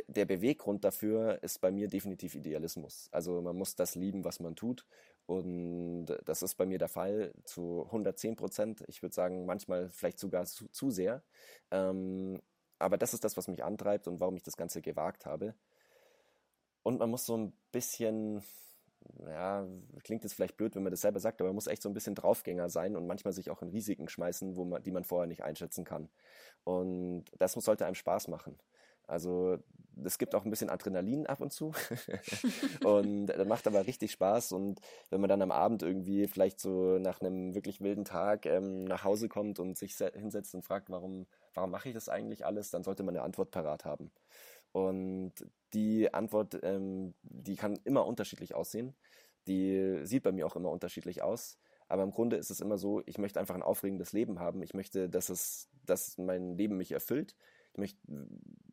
der 0.09 0.25
Beweggrund 0.25 0.85
dafür 0.85 1.43
ist 1.43 1.61
bei 1.61 1.71
mir 1.71 1.89
definitiv 1.89 2.35
Idealismus. 2.35 3.09
Also 3.13 3.41
man 3.43 3.57
muss 3.57 3.77
das 3.77 3.95
lieben, 3.95 4.25
was 4.25 4.41
man 4.41 4.57
tut. 4.57 4.87
Und 5.27 6.07
das 6.25 6.43
ist 6.43 6.57
bei 6.57 6.67
mir 6.67 6.79
der 6.79 6.89
Fall 6.89 7.33
zu 7.45 7.85
110 7.87 8.37
Prozent. 8.37 8.85
Ich 8.89 9.03
würde 9.03 9.15
sagen, 9.15 9.47
manchmal 9.47 9.91
vielleicht 9.91 10.19
sogar 10.19 10.45
zu, 10.47 10.69
zu 10.69 10.91
sehr. 10.91 11.23
Ähm, 11.71 12.41
aber 12.79 12.99
das 12.99 13.15
ist 13.15 13.25
das, 13.25 13.37
was 13.37 13.49
mich 13.49 13.65
antreibt 13.65 14.09
und 14.09 14.21
warum 14.21 14.37
ich 14.37 14.43
das 14.43 14.57
Ganze 14.57 14.83
gewagt 14.83 15.27
habe. 15.27 15.55
Und 16.83 16.99
man 16.99 17.11
muss 17.11 17.25
so 17.25 17.37
ein 17.37 17.53
bisschen, 17.73 18.43
ja, 19.27 19.67
klingt 20.03 20.23
jetzt 20.25 20.35
vielleicht 20.35 20.59
blöd, 20.59 20.75
wenn 20.75 20.83
man 20.83 20.91
das 20.91 21.01
selber 21.01 21.21
sagt, 21.21 21.41
aber 21.41 21.49
man 21.49 21.55
muss 21.55 21.67
echt 21.67 21.83
so 21.83 21.89
ein 21.89 21.95
bisschen 21.95 22.15
Draufgänger 22.15 22.69
sein 22.69 22.95
und 22.95 23.07
manchmal 23.07 23.33
sich 23.33 23.51
auch 23.51 23.63
in 23.63 23.71
Risiken 23.71 24.09
schmeißen, 24.09 24.57
wo 24.57 24.65
man, 24.65 24.83
die 24.83 24.91
man 24.91 25.05
vorher 25.05 25.27
nicht 25.27 25.43
einschätzen 25.43 25.85
kann. 25.85 26.11
Und 26.65 27.25
das 27.39 27.53
sollte 27.53 27.87
einem 27.87 27.95
Spaß 27.95 28.29
machen. 28.29 28.59
Also 29.07 29.59
es 30.03 30.19
gibt 30.19 30.35
auch 30.35 30.45
ein 30.45 30.51
bisschen 30.51 30.71
Adrenalin 30.71 31.27
ab 31.27 31.41
und 31.41 31.53
zu. 31.53 31.73
und 32.85 33.27
das 33.27 33.47
macht 33.47 33.67
aber 33.67 33.87
richtig 33.87 34.13
Spaß. 34.13 34.53
Und 34.53 34.81
wenn 35.11 35.21
man 35.21 35.29
dann 35.29 35.43
am 35.43 35.53
Abend 35.53 35.83
irgendwie 35.83 36.27
vielleicht 36.27 36.61
so 36.61 36.99
nach 36.99 37.21
einem 37.21 37.55
wirklich 37.55 37.81
wilden 37.81 38.05
Tag 38.05 38.47
ähm, 38.47 38.85
nach 38.85 39.05
Hause 39.05 39.29
kommt 39.29 39.61
und 39.61 39.79
sich 39.79 39.97
hinsetzt 39.97 40.55
und 40.55 40.63
fragt, 40.63 40.91
warum, 40.91 41.27
warum 41.55 41.71
mache 41.71 41.89
ich 41.89 41.95
das 41.95 42.09
eigentlich 42.09 42.45
alles, 42.45 42.71
dann 42.71 42.83
sollte 42.83 43.03
man 43.03 43.15
eine 43.17 43.25
Antwort 43.25 43.51
parat 43.51 43.85
haben. 43.85 44.11
Und 44.73 45.33
die 45.73 46.13
Antwort, 46.13 46.59
ähm, 46.63 47.15
die 47.23 47.57
kann 47.57 47.79
immer 47.85 48.07
unterschiedlich 48.07 48.55
aussehen. 48.55 48.95
Die 49.47 50.01
sieht 50.05 50.23
bei 50.25 50.33
mir 50.33 50.47
auch 50.47 50.57
immer 50.57 50.71
unterschiedlich 50.71 51.23
aus. 51.23 51.59
Aber 51.87 52.03
im 52.03 52.11
Grunde 52.11 52.37
ist 52.37 52.51
es 52.51 52.61
immer 52.61 52.79
so, 52.79 53.03
ich 53.07 53.19
möchte 53.19 53.39
einfach 53.39 53.55
ein 53.55 53.63
aufregendes 53.63 54.13
Leben 54.13 54.41
haben. 54.41 54.63
Ich 54.63 54.75
möchte, 54.75 55.09
dass 55.09 55.29
es, 55.29 55.69
dass 55.85 56.19
mein 56.19 56.57
Leben 56.57 56.77
mich 56.77 56.93
erfüllt. 56.93 57.37
Ich 57.77 57.97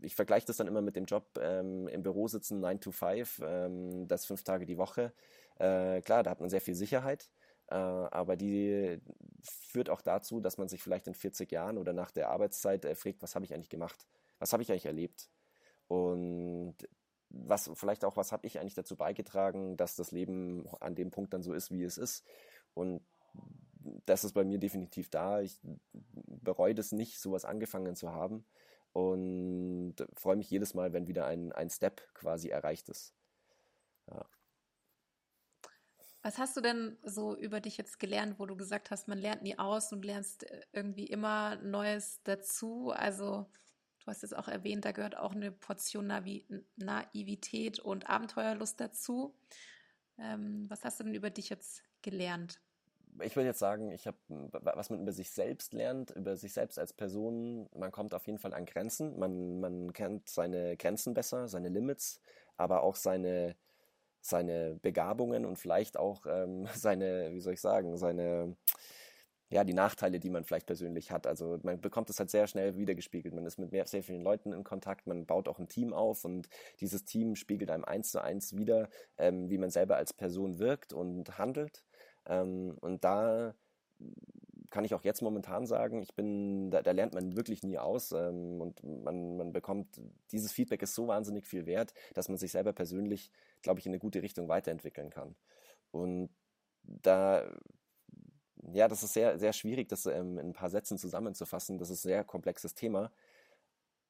ich 0.02 0.16
vergleiche 0.16 0.48
das 0.48 0.58
dann 0.58 0.68
immer 0.68 0.82
mit 0.82 0.96
dem 0.96 1.06
Job 1.06 1.40
ähm, 1.40 1.88
im 1.88 2.04
Büro 2.04 2.28
sitzen, 2.28 2.60
9 2.60 2.80
to 2.80 2.92
5, 2.92 3.42
ähm, 3.44 4.08
das 4.08 4.26
fünf 4.26 4.44
Tage 4.44 4.66
die 4.66 4.78
Woche. 4.78 5.14
Äh, 5.60 6.02
klar, 6.02 6.24
da 6.24 6.32
hat 6.32 6.42
man 6.42 6.50
sehr 6.50 6.62
viel 6.62 6.76
Sicherheit, 6.76 7.30
äh, 7.68 7.76
aber 7.76 8.36
die 8.36 9.00
führt 9.44 9.90
auch 9.90 10.02
dazu, 10.02 10.40
dass 10.40 10.58
man 10.58 10.68
sich 10.68 10.82
vielleicht 10.82 11.08
in 11.08 11.14
40 11.14 11.52
Jahren 11.52 11.78
oder 11.78 11.94
nach 11.94 12.12
der 12.12 12.30
Arbeitszeit 12.30 12.86
äh, 12.86 12.96
fragt, 12.96 13.22
was 13.22 13.36
habe 13.36 13.46
ich 13.46 13.54
eigentlich 13.54 13.70
gemacht? 13.70 14.08
Was 14.40 14.54
habe 14.54 14.64
ich 14.64 14.72
eigentlich 14.72 14.88
erlebt? 14.88 15.30
Und 15.88 16.76
was 17.30 17.70
vielleicht 17.76 18.04
auch, 18.04 18.18
was 18.18 18.32
habe 18.32 18.48
ich 18.48 18.60
eigentlich 18.60 18.76
dazu 18.76 18.96
beigetragen, 18.96 19.78
dass 19.78 19.96
das 19.96 20.12
Leben 20.12 20.68
an 20.80 20.96
dem 20.96 21.12
Punkt 21.12 21.34
dann 21.34 21.44
so 21.44 21.54
ist, 21.54 21.72
wie 21.72 21.84
es 21.84 21.98
ist? 21.98 22.26
Und 22.74 23.02
das 24.06 24.24
ist 24.24 24.34
bei 24.34 24.44
mir 24.44 24.58
definitiv 24.58 25.10
da. 25.10 25.42
Ich 25.42 25.60
bereue 25.94 26.76
das 26.76 26.92
nicht, 26.92 27.20
sowas 27.20 27.46
angefangen 27.46 27.96
zu 27.96 28.12
haben 28.12 28.46
und 28.93 29.95
freue 30.13 30.36
mich 30.36 30.49
jedes 30.49 30.73
Mal, 30.73 30.93
wenn 30.93 31.08
wieder 31.08 31.25
ein, 31.25 31.51
ein 31.51 31.69
Step 31.69 32.01
quasi 32.13 32.49
erreicht 32.49 32.89
ist. 32.89 33.13
Ja. 34.10 34.25
Was 36.23 36.38
hast 36.38 36.56
du 36.56 36.62
denn 36.62 36.97
so 37.04 37.36
über 37.36 37.62
dich 37.62 37.77
jetzt 37.77 37.97
gelernt, 37.97 38.38
wo 38.38 38.45
du 38.45 38.56
gesagt 38.56 38.91
hast, 38.91 39.08
man 39.08 39.17
lernt 39.17 39.41
nie 39.41 39.58
aus 39.58 39.91
und 39.91 40.06
lernst 40.06 40.43
äh, 40.43 40.62
irgendwie 40.71 41.08
immer 41.08 41.56
Neues 41.58 42.21
dazu? 42.23 42.91
Also 42.91 43.49
du 43.99 44.08
hast 44.08 44.23
es 44.23 44.34
auch 44.34 44.47
erwähnt, 44.47 44.86
da 44.86 44.91
gehört 44.91 45.17
auch 45.17 45.32
eine 45.32 45.51
Portion 45.51 46.08
Navi 46.08 46.45
Naivität 46.75 47.80
und 47.80 48.08
Abenteuerlust 48.08 48.80
dazu. 48.80 49.36
Ähm, 50.19 50.69
was 50.69 50.84
hast 50.86 50.99
du 50.99 51.06
denn 51.06 51.15
über 51.15 51.32
dich 51.32 51.49
jetzt 51.49 51.84
gelernt? 52.04 52.62
Ich 53.19 53.36
würde 53.36 53.47
jetzt 53.47 53.60
sagen, 53.60 53.91
ich 53.91 54.08
habe, 54.08 54.17
was 54.28 54.89
man 54.89 55.02
über 55.02 55.12
sich 55.12 55.32
selbst 55.32 55.74
lernt, 55.74 56.12
über 56.12 56.36
sich 56.36 56.54
selbst 56.54 56.80
als 56.80 56.93
Person, 56.93 57.69
man 57.76 57.91
kommt 57.91 58.13
auf 58.13 58.26
jeden 58.28 58.39
Fall 58.39 58.54
an 58.54 58.65
Grenzen. 58.65 59.17
Man, 59.19 59.60
man 59.60 59.93
kennt 59.93 60.30
seine 60.30 60.78
Grenzen 60.78 61.13
besser, 61.13 61.47
seine 61.47 61.69
Limits, 61.69 62.21
aber 62.58 62.84
auch 62.84 62.95
seine, 62.95 63.56
seine 64.21 64.76
Begabungen 64.82 65.45
und 65.45 65.58
vielleicht 65.58 65.97
auch 65.97 66.26
ähm, 66.28 66.67
seine, 66.76 67.32
wie 67.34 67.41
soll 67.41 67.54
ich 67.54 67.62
sagen, 67.62 67.97
seine, 67.97 68.56
ja, 69.50 69.63
die 69.65 69.74
Nachteile, 69.74 70.19
die 70.19 70.30
man 70.30 70.45
vielleicht 70.45 70.67
persönlich 70.67 71.12
hat. 71.12 71.28
Also 71.28 71.60
man 71.63 71.82
bekommt 71.82 72.10
es 72.10 72.19
halt 72.19 72.30
sehr 72.30 72.47
schnell 72.47 72.78
wiedergespiegelt. 72.78 73.34
Man 73.36 73.45
ist 73.45 73.60
mit 73.60 73.71
mehr, 73.71 73.86
sehr 73.86 74.04
vielen 74.04 74.24
Leuten 74.24 74.54
in 74.54 74.63
Kontakt, 74.63 75.08
man 75.08 75.26
baut 75.26 75.50
auch 75.50 75.60
ein 75.60 75.67
Team 75.67 75.93
auf 75.93 76.24
und 76.24 76.47
dieses 76.80 77.04
Team 77.04 77.36
spiegelt 77.36 77.69
einem 77.71 77.84
eins 77.84 78.12
zu 78.12 78.21
eins 78.21 78.56
wieder, 78.56 78.89
ähm, 79.17 79.50
wie 79.50 79.58
man 79.58 79.69
selber 79.69 79.97
als 79.97 80.13
Person 80.13 80.60
wirkt 80.60 80.93
und 80.93 81.38
handelt. 81.38 81.84
Ähm, 82.25 82.77
und 82.81 83.03
da 83.03 83.53
kann 84.69 84.86
ich 84.86 84.93
auch 84.93 85.03
jetzt 85.03 85.21
momentan 85.21 85.67
sagen, 85.67 86.01
ich 86.01 86.15
bin, 86.15 86.71
da, 86.71 86.81
da 86.81 86.91
lernt 86.91 87.13
man 87.13 87.36
wirklich 87.36 87.62
nie 87.62 87.77
aus 87.77 88.13
ähm, 88.13 88.62
und 88.62 88.81
man, 88.84 89.38
man 89.38 89.51
bekommt, 89.51 89.99
dieses 90.31 90.51
Feedback 90.51 90.81
ist 90.81 90.95
so 90.95 91.07
wahnsinnig 91.07 91.45
viel 91.45 91.65
wert, 91.65 91.93
dass 92.13 92.29
man 92.29 92.38
sich 92.38 92.51
selber 92.51 92.71
persönlich, 92.73 93.31
glaube 93.62 93.79
ich, 93.79 93.86
in 93.86 93.91
eine 93.91 93.99
gute 93.99 94.21
Richtung 94.23 94.47
weiterentwickeln 94.47 95.10
kann. 95.10 95.36
Und 95.91 96.29
da, 96.84 97.43
ja, 98.73 98.88
das 98.88 99.03
ist 99.03 99.13
sehr, 99.13 99.38
sehr 99.39 99.53
schwierig, 99.53 99.89
das 99.89 100.05
ähm, 100.05 100.38
in 100.39 100.49
ein 100.49 100.53
paar 100.53 100.69
Sätzen 100.69 100.97
zusammenzufassen. 100.97 101.77
Das 101.77 101.89
ist 101.89 102.05
ein 102.05 102.10
sehr 102.10 102.23
komplexes 102.23 102.73
Thema. 102.73 103.12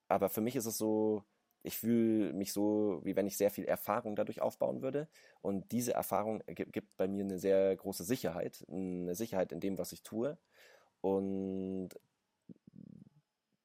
Aber 0.07 0.29
für 0.29 0.41
mich 0.41 0.55
ist 0.55 0.67
es 0.67 0.77
so, 0.77 1.23
ich 1.63 1.77
fühle 1.77 2.33
mich 2.33 2.53
so, 2.53 3.01
wie 3.03 3.15
wenn 3.15 3.27
ich 3.27 3.37
sehr 3.37 3.51
viel 3.51 3.65
Erfahrung 3.65 4.15
dadurch 4.15 4.41
aufbauen 4.41 4.81
würde. 4.81 5.07
Und 5.41 5.71
diese 5.71 5.93
Erfahrung 5.93 6.43
gibt 6.47 6.97
bei 6.97 7.07
mir 7.07 7.23
eine 7.23 7.37
sehr 7.39 7.75
große 7.75 8.03
Sicherheit, 8.03 8.65
eine 8.69 9.15
Sicherheit 9.15 9.51
in 9.51 9.59
dem, 9.59 9.77
was 9.77 9.91
ich 9.91 10.03
tue. 10.03 10.37
Und 11.01 11.89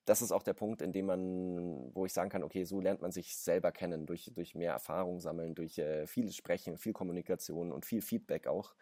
das 0.07 0.23
ist 0.23 0.31
auch 0.33 0.45
der 0.45 0.55
Punkt, 0.55 0.83
in 0.83 0.93
dem 0.93 1.07
man, 1.07 1.91
wo 1.95 2.07
ich 2.07 2.13
sagen 2.13 2.31
kann, 2.31 2.45
okay, 2.45 2.65
so 2.65 2.81
lernt 2.81 3.03
man 3.03 3.11
sich 3.11 3.37
selber 3.37 3.73
kennen, 3.73 4.07
durch, 4.07 4.31
durch 4.35 4.55
mehr 4.55 4.73
Erfahrung 4.73 5.21
sammeln, 5.21 5.55
durch 5.55 5.79
äh, 5.79 6.07
viel 6.07 6.31
Sprechen, 6.33 6.79
viel 6.79 6.93
Kommunikation 6.93 7.73
und 7.73 7.85
viel 7.85 8.03
Feedback 8.03 8.47
auch. 8.47 8.75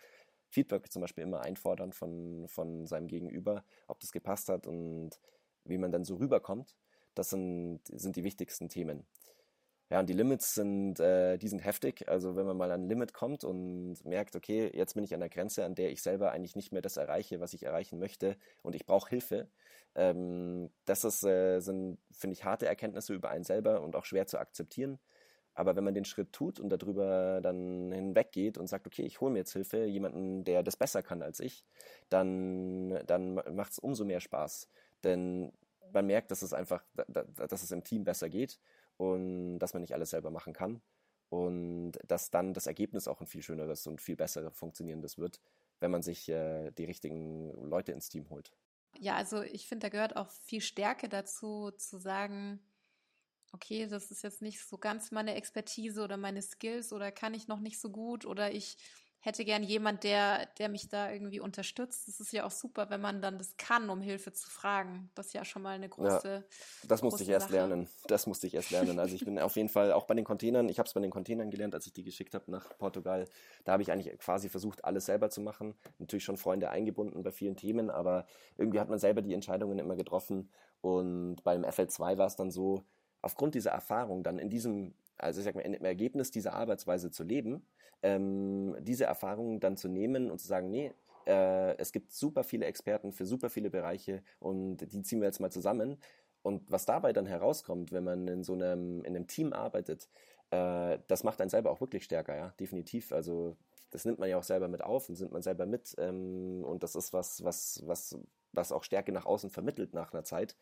Feedback 0.50 0.92
zum 0.92 1.00
Beispiel 1.02 1.24
immer 1.24 1.40
einfordern 1.40 1.92
von, 1.92 2.46
von 2.48 2.86
seinem 2.86 3.08
Gegenüber, 3.08 3.64
ob 3.88 4.00
das 4.00 4.12
gepasst 4.12 4.48
hat 4.50 4.66
und 4.66 5.18
wie 5.64 5.78
man 5.78 5.92
dann 5.92 6.04
so 6.04 6.16
rüberkommt. 6.16 6.76
Das 7.14 7.30
sind, 7.30 7.80
sind 7.88 8.16
die 8.16 8.24
wichtigsten 8.24 8.68
Themen. 8.68 9.06
Ja, 9.90 10.00
und 10.00 10.08
die 10.08 10.14
Limits 10.14 10.54
sind, 10.54 10.98
äh, 10.98 11.36
die 11.38 11.48
sind 11.48 11.64
heftig. 11.64 12.08
Also 12.08 12.36
wenn 12.36 12.46
man 12.46 12.56
mal 12.56 12.72
an 12.72 12.84
ein 12.84 12.88
Limit 12.88 13.12
kommt 13.12 13.44
und 13.44 14.04
merkt, 14.04 14.34
okay, 14.34 14.70
jetzt 14.74 14.94
bin 14.94 15.04
ich 15.04 15.14
an 15.14 15.20
der 15.20 15.28
Grenze, 15.28 15.64
an 15.64 15.74
der 15.74 15.90
ich 15.90 16.02
selber 16.02 16.32
eigentlich 16.32 16.56
nicht 16.56 16.72
mehr 16.72 16.82
das 16.82 16.96
erreiche, 16.96 17.38
was 17.40 17.52
ich 17.52 17.64
erreichen 17.64 17.98
möchte 17.98 18.36
und 18.62 18.74
ich 18.74 18.86
brauche 18.86 19.10
Hilfe. 19.10 19.48
Ähm, 19.94 20.70
das 20.86 21.04
ist, 21.04 21.22
äh, 21.24 21.60
sind, 21.60 21.98
finde 22.10 22.34
ich, 22.34 22.44
harte 22.44 22.66
Erkenntnisse 22.66 23.14
über 23.14 23.30
einen 23.30 23.44
selber 23.44 23.82
und 23.82 23.94
auch 23.94 24.04
schwer 24.04 24.26
zu 24.26 24.38
akzeptieren. 24.38 24.98
Aber 25.54 25.76
wenn 25.76 25.84
man 25.84 25.94
den 25.94 26.04
Schritt 26.04 26.32
tut 26.32 26.58
und 26.58 26.70
darüber 26.70 27.40
dann 27.40 27.92
hinweggeht 27.92 28.58
und 28.58 28.66
sagt, 28.66 28.86
okay, 28.86 29.02
ich 29.02 29.20
hole 29.20 29.32
mir 29.32 29.38
jetzt 29.40 29.52
Hilfe, 29.52 29.84
jemanden, 29.84 30.44
der 30.44 30.64
das 30.64 30.76
besser 30.76 31.02
kann 31.02 31.22
als 31.22 31.38
ich, 31.40 31.64
dann, 32.08 33.00
dann 33.06 33.34
macht 33.34 33.72
es 33.72 33.78
umso 33.78 34.04
mehr 34.04 34.20
Spaß. 34.20 34.68
Denn 35.04 35.52
man 35.92 36.06
merkt, 36.06 36.30
dass 36.30 36.42
es 36.42 36.52
einfach, 36.52 36.84
dass 36.94 37.62
es 37.62 37.70
im 37.70 37.84
Team 37.84 38.04
besser 38.04 38.28
geht 38.28 38.60
und 38.96 39.58
dass 39.58 39.74
man 39.74 39.82
nicht 39.82 39.94
alles 39.94 40.10
selber 40.10 40.30
machen 40.30 40.52
kann 40.52 40.80
und 41.28 41.92
dass 42.06 42.30
dann 42.30 42.54
das 42.54 42.66
Ergebnis 42.66 43.08
auch 43.08 43.20
ein 43.20 43.26
viel 43.26 43.42
schöneres 43.42 43.86
und 43.86 44.00
viel 44.00 44.16
besser 44.16 44.50
funktionierendes 44.52 45.18
wird, 45.18 45.40
wenn 45.80 45.90
man 45.90 46.02
sich 46.02 46.28
äh, 46.28 46.70
die 46.72 46.84
richtigen 46.84 47.50
Leute 47.68 47.92
ins 47.92 48.08
Team 48.08 48.30
holt. 48.30 48.52
Ja, 48.98 49.16
also 49.16 49.42
ich 49.42 49.66
finde, 49.66 49.86
da 49.86 49.88
gehört 49.88 50.16
auch 50.16 50.30
viel 50.30 50.60
Stärke 50.60 51.08
dazu, 51.08 51.72
zu 51.72 51.98
sagen, 51.98 52.60
okay, 53.52 53.86
das 53.86 54.10
ist 54.10 54.22
jetzt 54.22 54.42
nicht 54.42 54.64
so 54.64 54.78
ganz 54.78 55.10
meine 55.10 55.34
Expertise 55.34 56.02
oder 56.02 56.16
meine 56.16 56.42
Skills 56.42 56.92
oder 56.92 57.10
kann 57.10 57.34
ich 57.34 57.48
noch 57.48 57.60
nicht 57.60 57.80
so 57.80 57.90
gut 57.90 58.26
oder 58.26 58.52
ich 58.52 58.76
hätte 59.24 59.44
gern 59.44 59.62
jemand, 59.62 60.04
der, 60.04 60.46
der 60.58 60.68
mich 60.68 60.88
da 60.88 61.10
irgendwie 61.10 61.40
unterstützt. 61.40 62.08
Das 62.08 62.20
ist 62.20 62.32
ja 62.32 62.44
auch 62.44 62.50
super, 62.50 62.90
wenn 62.90 63.00
man 63.00 63.22
dann 63.22 63.38
das 63.38 63.56
kann, 63.56 63.88
um 63.88 64.02
Hilfe 64.02 64.32
zu 64.32 64.50
fragen. 64.50 65.10
Das 65.14 65.28
ist 65.28 65.32
ja 65.32 65.44
schon 65.44 65.62
mal 65.62 65.76
eine 65.76 65.88
große. 65.88 66.28
Ja, 66.28 66.86
das 66.86 67.02
musste 67.02 67.22
ich 67.22 67.30
erst 67.30 67.46
Sache. 67.46 67.54
lernen. 67.54 67.88
Das 68.06 68.26
musste 68.26 68.46
ich 68.46 68.54
erst 68.54 68.70
lernen. 68.70 68.98
Also 68.98 69.14
ich 69.14 69.24
bin 69.24 69.38
auf 69.38 69.56
jeden 69.56 69.70
Fall 69.70 69.92
auch 69.92 70.04
bei 70.04 70.14
den 70.14 70.24
Containern, 70.24 70.68
ich 70.68 70.78
habe 70.78 70.86
es 70.86 70.92
bei 70.92 71.00
den 71.00 71.10
Containern 71.10 71.50
gelernt, 71.50 71.74
als 71.74 71.86
ich 71.86 71.94
die 71.94 72.04
geschickt 72.04 72.34
habe 72.34 72.50
nach 72.50 72.76
Portugal. 72.76 73.26
Da 73.64 73.72
habe 73.72 73.82
ich 73.82 73.90
eigentlich 73.90 74.18
quasi 74.18 74.50
versucht, 74.50 74.84
alles 74.84 75.06
selber 75.06 75.30
zu 75.30 75.40
machen. 75.40 75.74
Natürlich 75.98 76.24
schon 76.24 76.36
Freunde 76.36 76.68
eingebunden 76.68 77.22
bei 77.22 77.32
vielen 77.32 77.56
Themen, 77.56 77.88
aber 77.88 78.26
irgendwie 78.58 78.80
hat 78.80 78.90
man 78.90 78.98
selber 78.98 79.22
die 79.22 79.32
Entscheidungen 79.32 79.78
immer 79.78 79.96
getroffen. 79.96 80.50
Und 80.82 81.42
beim 81.44 81.64
FL2 81.64 82.18
war 82.18 82.26
es 82.26 82.36
dann 82.36 82.50
so, 82.50 82.84
aufgrund 83.24 83.54
dieser 83.54 83.70
Erfahrung 83.70 84.22
dann 84.22 84.38
in 84.38 84.50
diesem, 84.50 84.94
also 85.18 85.40
ich 85.40 85.44
sag 85.44 85.54
mal, 85.54 85.62
im 85.62 85.84
Ergebnis 85.84 86.30
dieser 86.30 86.54
Arbeitsweise 86.54 87.10
zu 87.10 87.24
leben, 87.24 87.66
ähm, 88.02 88.76
diese 88.80 89.04
Erfahrungen 89.04 89.60
dann 89.60 89.76
zu 89.76 89.88
nehmen 89.88 90.30
und 90.30 90.38
zu 90.38 90.46
sagen, 90.46 90.70
nee, 90.70 90.92
äh, 91.26 91.76
es 91.78 91.92
gibt 91.92 92.12
super 92.12 92.44
viele 92.44 92.66
Experten 92.66 93.12
für 93.12 93.26
super 93.26 93.50
viele 93.50 93.70
Bereiche 93.70 94.22
und 94.40 94.78
die 94.78 95.02
ziehen 95.02 95.20
wir 95.20 95.26
jetzt 95.26 95.40
mal 95.40 95.50
zusammen. 95.52 95.98
Und 96.42 96.70
was 96.70 96.84
dabei 96.84 97.12
dann 97.14 97.26
herauskommt, 97.26 97.90
wenn 97.92 98.04
man 98.04 98.28
in 98.28 98.44
so 98.44 98.52
einem, 98.52 99.02
in 99.04 99.16
einem 99.16 99.26
Team 99.26 99.54
arbeitet, 99.54 100.10
äh, 100.50 100.98
das 101.08 101.24
macht 101.24 101.40
einen 101.40 101.50
selber 101.50 101.70
auch 101.70 101.80
wirklich 101.80 102.04
stärker, 102.04 102.36
ja, 102.36 102.54
definitiv. 102.60 103.12
Also 103.12 103.56
das 103.90 104.04
nimmt 104.04 104.18
man 104.18 104.28
ja 104.28 104.38
auch 104.38 104.42
selber 104.42 104.68
mit 104.68 104.82
auf 104.82 105.08
und 105.08 105.18
nimmt 105.18 105.32
man 105.32 105.42
selber 105.42 105.66
mit. 105.66 105.94
Ähm, 105.98 106.62
und 106.64 106.82
das 106.82 106.96
ist 106.96 107.12
was, 107.12 107.42
was, 107.44 107.82
was, 107.86 108.18
was 108.52 108.72
auch 108.72 108.84
Stärke 108.84 109.12
nach 109.12 109.24
außen 109.24 109.50
vermittelt 109.50 109.94
nach 109.94 110.12
einer 110.12 110.24
Zeit. 110.24 110.56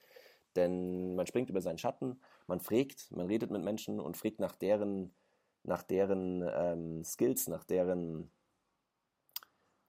Denn 0.56 1.14
man 1.14 1.26
springt 1.26 1.50
über 1.50 1.60
seinen 1.60 1.78
Schatten, 1.78 2.20
man 2.46 2.60
fragt, 2.60 3.10
man 3.10 3.26
redet 3.26 3.50
mit 3.50 3.62
Menschen 3.62 4.00
und 4.00 4.16
fragt 4.16 4.38
nach 4.38 4.54
deren 4.54 5.12
nach 5.64 5.82
deren 5.82 6.42
ähm, 6.54 7.04
Skills, 7.04 7.48
nach 7.48 7.64
deren, 7.64 8.30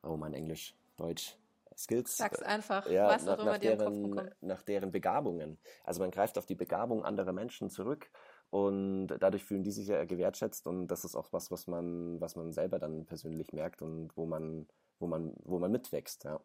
oh 0.04 0.18
mein 0.18 0.34
Englisch, 0.34 0.76
Deutsch, 0.98 1.38
Skills. 1.76 2.18
Sag's 2.18 2.42
einfach, 2.42 2.88
ja, 2.90 3.08
was 3.08 3.26
nach, 3.26 3.34
auch 3.34 3.42
immer 3.42 3.52
nach 3.54 3.58
deren, 3.58 4.16
kommt. 4.16 4.36
Nach 4.42 4.62
deren 4.62 4.92
Begabungen. 4.92 5.58
Also 5.84 6.02
man 6.02 6.12
greift 6.12 6.38
auf 6.38 6.46
die 6.46 6.56
Begabung 6.56 7.04
anderer 7.04 7.34
Menschen 7.34 7.70
zurück 7.70 8.12
und 8.52 9.08
dadurch 9.08 9.44
fühlen 9.44 9.64
die 9.64 9.72
sich 9.72 9.88
ja 9.88 10.06
gewertschätzt 10.06 10.68
und 10.68 10.88
das 10.88 11.04
ist 11.04 11.16
auch 11.16 11.34
was, 11.34 11.50
was 11.50 11.66
man, 11.66 12.22
was 12.22 12.36
man 12.36 12.52
selber 12.52 12.78
dann 12.78 13.06
persönlich 13.06 13.52
merkt 13.54 13.82
und 13.82 14.16
wo 14.16 14.28
man, 14.28 14.68
wo 15.00 15.08
man, 15.08 15.34
wo 15.44 15.58
man 15.58 15.72
mitwächst, 15.72 16.26
ja. 16.26 16.40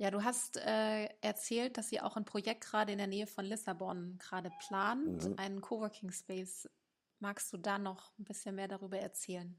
Ja, 0.00 0.10
du 0.10 0.24
hast 0.24 0.56
äh, 0.56 1.10
erzählt, 1.20 1.76
dass 1.76 1.92
ihr 1.92 2.06
auch 2.06 2.16
ein 2.16 2.24
Projekt 2.24 2.62
gerade 2.62 2.90
in 2.90 2.96
der 2.96 3.06
Nähe 3.06 3.26
von 3.26 3.44
Lissabon 3.44 4.16
gerade 4.18 4.50
plant, 4.66 5.28
mhm. 5.28 5.34
einen 5.36 5.60
Coworking 5.60 6.10
Space. 6.10 6.70
Magst 7.18 7.52
du 7.52 7.58
da 7.58 7.76
noch 7.76 8.10
ein 8.18 8.24
bisschen 8.24 8.54
mehr 8.54 8.66
darüber 8.66 8.96
erzählen? 8.96 9.54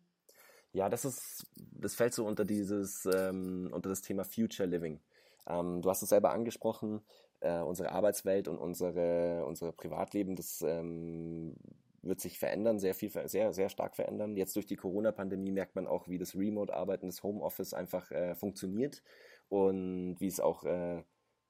Ja, 0.74 0.90
das 0.90 1.06
ist, 1.06 1.46
das 1.56 1.94
fällt 1.94 2.16
so 2.16 2.26
unter 2.26 2.44
dieses, 2.44 3.06
ähm, 3.06 3.70
unter 3.72 3.90
das 3.90 4.02
Thema 4.02 4.24
Future 4.24 4.68
Living. 4.68 5.00
Ähm, 5.46 5.84
du 5.84 5.90
hast 5.92 6.02
es 6.02 6.10
selber 6.10 6.32
angesprochen, 6.32 7.04
äh, 7.42 7.60
unsere 7.60 7.92
Arbeitswelt 7.92 8.48
und 8.48 8.58
unsere, 8.58 9.46
unser 9.46 9.72
Privatleben, 9.72 10.36
das 10.36 10.64
ähm, 10.64 11.54
wird 12.02 12.20
sich 12.20 12.40
verändern, 12.40 12.80
sehr 12.80 12.96
viel, 12.96 13.12
sehr, 13.30 13.54
sehr 13.54 13.70
stark 13.70 13.96
verändern. 13.96 14.36
Jetzt 14.36 14.56
durch 14.56 14.66
die 14.66 14.76
Corona-Pandemie 14.76 15.52
merkt 15.52 15.76
man 15.76 15.86
auch, 15.86 16.08
wie 16.08 16.18
das 16.18 16.36
Remote-Arbeiten, 16.36 17.10
das 17.10 17.22
Homeoffice 17.22 17.76
einfach 17.76 18.10
äh, 18.10 18.34
funktioniert 18.34 19.04
und 19.52 20.16
wie 20.20 20.28
es 20.28 20.40
auch 20.40 20.64
äh, 20.64 21.04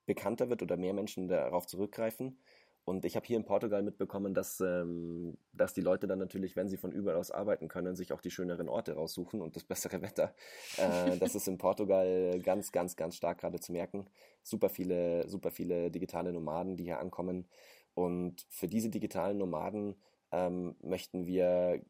bekannter 0.07 0.49
wird 0.49 0.63
oder 0.63 0.75
mehr 0.75 0.93
Menschen 0.93 1.27
darauf 1.27 1.67
zurückgreifen. 1.67 2.39
Und 2.83 3.05
ich 3.05 3.15
habe 3.15 3.27
hier 3.27 3.37
in 3.37 3.45
Portugal 3.45 3.83
mitbekommen, 3.83 4.33
dass, 4.33 4.59
ähm, 4.59 5.37
dass 5.53 5.75
die 5.75 5.81
Leute 5.81 6.07
dann 6.07 6.17
natürlich, 6.17 6.55
wenn 6.55 6.67
sie 6.67 6.77
von 6.77 6.91
überall 6.91 7.17
aus 7.17 7.29
arbeiten 7.29 7.67
können, 7.67 7.95
sich 7.95 8.11
auch 8.11 8.21
die 8.21 8.31
schöneren 8.31 8.69
Orte 8.69 8.95
raussuchen 8.95 9.39
und 9.39 9.55
das 9.55 9.65
bessere 9.65 10.01
Wetter. 10.01 10.33
Äh, 10.77 11.19
das 11.19 11.35
ist 11.35 11.47
in 11.47 11.59
Portugal 11.59 12.39
ganz, 12.39 12.71
ganz, 12.71 12.95
ganz 12.95 13.15
stark 13.15 13.37
gerade 13.37 13.59
zu 13.59 13.71
merken. 13.71 14.07
Super 14.41 14.69
viele, 14.69 15.29
super 15.29 15.51
viele 15.51 15.91
digitale 15.91 16.33
Nomaden, 16.33 16.77
die 16.77 16.85
hier 16.85 16.99
ankommen. 16.99 17.47
Und 17.93 18.47
für 18.49 18.67
diese 18.67 18.89
digitalen 18.89 19.37
Nomaden 19.37 19.95
ähm, 20.31 20.75
möchten 20.81 21.27
wir 21.27 21.83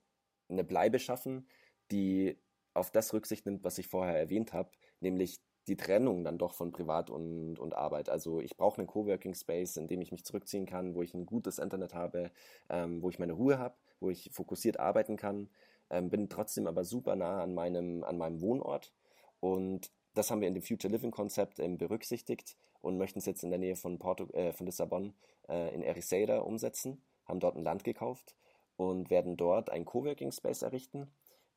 eine 0.50 0.66
Bleibe 0.66 1.00
schaffen, 1.00 1.48
die 1.90 2.38
auf 2.74 2.92
das 2.92 3.14
Rücksicht 3.14 3.46
nimmt, 3.46 3.64
was 3.64 3.78
ich 3.78 3.88
vorher 3.88 4.20
erwähnt 4.20 4.52
habe, 4.52 4.72
nämlich 5.00 5.40
die 5.68 5.78
Trennung 5.78 6.24
dann 6.24 6.38
doch 6.38 6.54
von 6.54 6.72
Privat 6.72 7.10
und, 7.10 7.60
und 7.60 7.76
Arbeit. 7.76 8.10
Also 8.10 8.40
ich 8.40 8.58
brauche 8.58 8.80
einen 8.80 8.88
Coworking 8.88 9.36
Space, 9.36 9.78
in 9.78 9.88
dem 9.88 10.02
ich 10.02 10.12
mich 10.12 10.26
zurückziehen 10.26 10.66
kann, 10.66 10.96
wo 10.96 11.04
ich 11.04 11.14
ein 11.14 11.26
gutes 11.26 11.60
Internet 11.60 11.94
habe, 11.94 12.32
ähm, 12.70 13.02
wo 13.02 13.10
ich 13.10 13.20
meine 13.20 13.34
Ruhe 13.34 13.60
habe, 13.60 13.76
wo 14.00 14.10
ich 14.10 14.32
fokussiert 14.32 14.80
arbeiten 14.80 15.18
kann, 15.18 15.50
ähm, 15.90 16.10
bin 16.10 16.30
trotzdem 16.30 16.68
aber 16.68 16.84
super 16.84 17.16
nah 17.16 17.44
an 17.44 17.54
meinem, 17.54 18.04
an 18.04 18.18
meinem 18.18 18.42
Wohnort. 18.42 18.92
Und 19.40 19.92
das 20.14 20.32
haben 20.32 20.42
wir 20.42 20.48
in 20.48 20.54
dem 20.54 20.64
Future 20.64 20.92
Living 20.92 21.12
Konzept 21.12 21.60
ähm, 21.60 21.78
berücksichtigt 21.78 22.58
und 22.82 22.98
möchten 22.98 23.20
es 23.20 23.26
jetzt 23.26 23.44
in 23.44 23.50
der 23.50 23.60
Nähe 23.60 23.76
von, 23.76 24.00
Porto, 24.00 24.28
äh, 24.34 24.54
von 24.54 24.66
Lissabon 24.66 25.14
äh, 25.48 25.74
in 25.74 25.84
Ericeira 25.84 26.40
umsetzen, 26.40 27.02
haben 27.26 27.40
dort 27.40 27.56
ein 27.56 27.64
Land 27.64 27.84
gekauft 27.84 28.36
und 28.78 29.10
werden 29.10 29.38
dort 29.38 29.70
ein 29.70 29.86
Coworking 29.86 30.32
Space 30.32 30.64
errichten. 30.64 31.12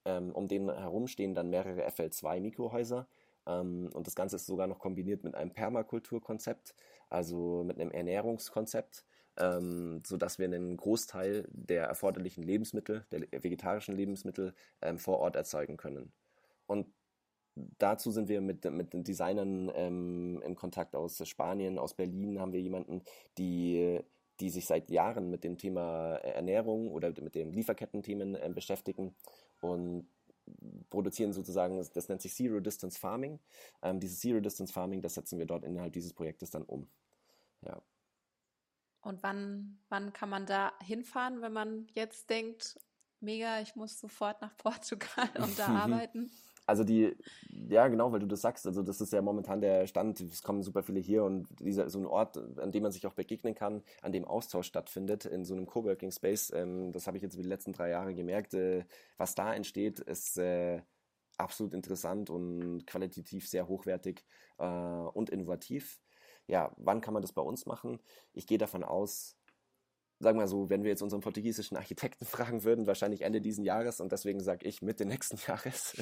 Ähm, 0.04 0.32
um 0.32 0.48
den 0.48 0.70
herum 0.70 1.06
stehen 1.06 1.34
dann 1.34 1.48
mehrere 1.48 1.86
FL2 1.88 2.40
Mikrohäuser, 2.40 3.08
und 3.46 4.06
das 4.06 4.14
Ganze 4.14 4.36
ist 4.36 4.46
sogar 4.46 4.66
noch 4.66 4.78
kombiniert 4.78 5.22
mit 5.22 5.34
einem 5.34 5.52
Permakulturkonzept, 5.52 6.74
also 7.10 7.62
mit 7.64 7.78
einem 7.78 7.90
Ernährungskonzept, 7.90 9.04
ähm, 9.36 10.02
sodass 10.04 10.38
wir 10.38 10.46
einen 10.46 10.76
Großteil 10.76 11.46
der 11.50 11.84
erforderlichen 11.84 12.42
Lebensmittel, 12.42 13.04
der 13.10 13.20
vegetarischen 13.42 13.94
Lebensmittel 13.94 14.54
ähm, 14.80 14.98
vor 14.98 15.18
Ort 15.18 15.36
erzeugen 15.36 15.76
können. 15.76 16.12
Und 16.66 16.86
dazu 17.78 18.10
sind 18.10 18.28
wir 18.28 18.40
mit, 18.40 18.64
mit 18.64 18.92
den 18.92 19.04
Designern 19.04 19.70
ähm, 19.74 20.42
im 20.44 20.54
Kontakt 20.54 20.94
aus 20.96 21.26
Spanien, 21.28 21.78
aus 21.78 21.94
Berlin 21.94 22.40
haben 22.40 22.52
wir 22.52 22.60
jemanden, 22.60 23.02
die, 23.38 24.00
die 24.40 24.50
sich 24.50 24.66
seit 24.66 24.90
Jahren 24.90 25.30
mit 25.30 25.44
dem 25.44 25.58
Thema 25.58 26.16
Ernährung 26.16 26.90
oder 26.90 27.12
mit 27.20 27.34
den 27.34 27.52
Lieferkettenthemen 27.52 28.34
äh, 28.36 28.50
beschäftigen 28.54 29.14
und 29.60 30.08
produzieren 30.90 31.32
sozusagen, 31.32 31.76
das 31.76 32.08
nennt 32.08 32.22
sich 32.22 32.34
Zero 32.34 32.60
Distance 32.60 32.98
Farming. 32.98 33.40
Ähm, 33.82 34.00
dieses 34.00 34.20
Zero 34.20 34.40
Distance 34.40 34.72
Farming, 34.72 35.02
das 35.02 35.14
setzen 35.14 35.38
wir 35.38 35.46
dort 35.46 35.64
innerhalb 35.64 35.92
dieses 35.92 36.12
Projektes 36.12 36.50
dann 36.50 36.62
um. 36.62 36.88
Ja. 37.62 37.82
Und 39.00 39.22
wann, 39.22 39.78
wann 39.88 40.12
kann 40.12 40.30
man 40.30 40.46
da 40.46 40.72
hinfahren, 40.80 41.42
wenn 41.42 41.52
man 41.52 41.86
jetzt 41.94 42.30
denkt, 42.30 42.78
mega, 43.20 43.60
ich 43.60 43.76
muss 43.76 43.98
sofort 44.00 44.40
nach 44.40 44.56
Portugal 44.56 45.28
und 45.38 45.58
da 45.58 45.66
arbeiten? 45.84 46.30
Also 46.66 46.82
die, 46.82 47.14
ja 47.68 47.88
genau, 47.88 48.10
weil 48.12 48.20
du 48.20 48.26
das 48.26 48.40
sagst, 48.40 48.66
also 48.66 48.82
das 48.82 49.00
ist 49.00 49.12
ja 49.12 49.20
momentan 49.20 49.60
der 49.60 49.86
Stand, 49.86 50.20
es 50.20 50.42
kommen 50.42 50.62
super 50.62 50.82
viele 50.82 50.98
hier 51.00 51.22
und 51.24 51.46
dieser 51.60 51.90
so 51.90 51.98
ein 51.98 52.06
Ort, 52.06 52.38
an 52.58 52.72
dem 52.72 52.82
man 52.82 52.92
sich 52.92 53.06
auch 53.06 53.12
begegnen 53.12 53.54
kann, 53.54 53.82
an 54.00 54.12
dem 54.12 54.24
Austausch 54.24 54.66
stattfindet 54.66 55.26
in 55.26 55.44
so 55.44 55.54
einem 55.54 55.66
Coworking 55.66 56.10
Space, 56.10 56.50
ähm, 56.54 56.92
das 56.92 57.06
habe 57.06 57.18
ich 57.18 57.22
jetzt 57.22 57.34
über 57.34 57.42
die 57.42 57.48
letzten 57.50 57.72
drei 57.72 57.90
Jahre 57.90 58.14
gemerkt, 58.14 58.54
äh, 58.54 58.84
was 59.18 59.34
da 59.34 59.54
entsteht, 59.54 60.00
ist 60.00 60.38
äh, 60.38 60.80
absolut 61.36 61.74
interessant 61.74 62.30
und 62.30 62.86
qualitativ 62.86 63.48
sehr 63.48 63.68
hochwertig 63.68 64.24
äh, 64.58 64.64
und 64.64 65.30
innovativ. 65.30 66.00
Ja, 66.46 66.72
wann 66.76 67.00
kann 67.00 67.14
man 67.14 67.22
das 67.22 67.32
bei 67.32 67.42
uns 67.42 67.66
machen? 67.66 68.00
Ich 68.32 68.46
gehe 68.46 68.58
davon 68.58 68.84
aus, 68.84 69.36
sagen 70.24 70.38
wir 70.38 70.48
so, 70.48 70.70
wenn 70.70 70.82
wir 70.82 70.90
jetzt 70.90 71.02
unseren 71.02 71.20
portugiesischen 71.20 71.76
Architekten 71.76 72.24
fragen 72.24 72.64
würden, 72.64 72.86
wahrscheinlich 72.88 73.22
Ende 73.22 73.40
diesen 73.40 73.64
Jahres 73.64 74.00
und 74.00 74.10
deswegen 74.10 74.40
sage 74.40 74.66
ich 74.66 74.82
Mitte 74.82 75.04
nächsten 75.04 75.36
Jahres, 75.46 75.94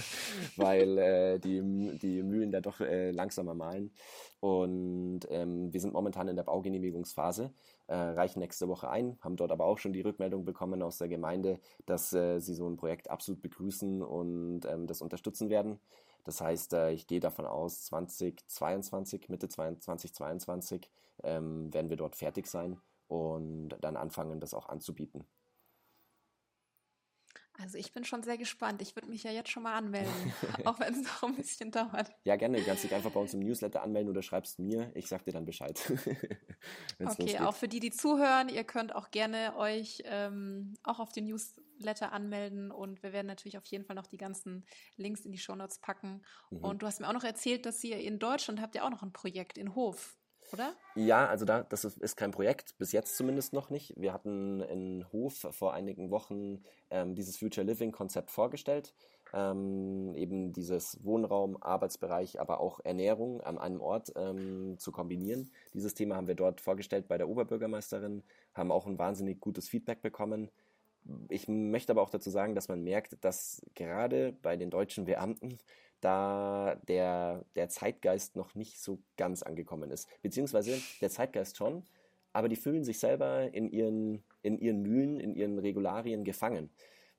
weil 0.57 0.97
äh, 0.97 1.39
die, 1.39 1.61
die 1.99 2.23
Mühlen 2.23 2.51
da 2.51 2.61
doch 2.61 2.81
äh, 2.81 3.11
langsamer 3.11 3.55
malen. 3.55 3.93
Und 4.41 5.21
ähm, 5.31 5.73
wir 5.73 5.81
sind 5.81 5.93
momentan 5.93 6.29
in 6.29 6.37
der 6.37 6.43
Baugenehmigungsphase, 6.45 7.53
äh, 7.89 7.95
reichen 7.95 8.41
nächste 8.41 8.69
Woche 8.69 8.89
ein, 8.89 9.19
haben 9.21 9.37
dort 9.37 9.53
aber 9.53 9.67
auch 9.67 9.79
schon 9.79 9.93
die 9.93 10.01
Rückmeldung 10.01 10.45
bekommen 10.45 10.83
aus 10.83 10.99
der 10.99 11.09
Gemeinde, 11.09 11.61
dass 11.85 12.13
äh, 12.13 12.41
sie 12.41 12.55
so 12.55 12.69
ein 12.69 12.77
Projekt 12.77 13.11
absolut 13.11 13.43
begrüßen 13.43 14.03
und 14.03 14.65
ähm, 14.67 14.87
das 14.87 15.03
unterstützen 15.03 15.51
werden. 15.51 15.79
Das 16.25 16.41
heißt, 16.41 16.73
äh, 16.73 16.93
ich 16.93 17.07
gehe 17.07 17.21
davon 17.21 17.47
aus, 17.47 17.85
2022, 17.85 19.29
Mitte 19.29 19.49
2022 19.49 20.91
ähm, 21.25 21.73
werden 21.75 21.91
wir 21.91 21.97
dort 21.97 22.17
fertig 22.17 22.47
sein 22.47 22.81
und 23.13 23.77
dann 23.83 23.97
anfangen, 23.97 24.41
das 24.41 24.55
auch 24.55 24.71
anzubieten. 24.71 25.27
Also 27.59 27.77
ich 27.77 27.93
bin 27.93 28.05
schon 28.05 28.23
sehr 28.23 28.39
gespannt. 28.39 28.81
Ich 28.81 28.97
würde 28.97 29.11
mich 29.11 29.25
ja 29.25 29.31
jetzt 29.31 29.51
schon 29.51 29.63
mal 29.63 29.75
anmelden, 29.75 30.11
auch 30.65 30.81
wenn 30.81 30.95
es 30.95 31.03
noch 31.03 31.25
ein 31.25 31.37
bisschen 31.37 31.71
dauert. 31.71 32.11
Ja, 32.25 32.37
gerne. 32.37 32.59
Du 32.59 32.65
kannst 32.65 32.85
dich 32.85 32.95
einfach 32.95 33.11
bei 33.11 33.21
uns 33.21 33.35
im 33.35 33.41
Newsletter 33.41 33.83
anmelden 33.83 34.09
oder 34.09 34.23
schreibst 34.23 34.59
mir. 34.59 34.91
Ich 34.95 35.09
sag 35.09 35.25
dir 35.25 35.33
dann 35.33 35.45
Bescheid. 35.45 35.79
okay, 37.05 37.39
auch 37.41 37.55
für 37.55 37.69
die, 37.69 37.81
die 37.81 37.91
zuhören, 37.91 38.49
ihr 38.49 38.65
könnt 38.65 38.95
auch 38.95 39.11
gerne 39.11 39.55
euch 39.59 40.03
ähm, 40.07 40.75
auch 40.83 40.99
auf 40.99 41.13
den 41.13 41.27
Newsletter 41.27 42.13
anmelden 42.13 42.71
und 42.71 43.03
wir 43.03 43.13
werden 43.13 43.27
natürlich 43.27 43.59
auf 43.59 43.67
jeden 43.67 43.85
Fall 43.85 43.97
noch 43.97 44.07
die 44.07 44.17
ganzen 44.17 44.65
Links 44.97 45.27
in 45.27 45.33
die 45.33 45.39
Shownotes 45.39 45.81
packen. 45.81 46.23
Mhm. 46.51 46.65
Und 46.65 46.83
du 46.83 46.87
hast 46.87 47.01
mir 47.01 47.09
auch 47.09 47.13
noch 47.13 47.25
erzählt, 47.25 47.67
dass 47.67 47.85
ihr 47.85 47.99
in 47.99 48.19
Deutschland 48.19 48.63
habt 48.63 48.75
ja 48.75 48.85
auch 48.85 48.91
noch 48.91 49.03
ein 49.03 49.13
Projekt 49.13 49.59
in 49.59 49.75
Hof 49.75 50.17
oder? 50.53 50.75
Ja, 50.95 51.27
also 51.27 51.45
da, 51.45 51.63
das 51.63 51.85
ist, 51.85 52.17
kein 52.17 52.31
Projekt, 52.31 52.77
bis 52.79 52.93
jetzt 52.93 53.17
zumindest 53.17 53.53
noch 53.53 53.71
nicht. 53.71 53.95
Wir 53.97 54.13
hatten 54.13 54.61
in 54.61 55.07
Hof 55.13 55.47
vor 55.51 55.73
einigen 55.75 56.11
Wochen 56.11 56.63
ähm, 56.91 57.15
dieses 57.15 57.37
Future 57.37 57.67
Living 57.67 57.93
Konzept 57.93 58.31
vorgestellt. 58.31 58.95
Ähm, 59.35 60.15
eben 60.15 60.53
dieses 60.53 61.03
Wohnraum, 61.05 61.57
Arbeitsbereich, 61.63 62.39
aber 62.39 62.61
auch 62.61 62.81
Ernährung 62.85 63.41
an 63.41 63.57
einem 63.59 63.81
Ort 63.81 64.13
ähm, 64.15 64.77
zu 64.79 64.93
kombinieren. 64.93 65.51
Dieses 65.73 65.95
Thema 65.95 66.17
haben 66.17 66.27
wir 66.27 66.35
dort 66.35 66.61
vorgestellt 66.61 67.09
bei 67.09 67.17
der 67.17 67.29
Oberbürgermeisterin, 67.29 68.23
haben 68.53 68.71
auch 68.71 68.87
ein 68.87 68.99
wahnsinnig 68.99 69.41
gutes 69.41 69.69
Feedback 69.69 70.03
bekommen. 70.03 70.51
Ich 71.29 71.49
möchte 71.49 71.93
aber 71.93 72.03
auch 72.03 72.11
dazu 72.11 72.31
sagen, 72.31 72.55
dass 72.55 72.69
man 72.69 72.83
merkt, 72.83 73.25
dass 73.25 73.63
gerade 73.75 74.33
bei 74.43 74.57
den 74.57 74.71
deutschen 74.71 75.05
Beamten 75.05 75.59
da 76.01 76.77
der, 76.89 77.45
der 77.55 77.69
Zeitgeist 77.69 78.37
noch 78.37 78.55
nicht 78.55 78.81
so 78.81 78.99
ganz 79.17 79.43
angekommen 79.43 79.91
ist. 79.91 80.09
Beziehungsweise 80.23 80.81
der 81.01 81.11
Zeitgeist 81.11 81.57
schon, 81.57 81.85
aber 82.33 82.49
die 82.49 82.57
fühlen 82.57 82.85
sich 82.85 82.99
selber 82.99 83.53
in 83.53 83.71
ihren, 83.71 84.23
in 84.43 84.59
ihren 84.59 84.83
Mühlen, 84.83 85.21
in 85.21 85.35
ihren 85.35 85.59
Regularien 85.59 86.25
gefangen. 86.25 86.71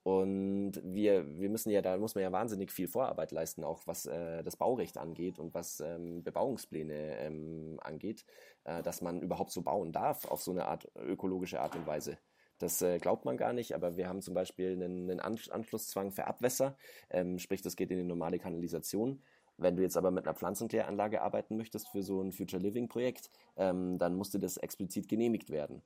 Und 0.03 0.73
wir, 0.83 1.25
wir 1.39 1.49
müssen 1.49 1.69
ja, 1.69 1.81
da 1.81 1.97
muss 1.97 2.13
man 2.13 2.23
ja 2.23 2.31
wahnsinnig 2.31 2.71
viel 2.71 2.89
Vorarbeit 2.89 3.31
leisten, 3.31 3.63
auch 3.63 3.87
was 3.87 4.05
äh, 4.05 4.43
das 4.43 4.57
Baurecht 4.57 4.97
angeht 4.97 5.39
und 5.39 5.53
was 5.53 5.79
ähm, 5.79 6.23
Bebauungspläne 6.23 7.19
ähm, 7.19 7.79
angeht, 7.81 8.25
äh, 8.65 8.83
dass 8.83 9.01
man 9.01 9.21
überhaupt 9.21 9.51
so 9.51 9.61
bauen 9.61 9.93
darf 9.93 10.25
auf 10.25 10.41
so 10.41 10.51
eine 10.51 10.65
Art 10.65 10.91
ökologische 10.97 11.61
Art 11.61 11.77
und 11.77 11.87
Weise. 11.87 12.17
Das 12.63 12.81
äh, 12.81 12.97
glaubt 12.97 13.25
man 13.25 13.35
gar 13.35 13.51
nicht, 13.51 13.75
aber 13.75 13.97
wir 13.97 14.07
haben 14.07 14.21
zum 14.21 14.33
Beispiel 14.33 14.71
einen, 14.71 15.11
einen 15.11 15.19
Anschlusszwang 15.19 16.11
für 16.11 16.27
Abwässer, 16.27 16.77
ähm, 17.09 17.37
sprich, 17.37 17.61
das 17.61 17.75
geht 17.75 17.91
in 17.91 17.97
die 17.97 18.05
normale 18.05 18.39
Kanalisation. 18.39 19.21
Wenn 19.57 19.75
du 19.75 19.83
jetzt 19.83 19.97
aber 19.97 20.11
mit 20.11 20.25
einer 20.25 20.33
Pflanzenkläranlage 20.33 21.21
arbeiten 21.21 21.57
möchtest 21.57 21.89
für 21.89 22.03
so 22.03 22.21
ein 22.21 22.31
Future 22.31 22.61
Living 22.61 22.87
Projekt, 22.87 23.29
ähm, 23.57 23.97
dann 23.99 24.15
musste 24.15 24.39
das 24.39 24.55
explizit 24.55 25.09
genehmigt 25.09 25.49
werden. 25.49 25.81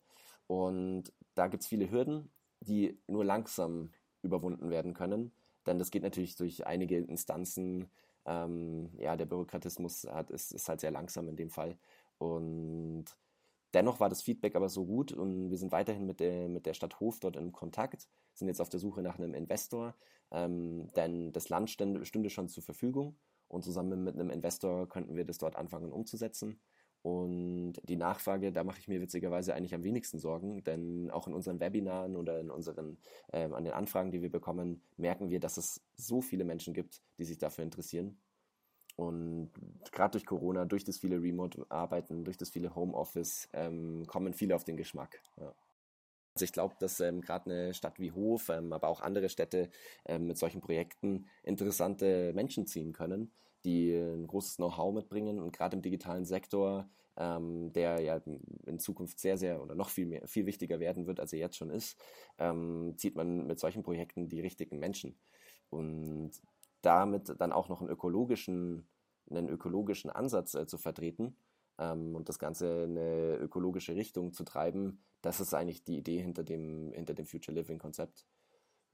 Und 0.46 1.12
da 1.34 1.48
gibt 1.48 1.64
es 1.64 1.68
viele 1.68 1.90
Hürden, 1.90 2.30
die 2.60 3.00
nur 3.08 3.26
langsam 3.26 3.90
überwunden 4.22 4.70
werden 4.70 4.94
können, 4.94 5.32
denn 5.66 5.80
das 5.80 5.90
geht 5.90 6.04
natürlich 6.04 6.36
durch 6.36 6.68
einige 6.68 7.00
Instanzen. 7.00 7.90
Ähm, 8.28 8.92
ja, 9.00 9.18
der 9.18 9.26
Bürokratismus 9.26 10.04
hat, 10.04 10.30
ist, 10.30 10.52
ist 10.52 10.70
halt 10.70 10.82
sehr 10.82 10.92
langsam 10.92 11.28
in 11.28 11.38
dem 11.38 11.50
Fall. 11.50 11.76
Und 12.20 13.06
Dennoch 13.74 14.00
war 14.00 14.10
das 14.10 14.22
Feedback 14.22 14.56
aber 14.56 14.70
so 14.70 14.86
gut 14.86 15.12
und 15.12 15.50
wir 15.50 15.58
sind 15.58 15.72
weiterhin 15.72 16.06
mit 16.06 16.20
der, 16.20 16.48
mit 16.48 16.66
der 16.66 16.74
Stadt 16.74 17.00
Hof 17.00 17.20
dort 17.20 17.36
in 17.36 17.52
Kontakt, 17.52 18.08
sind 18.34 18.48
jetzt 18.48 18.62
auf 18.62 18.70
der 18.70 18.80
Suche 18.80 19.02
nach 19.02 19.18
einem 19.18 19.34
Investor, 19.34 19.96
ähm, 20.32 20.88
denn 20.96 21.34
das 21.34 21.50
Land 21.50 21.70
stünde, 21.70 22.30
schon 22.30 22.48
zur 22.48 22.64
Verfügung 22.64 23.18
und 23.48 23.64
zusammen 23.64 24.04
mit 24.04 24.16
einem 24.16 24.30
Investor 24.30 24.88
könnten 24.88 25.16
wir 25.16 25.26
das 25.26 25.38
dort 25.38 25.56
anfangen 25.56 25.92
umzusetzen. 25.92 26.60
Und 27.04 27.74
die 27.88 27.96
Nachfrage, 27.96 28.52
da 28.52 28.64
mache 28.64 28.80
ich 28.80 28.88
mir 28.88 29.00
witzigerweise 29.00 29.54
eigentlich 29.54 29.76
am 29.76 29.84
wenigsten 29.84 30.20
Sorgen, 30.20 30.64
denn 30.64 31.10
auch 31.12 31.28
in 31.28 31.34
unseren 31.34 31.60
Webinaren 31.60 32.16
oder 32.18 32.40
in 32.40 32.50
unseren, 32.50 32.98
ähm, 33.32 33.54
an 33.54 33.64
den 33.64 33.74
Anfragen, 33.74 34.12
die 34.12 34.22
wir 34.22 34.32
bekommen, 34.32 34.82
merken 34.98 35.30
wir, 35.30 35.40
dass 35.40 35.58
es 35.58 35.82
so 35.96 36.22
viele 36.22 36.44
Menschen 36.44 36.74
gibt, 36.74 37.02
die 37.18 37.24
sich 37.24 37.38
dafür 37.38 37.64
interessieren. 37.64 38.18
Und 38.98 39.52
gerade 39.92 40.12
durch 40.12 40.26
Corona, 40.26 40.66
durch 40.66 40.84
das 40.84 40.98
viele 40.98 41.22
Remote-Arbeiten, 41.22 42.26
durch 42.26 42.36
das 42.36 42.50
viele 42.50 42.76
Homeoffice, 42.76 43.48
ähm, 43.54 44.06
kommen 44.08 44.34
viele 44.34 44.56
auf 44.56 44.66
den 44.66 44.76
Geschmack. 44.76 45.22
Ja. 45.40 45.54
Also 46.34 46.44
ich 46.44 46.52
glaube, 46.52 46.76
dass 46.80 47.00
ähm, 47.00 47.22
gerade 47.22 47.50
eine 47.50 47.74
Stadt 47.74 48.00
wie 48.00 48.12
Hof, 48.12 48.50
ähm, 48.50 48.74
aber 48.74 48.90
auch 48.90 49.02
andere 49.02 49.30
Städte 49.30 49.70
ähm, 50.06 50.28
mit 50.28 50.38
solchen 50.38 50.62
Projekten 50.62 51.28
interessante 51.44 52.34
Menschen 52.34 52.68
ziehen 52.68 52.92
können, 52.92 53.32
die 53.66 53.94
ein 53.94 54.28
großes 54.28 54.58
Know-how 54.58 54.94
mitbringen 54.94 55.40
und 55.40 55.56
gerade 55.56 55.76
im 55.76 55.82
digitalen 55.82 56.26
Sektor 56.26 56.90
ähm, 57.18 57.74
der 57.74 58.00
ja 58.02 58.22
in 58.66 58.80
Zukunft 58.80 59.20
sehr, 59.20 59.38
sehr 59.38 59.62
oder 59.62 59.76
noch 59.76 59.90
viel 59.90 60.06
mehr, 60.06 60.28
viel 60.28 60.46
wichtiger 60.46 60.80
werden 60.80 61.08
wird, 61.08 61.20
als 61.20 61.34
er 61.34 61.40
jetzt 61.40 61.58
schon 61.58 61.70
ist, 61.70 62.00
ähm, 62.38 62.94
zieht 62.98 63.16
man 63.16 63.48
mit 63.48 63.60
solchen 63.60 63.84
Projekten 63.84 64.30
die 64.30 64.42
richtigen 64.42 64.80
Menschen. 64.80 65.18
Und 65.70 66.32
damit 66.82 67.40
dann 67.40 67.52
auch 67.52 67.70
noch 67.70 67.82
einen 67.82 67.90
ökologischen, 67.90 68.88
einen 69.30 69.50
ökologischen 69.50 70.10
Ansatz 70.10 70.54
äh, 70.54 70.68
zu 70.68 70.78
vertreten 70.78 71.36
ähm, 71.78 72.16
und 72.16 72.30
das 72.30 72.40
Ganze 72.40 72.84
in 72.84 72.98
eine 72.98 73.36
ökologische 73.38 73.96
Richtung 73.96 74.34
zu 74.34 74.44
treiben, 74.44 75.04
das 75.22 75.40
ist 75.40 75.54
eigentlich 75.54 75.84
die 75.84 75.98
Idee 75.98 76.22
hinter 76.22 76.44
dem, 76.44 76.92
hinter 76.94 77.14
dem 77.14 77.26
Future 77.26 77.56
Living 77.56 77.80
Konzept. 77.80 78.26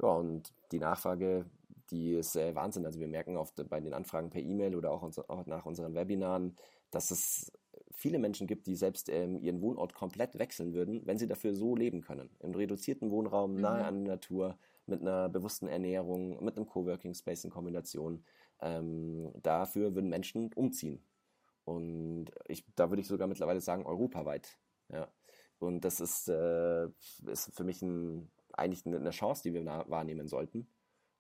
Ja, 0.02 0.10
und 0.10 0.54
die 0.72 0.80
Nachfrage, 0.80 1.46
die 1.92 2.14
ist 2.14 2.36
äh, 2.36 2.56
Wahnsinn. 2.56 2.86
Also 2.86 3.00
wir 3.00 3.08
merken 3.08 3.38
oft 3.38 3.70
bei 3.70 3.80
den 3.80 3.94
Anfragen 3.94 4.30
per 4.30 4.42
E-Mail 4.42 4.76
oder 4.76 4.92
auch, 4.92 5.04
unser, 5.04 5.30
auch, 5.30 5.46
nach 5.46 5.66
unseren 5.66 5.94
Webinaren, 5.94 6.56
dass 6.92 7.12
es 7.12 7.52
viele 7.92 8.20
Menschen 8.20 8.48
gibt, 8.48 8.68
die 8.68 8.76
selbst 8.76 9.10
ähm, 9.10 9.40
ihren 9.40 9.62
Wohnort 9.62 9.94
komplett 9.94 10.38
wechseln 10.40 10.74
würden, 10.74 11.06
wenn 11.06 11.18
sie 11.18 11.28
dafür 11.28 11.54
so 11.54 11.76
leben 11.76 12.02
können. 12.02 12.30
Im 12.40 12.54
reduzierten 12.56 13.12
Wohnraum, 13.12 13.56
mhm. 13.56 13.62
nahe 13.62 13.86
an 13.86 14.06
der 14.06 14.16
Natur, 14.16 14.58
mit 14.86 15.02
einer 15.02 15.30
bewussten 15.30 15.68
Ernährung, 15.68 16.44
mit 16.44 16.58
einem 16.58 16.68
Coworking 16.68 17.14
Space 17.14 17.44
in 17.44 17.50
Kombination. 17.50 18.26
Ähm, 18.62 19.32
dafür 19.42 19.96
würden 19.96 20.10
Menschen 20.10 20.52
umziehen. 20.54 21.04
Und 21.66 22.26
ich, 22.48 22.66
da 22.76 22.90
würde 22.90 23.02
ich 23.02 23.08
sogar 23.08 23.28
mittlerweile 23.28 23.62
sagen, 23.62 23.86
europaweit. 23.86 24.58
Ja. 24.90 25.08
Und 25.60 25.86
das 25.86 26.02
ist, 26.02 26.28
äh, 26.28 26.88
ist 27.26 27.54
für 27.54 27.64
mich 27.64 27.82
ein, 27.82 28.30
eigentlich 28.52 28.86
eine 28.86 29.10
Chance, 29.12 29.44
die 29.44 29.54
wir 29.54 29.66
wahrnehmen 29.66 30.28
sollten, 30.28 30.68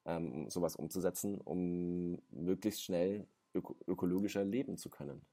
ähm, 0.05 0.49
sowas 0.49 0.75
umzusetzen, 0.75 1.39
um 1.39 2.21
möglichst 2.29 2.83
schnell 2.83 3.27
öko 3.53 3.75
ökologischer 3.87 4.43
leben 4.43 4.77
zu 4.77 4.89
können. 4.89 5.25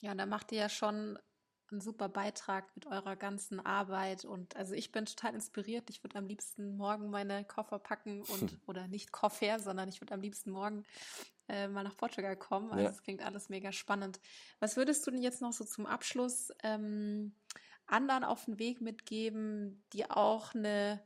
Ja, 0.00 0.12
und 0.12 0.18
da 0.18 0.26
macht 0.26 0.50
ihr 0.52 0.58
ja 0.58 0.68
schon 0.68 1.18
einen 1.72 1.80
super 1.80 2.08
Beitrag 2.08 2.74
mit 2.74 2.86
eurer 2.86 3.16
ganzen 3.16 3.60
Arbeit. 3.60 4.24
Und 4.24 4.56
also 4.56 4.74
ich 4.74 4.92
bin 4.92 5.06
total 5.06 5.34
inspiriert. 5.34 5.90
Ich 5.90 6.02
würde 6.02 6.18
am 6.18 6.26
liebsten 6.26 6.76
morgen 6.76 7.10
meine 7.10 7.44
Koffer 7.44 7.78
packen 7.78 8.22
und, 8.22 8.58
oder 8.66 8.88
nicht 8.88 9.12
Koffer, 9.12 9.58
sondern 9.58 9.88
ich 9.88 10.00
würde 10.00 10.14
am 10.14 10.20
liebsten 10.20 10.50
morgen 10.50 10.84
äh, 11.48 11.68
mal 11.68 11.84
nach 11.84 11.96
Portugal 11.96 12.36
kommen. 12.36 12.70
Also 12.70 12.88
es 12.88 12.96
ja. 12.96 13.02
klingt 13.02 13.24
alles 13.24 13.48
mega 13.48 13.72
spannend. 13.72 14.20
Was 14.58 14.76
würdest 14.76 15.06
du 15.06 15.10
denn 15.10 15.22
jetzt 15.22 15.42
noch 15.42 15.52
so 15.52 15.64
zum 15.64 15.86
Abschluss 15.86 16.52
ähm, 16.62 17.34
anderen 17.86 18.24
auf 18.24 18.44
den 18.44 18.58
Weg 18.58 18.80
mitgeben, 18.80 19.82
die 19.92 20.10
auch 20.10 20.54
eine 20.54 21.00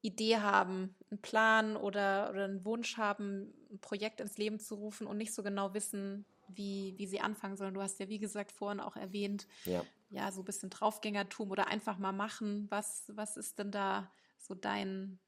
Idee 0.00 0.38
haben, 0.38 0.94
einen 1.10 1.22
Plan 1.22 1.76
oder, 1.76 2.28
oder 2.30 2.44
einen 2.44 2.64
Wunsch 2.64 2.98
haben, 2.98 3.54
ein 3.70 3.80
Projekt 3.80 4.20
ins 4.20 4.36
Leben 4.36 4.58
zu 4.58 4.74
rufen 4.74 5.06
und 5.06 5.16
nicht 5.16 5.34
so 5.34 5.42
genau 5.42 5.72
wissen, 5.72 6.26
wie, 6.48 6.94
wie 6.96 7.06
sie 7.06 7.20
anfangen 7.20 7.56
sollen. 7.56 7.74
Du 7.74 7.82
hast 7.82 7.98
ja, 8.00 8.08
wie 8.08 8.18
gesagt, 8.18 8.52
vorhin 8.52 8.80
auch 8.80 8.96
erwähnt, 8.96 9.46
ja, 9.64 9.82
ja 10.10 10.30
so 10.32 10.42
ein 10.42 10.44
bisschen 10.44 10.70
Draufgängertum 10.70 11.50
oder 11.50 11.68
einfach 11.68 11.98
mal 11.98 12.12
machen. 12.12 12.66
Was, 12.70 13.10
was 13.14 13.36
ist 13.36 13.58
denn 13.58 13.70
da 13.70 14.10
so 14.38 14.54
dein. 14.54 15.18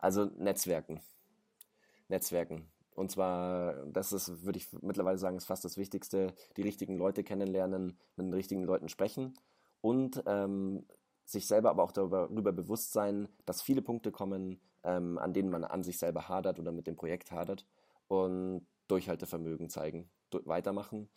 Also 0.00 0.26
Netzwerken. 0.36 1.00
Netzwerken. 2.08 2.70
Und 2.94 3.10
zwar, 3.10 3.86
das 3.86 4.12
ist, 4.12 4.44
würde 4.44 4.58
ich 4.58 4.72
mittlerweile 4.82 5.18
sagen, 5.18 5.36
ist 5.36 5.46
fast 5.46 5.64
das 5.64 5.76
Wichtigste, 5.76 6.32
die 6.56 6.62
richtigen 6.62 6.96
Leute 6.96 7.24
kennenlernen, 7.24 7.98
mit 8.16 8.26
den 8.26 8.34
richtigen 8.34 8.62
Leuten 8.62 8.88
sprechen 8.88 9.34
und 9.80 10.22
ähm, 10.26 10.86
sich 11.24 11.46
selber 11.46 11.70
aber 11.70 11.82
auch 11.82 11.92
darüber 11.92 12.52
bewusst 12.52 12.92
sein, 12.92 13.28
dass 13.46 13.62
viele 13.62 13.82
Punkte 13.82 14.12
kommen, 14.12 14.60
ähm, 14.84 15.18
an 15.18 15.32
denen 15.32 15.50
man 15.50 15.64
an 15.64 15.82
sich 15.82 15.98
selber 15.98 16.28
hadert 16.28 16.60
oder 16.60 16.70
mit 16.70 16.86
dem 16.86 16.94
Projekt 16.94 17.32
hadert. 17.32 17.66
Und 18.06 18.66
Durchhaltevermögen 18.88 19.68
zeigen, 19.70 20.10
weitermachen, 20.30 21.08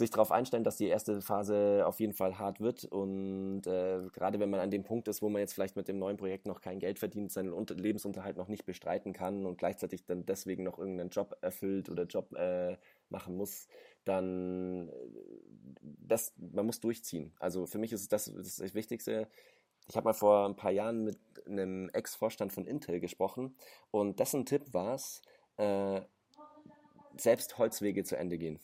sich 0.00 0.10
darauf 0.10 0.32
einstellen, 0.32 0.64
dass 0.64 0.76
die 0.76 0.86
erste 0.86 1.20
Phase 1.20 1.84
auf 1.86 2.00
jeden 2.00 2.14
Fall 2.14 2.38
hart 2.38 2.60
wird 2.60 2.84
und 2.84 3.66
äh, 3.66 4.02
gerade 4.12 4.40
wenn 4.40 4.50
man 4.50 4.60
an 4.60 4.70
dem 4.70 4.82
Punkt 4.82 5.08
ist, 5.08 5.22
wo 5.22 5.28
man 5.28 5.40
jetzt 5.40 5.52
vielleicht 5.52 5.76
mit 5.76 5.88
dem 5.88 5.98
neuen 5.98 6.16
Projekt 6.16 6.46
noch 6.46 6.60
kein 6.60 6.78
Geld 6.78 6.98
verdient, 6.98 7.32
seinen 7.32 7.52
Unter 7.52 7.74
Lebensunterhalt 7.74 8.36
noch 8.36 8.48
nicht 8.48 8.64
bestreiten 8.64 9.12
kann 9.12 9.46
und 9.46 9.58
gleichzeitig 9.58 10.04
dann 10.06 10.26
deswegen 10.26 10.64
noch 10.64 10.78
irgendeinen 10.78 11.10
Job 11.10 11.36
erfüllt 11.40 11.88
oder 11.88 12.04
Job 12.04 12.32
äh, 12.34 12.76
machen 13.08 13.36
muss, 13.36 13.68
dann 14.04 14.88
äh, 14.88 14.92
das, 15.82 16.32
man 16.36 16.66
muss 16.66 16.80
durchziehen. 16.80 17.32
Also 17.38 17.66
für 17.66 17.78
mich 17.78 17.92
ist 17.92 18.12
das 18.12 18.32
das 18.34 18.74
Wichtigste. 18.74 19.28
Ich 19.88 19.96
habe 19.96 20.04
mal 20.04 20.14
vor 20.14 20.46
ein 20.46 20.56
paar 20.56 20.70
Jahren 20.70 21.04
mit 21.04 21.18
einem 21.46 21.88
Ex-Vorstand 21.90 22.52
von 22.52 22.64
Intel 22.64 23.00
gesprochen 23.00 23.56
und 23.90 24.20
dessen 24.20 24.46
Tipp 24.46 24.72
war 24.72 24.94
es, 24.94 25.20
äh, 25.56 26.00
selbst 27.20 27.58
Holzwege 27.58 28.04
zu 28.04 28.16
Ende 28.16 28.38
gehen. 28.38 28.58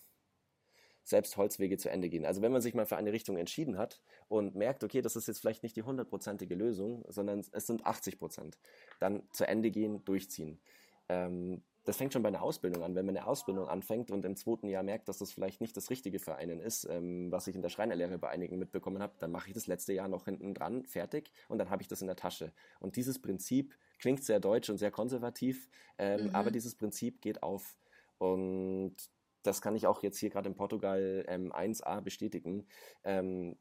Selbst 1.05 1.37
Holzwege 1.37 1.79
zu 1.79 1.89
Ende 1.89 2.09
gehen. 2.09 2.27
Also 2.27 2.43
wenn 2.43 2.51
man 2.51 2.61
sich 2.61 2.75
mal 2.75 2.87
für 2.87 2.97
eine 2.97 3.13
Richtung 3.13 3.37
entschieden 3.37 3.79
hat 3.79 4.01
und 4.29 4.57
merkt, 4.57 4.83
okay, 4.83 5.03
das 5.03 5.15
ist 5.15 5.29
jetzt 5.29 5.41
vielleicht 5.41 5.63
nicht 5.63 5.77
die 5.77 5.85
hundertprozentige 5.85 6.57
Lösung, 6.57 7.05
sondern 7.09 7.45
es 7.53 7.67
sind 7.67 7.87
80 7.87 8.19
Prozent, 8.19 8.59
dann 8.99 9.23
zu 9.33 9.47
Ende 9.47 9.71
gehen, 9.71 10.05
durchziehen. 10.05 10.59
Ähm, 11.09 11.63
das 11.87 11.97
fängt 11.97 12.13
schon 12.13 12.23
bei 12.23 12.29
einer 12.29 12.43
Ausbildung 12.43 12.83
an. 12.83 12.97
Wenn 12.97 13.07
man 13.07 13.17
eine 13.17 13.27
Ausbildung 13.27 13.69
anfängt 13.69 14.11
und 14.11 14.25
im 14.25 14.35
zweiten 14.35 14.69
Jahr 14.69 14.83
merkt, 14.83 15.09
dass 15.09 15.19
das 15.19 15.33
vielleicht 15.33 15.61
nicht 15.61 15.77
das 15.77 15.89
Richtige 15.89 16.19
für 16.19 16.35
einen 16.35 16.59
ist, 16.61 16.85
ähm, 16.91 17.31
was 17.31 17.47
ich 17.47 17.55
in 17.55 17.63
der 17.63 17.69
Schreinerlehre 17.69 18.19
bei 18.19 18.29
einigen 18.29 18.59
mitbekommen 18.59 19.01
habe, 19.01 19.15
dann 19.21 19.31
mache 19.31 19.49
ich 19.49 19.55
das 19.55 19.69
letzte 19.69 19.93
Jahr 19.93 20.09
noch 20.09 20.25
hinten 20.25 20.53
dran, 20.53 20.85
fertig 20.85 21.31
und 21.49 21.59
dann 21.59 21.71
habe 21.71 21.83
ich 21.83 21.89
das 21.89 22.01
in 22.01 22.09
der 22.09 22.17
Tasche. 22.17 22.53
Und 22.81 22.97
dieses 22.97 23.21
Prinzip 23.21 23.77
klingt 24.01 24.25
sehr 24.25 24.41
deutsch 24.41 24.69
und 24.69 24.79
sehr 24.79 24.91
konservativ, 24.91 25.69
ähm, 25.99 26.25
mhm. 26.25 26.35
aber 26.35 26.51
dieses 26.51 26.75
Prinzip 26.75 27.23
geht 27.23 27.43
auf. 27.45 27.77
Und 28.19 28.97
das 29.43 29.61
kann 29.61 29.77
ich 29.77 29.87
auch 29.87 30.03
jetzt 30.03 30.19
hier 30.19 30.31
gerade 30.31 30.49
in 30.49 30.57
Portugal 30.57 31.25
ähm, 31.29 31.53
1a 31.53 32.01
bestätigen. 32.01 32.67
Ähm, 33.05 33.57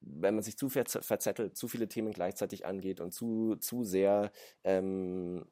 wenn 0.00 0.34
man 0.34 0.44
sich 0.44 0.56
zu 0.56 0.68
verzettelt, 0.68 1.56
zu 1.56 1.68
viele 1.68 1.88
Themen 1.88 2.12
gleichzeitig 2.12 2.64
angeht 2.64 3.00
und 3.00 3.12
zu, 3.12 3.56
zu 3.56 3.84
sehr, 3.84 4.32
ähm, 4.64 5.44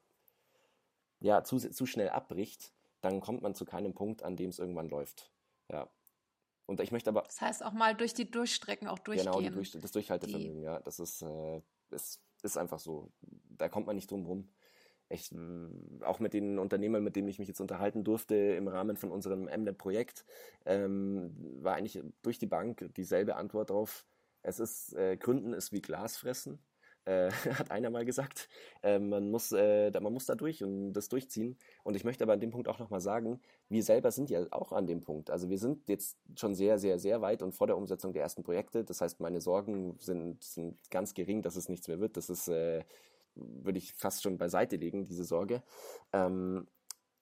ja, 1.21 1.43
zu, 1.45 1.59
zu 1.59 1.87
schnell 1.87 2.11
abbricht, 2.11 2.73
dann 3.01 3.21
kommt 3.21 3.43
man 3.43 3.55
zu 3.55 3.65
keinem 3.65 3.95
Punkt, 3.95 4.23
an 4.23 4.37
dem 4.37 4.51
es 4.51 4.59
irgendwann 4.59 4.89
läuft. 4.89 5.33
Ja. 5.71 5.91
Und 6.67 6.81
ich 6.81 6.91
möchte 6.91 7.11
aber. 7.11 7.23
Das 7.23 7.41
heißt 7.41 7.65
auch 7.65 7.73
mal 7.73 7.95
durch 7.95 8.15
die 8.15 8.31
Durchstrecken 8.31 8.89
auch 8.89 8.99
durchgehen. 8.99 9.33
Genau, 9.33 9.51
durch, 9.51 9.73
das 9.73 9.93
Durchhaltevermögen, 9.93 10.61
die. 10.61 10.65
ja. 10.65 10.81
Das 10.81 10.99
ist, 10.99 11.23
äh, 11.23 11.61
ist, 11.91 12.23
ist 12.43 12.57
einfach 12.57 12.79
so. 12.79 13.13
Da 13.51 13.69
kommt 13.69 13.87
man 13.87 13.97
nicht 13.97 14.11
drum 14.11 14.27
rum 14.27 14.49
ich, 15.09 15.31
auch 16.03 16.19
mit 16.19 16.33
den 16.33 16.59
Unternehmern, 16.59 17.05
mit 17.05 17.17
denen 17.17 17.29
ich 17.29 17.39
mich 17.39 17.49
jetzt 17.49 17.61
unterhalten 17.61 18.05
durfte 18.05 18.35
im 18.35 18.69
Rahmen 18.69 18.97
von 18.97 19.11
unserem 19.11 19.45
MNET-Projekt, 19.45 20.25
ähm, 20.65 21.35
war 21.63 21.75
eigentlich 21.75 22.03
durch 22.23 22.39
die 22.39 22.47
Bank 22.47 22.91
dieselbe 22.97 23.37
Antwort 23.37 23.71
drauf. 23.71 24.05
Es 24.43 24.59
ist, 24.61 24.95
äh, 24.95 25.17
Gründen 25.17 25.53
ist 25.53 25.73
wie 25.73 25.81
Glas 25.81 26.17
fressen, 26.17 26.59
äh, 27.05 27.31
hat 27.59 27.71
einer 27.71 27.91
mal 27.91 28.05
gesagt. 28.05 28.49
Äh, 28.83 28.99
man, 28.99 29.31
muss, 29.31 29.53
äh, 29.53 29.91
man 30.01 30.13
muss 30.13 30.27
da 30.27 30.35
durch 30.35 30.63
und 30.63 30.93
das 30.93 31.09
durchziehen. 31.09 31.57
Und 31.85 31.95
ich 31.95 32.05
möchte 32.05 32.25
aber 32.25 32.33
an 32.33 32.41
dem 32.41 32.51
Punkt 32.51 32.69
auch 32.69 32.79
nochmal 32.79 33.01
sagen, 33.01 33.41
wir 33.69 33.83
selber 33.83 34.11
sind 34.11 34.29
ja 34.29 34.45
auch 34.51 34.73
an 34.73 34.87
dem 34.87 35.01
Punkt. 35.01 35.31
Also 35.31 35.49
wir 35.49 35.59
sind 35.59 35.89
jetzt 35.89 36.19
schon 36.37 36.55
sehr, 36.55 36.79
sehr, 36.79 36.99
sehr 36.99 37.21
weit 37.23 37.43
und 37.43 37.53
vor 37.53 37.69
der 37.69 37.77
Umsetzung 37.77 38.13
der 38.13 38.23
ersten 38.23 38.43
Projekte. 38.43 38.85
Das 38.85 39.01
heißt, 39.01 39.21
meine 39.21 39.41
Sorgen 39.41 39.97
sind, 39.99 40.43
sind 40.43 40.91
ganz 40.91 41.15
gering, 41.15 41.43
dass 41.43 41.57
es 41.57 41.69
nichts 41.69 41.89
mehr 41.89 42.01
wird. 42.01 42.17
Das 42.17 42.29
ist 42.29 42.49
äh, 42.49 42.83
würde 43.37 43.79
ich 43.79 43.93
fast 43.93 44.23
schon 44.23 44.39
beiseite 44.39 44.77
legen, 44.77 45.05
diese 45.05 45.25
Sorge. 45.25 45.63
Ähm, 46.13 46.67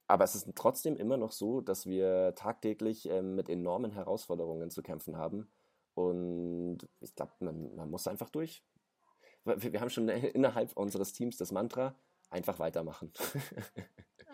aber 0.07 0.25
es 0.25 0.35
ist 0.35 0.49
trotzdem 0.55 0.97
immer 0.97 1.17
noch 1.17 1.33
so, 1.33 1.61
dass 1.61 1.87
wir 1.87 2.35
tagtäglich 2.35 3.09
ähm, 3.09 3.35
mit 3.35 3.49
enormen 3.49 3.91
Herausforderungen 3.91 4.71
zu 4.71 4.83
kämpfen 4.83 5.17
haben. 5.17 5.49
Und 5.95 6.89
ich 7.01 7.15
glaube, 7.15 7.33
man, 7.41 7.75
man, 7.75 7.91
muss 7.91 8.07
einfach 8.07 8.29
durch. 8.31 8.63
Wir, 9.45 9.73
wir 9.73 9.81
haben 9.81 9.91
schon 9.91 10.09
innerhalb 10.09 10.77
unseres 10.77 11.13
Teams 11.13 11.37
das 11.37 11.53
Mantra, 11.53 11.95
einfach 12.31 12.59
weitermachen. 12.59 13.13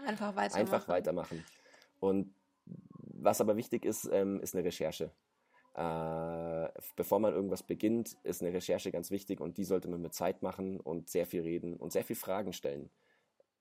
Einfach 0.06 0.34
weitermachen. 0.34 0.60
Einfach 0.60 0.88
weitermachen. 0.88 1.44
Und 1.98 2.34
was 2.64 3.42
aber 3.42 3.58
wichtig 3.58 3.84
ist, 3.84 4.08
ähm, 4.10 4.40
ist 4.40 4.54
eine 4.54 4.64
Recherche. 4.64 5.12
Äh, 5.74 6.68
bevor 6.96 7.20
man 7.20 7.32
irgendwas 7.32 7.62
beginnt, 7.62 8.16
ist 8.24 8.42
eine 8.42 8.52
Recherche 8.52 8.90
ganz 8.90 9.10
wichtig 9.10 9.40
und 9.40 9.56
die 9.56 9.64
sollte 9.64 9.88
man 9.88 10.02
mit 10.02 10.14
Zeit 10.14 10.42
machen 10.42 10.80
und 10.80 11.08
sehr 11.08 11.26
viel 11.26 11.42
reden 11.42 11.76
und 11.76 11.92
sehr 11.92 12.04
viel 12.04 12.16
Fragen 12.16 12.52
stellen. 12.52 12.90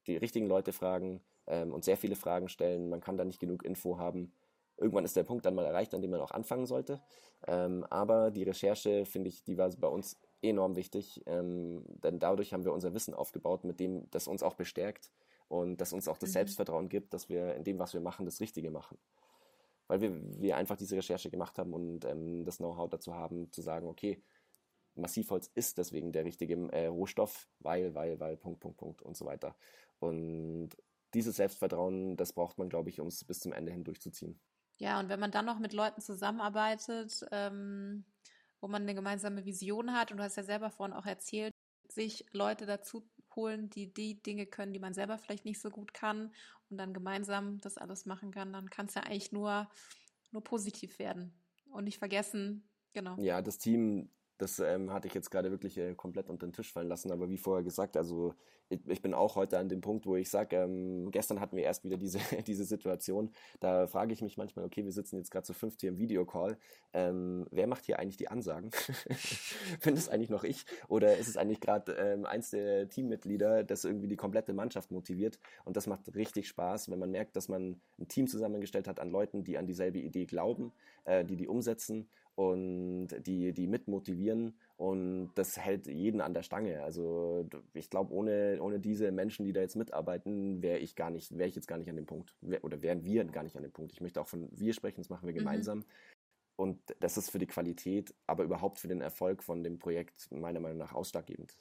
Die 0.07 0.17
richtigen 0.17 0.47
Leute 0.47 0.73
fragen 0.73 1.21
ähm, 1.45 1.71
und 1.71 1.83
sehr 1.83 1.97
viele 1.97 2.15
Fragen 2.15 2.49
stellen. 2.49 2.89
Man 2.89 3.01
kann 3.01 3.17
da 3.17 3.25
nicht 3.25 3.39
genug 3.39 3.63
Info 3.63 3.99
haben. 3.99 4.31
Irgendwann 4.77 5.05
ist 5.05 5.15
der 5.15 5.23
Punkt 5.23 5.45
dann 5.45 5.55
mal 5.55 5.65
erreicht, 5.65 5.93
an 5.93 6.01
dem 6.01 6.09
man 6.09 6.21
auch 6.21 6.31
anfangen 6.31 6.65
sollte. 6.65 6.99
Ähm, 7.45 7.85
aber 7.89 8.31
die 8.31 8.43
Recherche, 8.43 9.05
finde 9.05 9.29
ich, 9.29 9.43
die 9.43 9.57
war 9.57 9.69
bei 9.77 9.87
uns 9.87 10.17
enorm 10.41 10.77
wichtig, 10.77 11.21
ähm, 11.25 11.83
denn 12.03 12.17
dadurch 12.17 12.53
haben 12.53 12.63
wir 12.63 12.73
unser 12.73 12.93
Wissen 12.93 13.13
aufgebaut, 13.13 13.65
mit 13.65 13.79
dem 13.79 14.09
das 14.09 14.27
uns 14.27 14.41
auch 14.41 14.55
bestärkt 14.55 15.11
und 15.49 15.81
das 15.81 15.93
uns 15.93 16.07
auch 16.07 16.17
das 16.17 16.29
mhm. 16.29 16.33
Selbstvertrauen 16.33 16.89
gibt, 16.89 17.13
dass 17.13 17.29
wir 17.29 17.55
in 17.55 17.65
dem, 17.65 17.77
was 17.77 17.93
wir 17.93 18.01
machen, 18.01 18.25
das 18.25 18.39
Richtige 18.39 18.71
machen 18.71 18.97
weil 19.89 20.01
wir, 20.01 20.39
wir 20.39 20.55
einfach 20.55 20.77
diese 20.77 20.95
Recherche 20.95 21.31
gemacht 21.31 21.57
haben 21.57 21.73
und 21.73 22.05
ähm, 22.05 22.45
das 22.45 22.57
Know-how 22.57 22.89
dazu 22.89 23.15
haben, 23.15 23.51
zu 23.51 23.61
sagen, 23.61 23.87
okay, 23.87 24.23
Massivholz 24.93 25.49
ist 25.55 25.79
deswegen 25.79 26.11
der 26.11 26.25
richtige 26.25 26.55
äh, 26.71 26.85
Rohstoff, 26.85 27.49
weil, 27.59 27.95
weil, 27.95 28.19
weil, 28.19 28.37
Punkt, 28.37 28.59
Punkt, 28.59 28.77
Punkt 28.77 29.01
und 29.01 29.17
so 29.17 29.25
weiter. 29.25 29.55
Und 29.97 30.69
dieses 31.15 31.37
Selbstvertrauen, 31.37 32.17
das 32.17 32.33
braucht 32.33 32.59
man, 32.59 32.69
glaube 32.69 32.89
ich, 32.89 33.01
um 33.01 33.07
es 33.07 33.23
bis 33.23 33.39
zum 33.39 33.51
Ende 33.51 33.71
hin 33.71 33.83
durchzuziehen. 33.83 34.39
Ja, 34.77 34.99
und 34.99 35.09
wenn 35.09 35.19
man 35.19 35.31
dann 35.31 35.45
noch 35.45 35.59
mit 35.59 35.73
Leuten 35.73 36.01
zusammenarbeitet, 36.01 37.25
ähm, 37.31 38.05
wo 38.61 38.67
man 38.67 38.83
eine 38.83 38.93
gemeinsame 38.93 39.43
Vision 39.43 39.93
hat, 39.93 40.11
und 40.11 40.17
du 40.17 40.23
hast 40.23 40.37
ja 40.37 40.43
selber 40.43 40.69
vorhin 40.69 40.95
auch 40.95 41.07
erzählt, 41.07 41.51
sich 41.87 42.25
Leute 42.31 42.67
dazu 42.67 43.09
holen, 43.39 43.69
die 43.69 43.93
die 43.93 44.21
Dinge 44.21 44.45
können, 44.45 44.73
die 44.73 44.79
man 44.79 44.93
selber 44.93 45.17
vielleicht 45.17 45.45
nicht 45.45 45.59
so 45.59 45.69
gut 45.69 45.93
kann 45.93 46.31
und 46.69 46.77
dann 46.77 46.93
gemeinsam 46.93 47.59
das 47.61 47.77
alles 47.77 48.05
machen 48.05 48.31
kann, 48.31 48.53
dann 48.53 48.69
kann 48.69 48.87
es 48.87 48.95
ja 48.95 49.03
eigentlich 49.03 49.31
nur, 49.31 49.69
nur 50.31 50.43
positiv 50.43 50.99
werden. 50.99 51.33
Und 51.71 51.85
nicht 51.85 51.99
vergessen, 51.99 52.67
genau. 52.93 53.15
Ja, 53.19 53.41
das 53.41 53.57
Team 53.57 54.09
das 54.39 54.59
ähm, 54.59 54.91
hatte 54.91 55.07
ich 55.07 55.13
jetzt 55.13 55.29
gerade 55.29 55.51
wirklich 55.51 55.77
äh, 55.77 55.93
komplett 55.95 56.29
unter 56.29 56.47
den 56.47 56.53
Tisch 56.53 56.71
fallen 56.71 56.87
lassen. 56.87 57.11
Aber 57.11 57.29
wie 57.29 57.37
vorher 57.37 57.63
gesagt, 57.63 57.97
also 57.97 58.33
ich, 58.69 58.79
ich 58.87 59.01
bin 59.01 59.13
auch 59.13 59.35
heute 59.35 59.59
an 59.59 59.67
dem 59.67 59.81
Punkt, 59.81 60.05
wo 60.05 60.15
ich 60.15 60.29
sage, 60.29 60.55
ähm, 60.55 61.11
gestern 61.11 61.41
hatten 61.41 61.57
wir 61.57 61.63
erst 61.63 61.83
wieder 61.83 61.97
diese, 61.97 62.19
diese 62.47 62.63
Situation. 62.63 63.31
Da 63.59 63.85
frage 63.87 64.13
ich 64.13 64.21
mich 64.21 64.37
manchmal, 64.37 64.63
okay, 64.63 64.85
wir 64.85 64.93
sitzen 64.93 65.17
jetzt 65.17 65.29
gerade 65.29 65.45
zu 65.45 65.53
fünft 65.53 65.81
hier 65.81 65.89
im 65.89 65.97
Videocall. 65.97 66.57
Ähm, 66.93 67.47
wer 67.51 67.67
macht 67.67 67.85
hier 67.85 67.99
eigentlich 67.99 68.15
die 68.15 68.29
Ansagen? 68.29 68.71
Bin 69.83 69.95
das 69.95 70.07
eigentlich 70.07 70.29
noch 70.29 70.45
ich? 70.45 70.65
Oder 70.87 71.17
ist 71.17 71.27
es 71.27 71.35
eigentlich 71.35 71.59
gerade 71.59 71.91
ähm, 71.93 72.25
eins 72.25 72.51
der 72.51 72.87
Teammitglieder, 72.87 73.65
das 73.65 73.83
irgendwie 73.83 74.07
die 74.07 74.15
komplette 74.15 74.53
Mannschaft 74.53 74.89
motiviert? 74.89 75.37
Und 75.65 75.75
das 75.75 75.85
macht 75.85 76.15
richtig 76.15 76.47
Spaß, 76.47 76.89
wenn 76.89 76.99
man 76.99 77.11
merkt, 77.11 77.35
dass 77.35 77.49
man 77.49 77.81
ein 77.99 78.07
Team 78.07 78.27
zusammengestellt 78.27 78.87
hat 78.87 79.01
an 79.01 79.11
Leuten, 79.11 79.43
die 79.43 79.57
an 79.57 79.67
dieselbe 79.67 79.99
Idee 79.99 80.25
glauben, 80.25 80.71
äh, 81.03 81.25
die 81.25 81.35
die 81.35 81.49
umsetzen 81.49 82.07
und 82.39 83.09
die, 83.27 83.51
die 83.51 83.67
mitmotivieren 83.67 84.57
und 84.77 85.33
das 85.35 85.57
hält 85.57 85.87
jeden 85.87 86.21
an 86.21 86.33
der 86.33 86.41
Stange. 86.41 86.81
Also 86.83 87.45
ich 87.73 87.89
glaube, 87.89 88.13
ohne, 88.13 88.59
ohne 88.61 88.79
diese 88.79 89.11
Menschen, 89.11 89.43
die 89.43 89.51
da 89.51 89.59
jetzt 89.59 89.75
mitarbeiten, 89.75 90.61
wäre 90.61 90.79
ich 90.79 90.95
gar 90.95 91.09
nicht, 91.09 91.37
wäre 91.37 91.49
ich 91.49 91.55
jetzt 91.55 91.67
gar 91.67 91.77
nicht 91.77 91.89
an 91.89 91.97
dem 91.97 92.05
Punkt. 92.05 92.37
Oder 92.61 92.81
wären 92.81 93.03
wir 93.03 93.25
gar 93.25 93.43
nicht 93.43 93.57
an 93.57 93.63
dem 93.63 93.73
Punkt. 93.73 93.91
Ich 93.91 93.99
möchte 93.99 94.21
auch 94.21 94.27
von 94.29 94.47
wir 94.53 94.73
sprechen, 94.73 95.01
das 95.01 95.09
machen 95.09 95.27
wir 95.27 95.33
mhm. 95.33 95.39
gemeinsam. 95.39 95.79
Mhm. 95.79 95.85
Und 96.55 96.95
das 97.01 97.17
ist 97.17 97.29
für 97.29 97.39
die 97.39 97.47
Qualität, 97.47 98.15
aber 98.25 98.45
überhaupt 98.45 98.79
für 98.79 98.87
den 98.87 99.01
Erfolg 99.01 99.43
von 99.43 99.61
dem 99.61 99.77
Projekt 99.77 100.31
meiner 100.31 100.61
Meinung 100.61 100.77
nach 100.77 100.93
ausschlaggebend. 100.93 101.57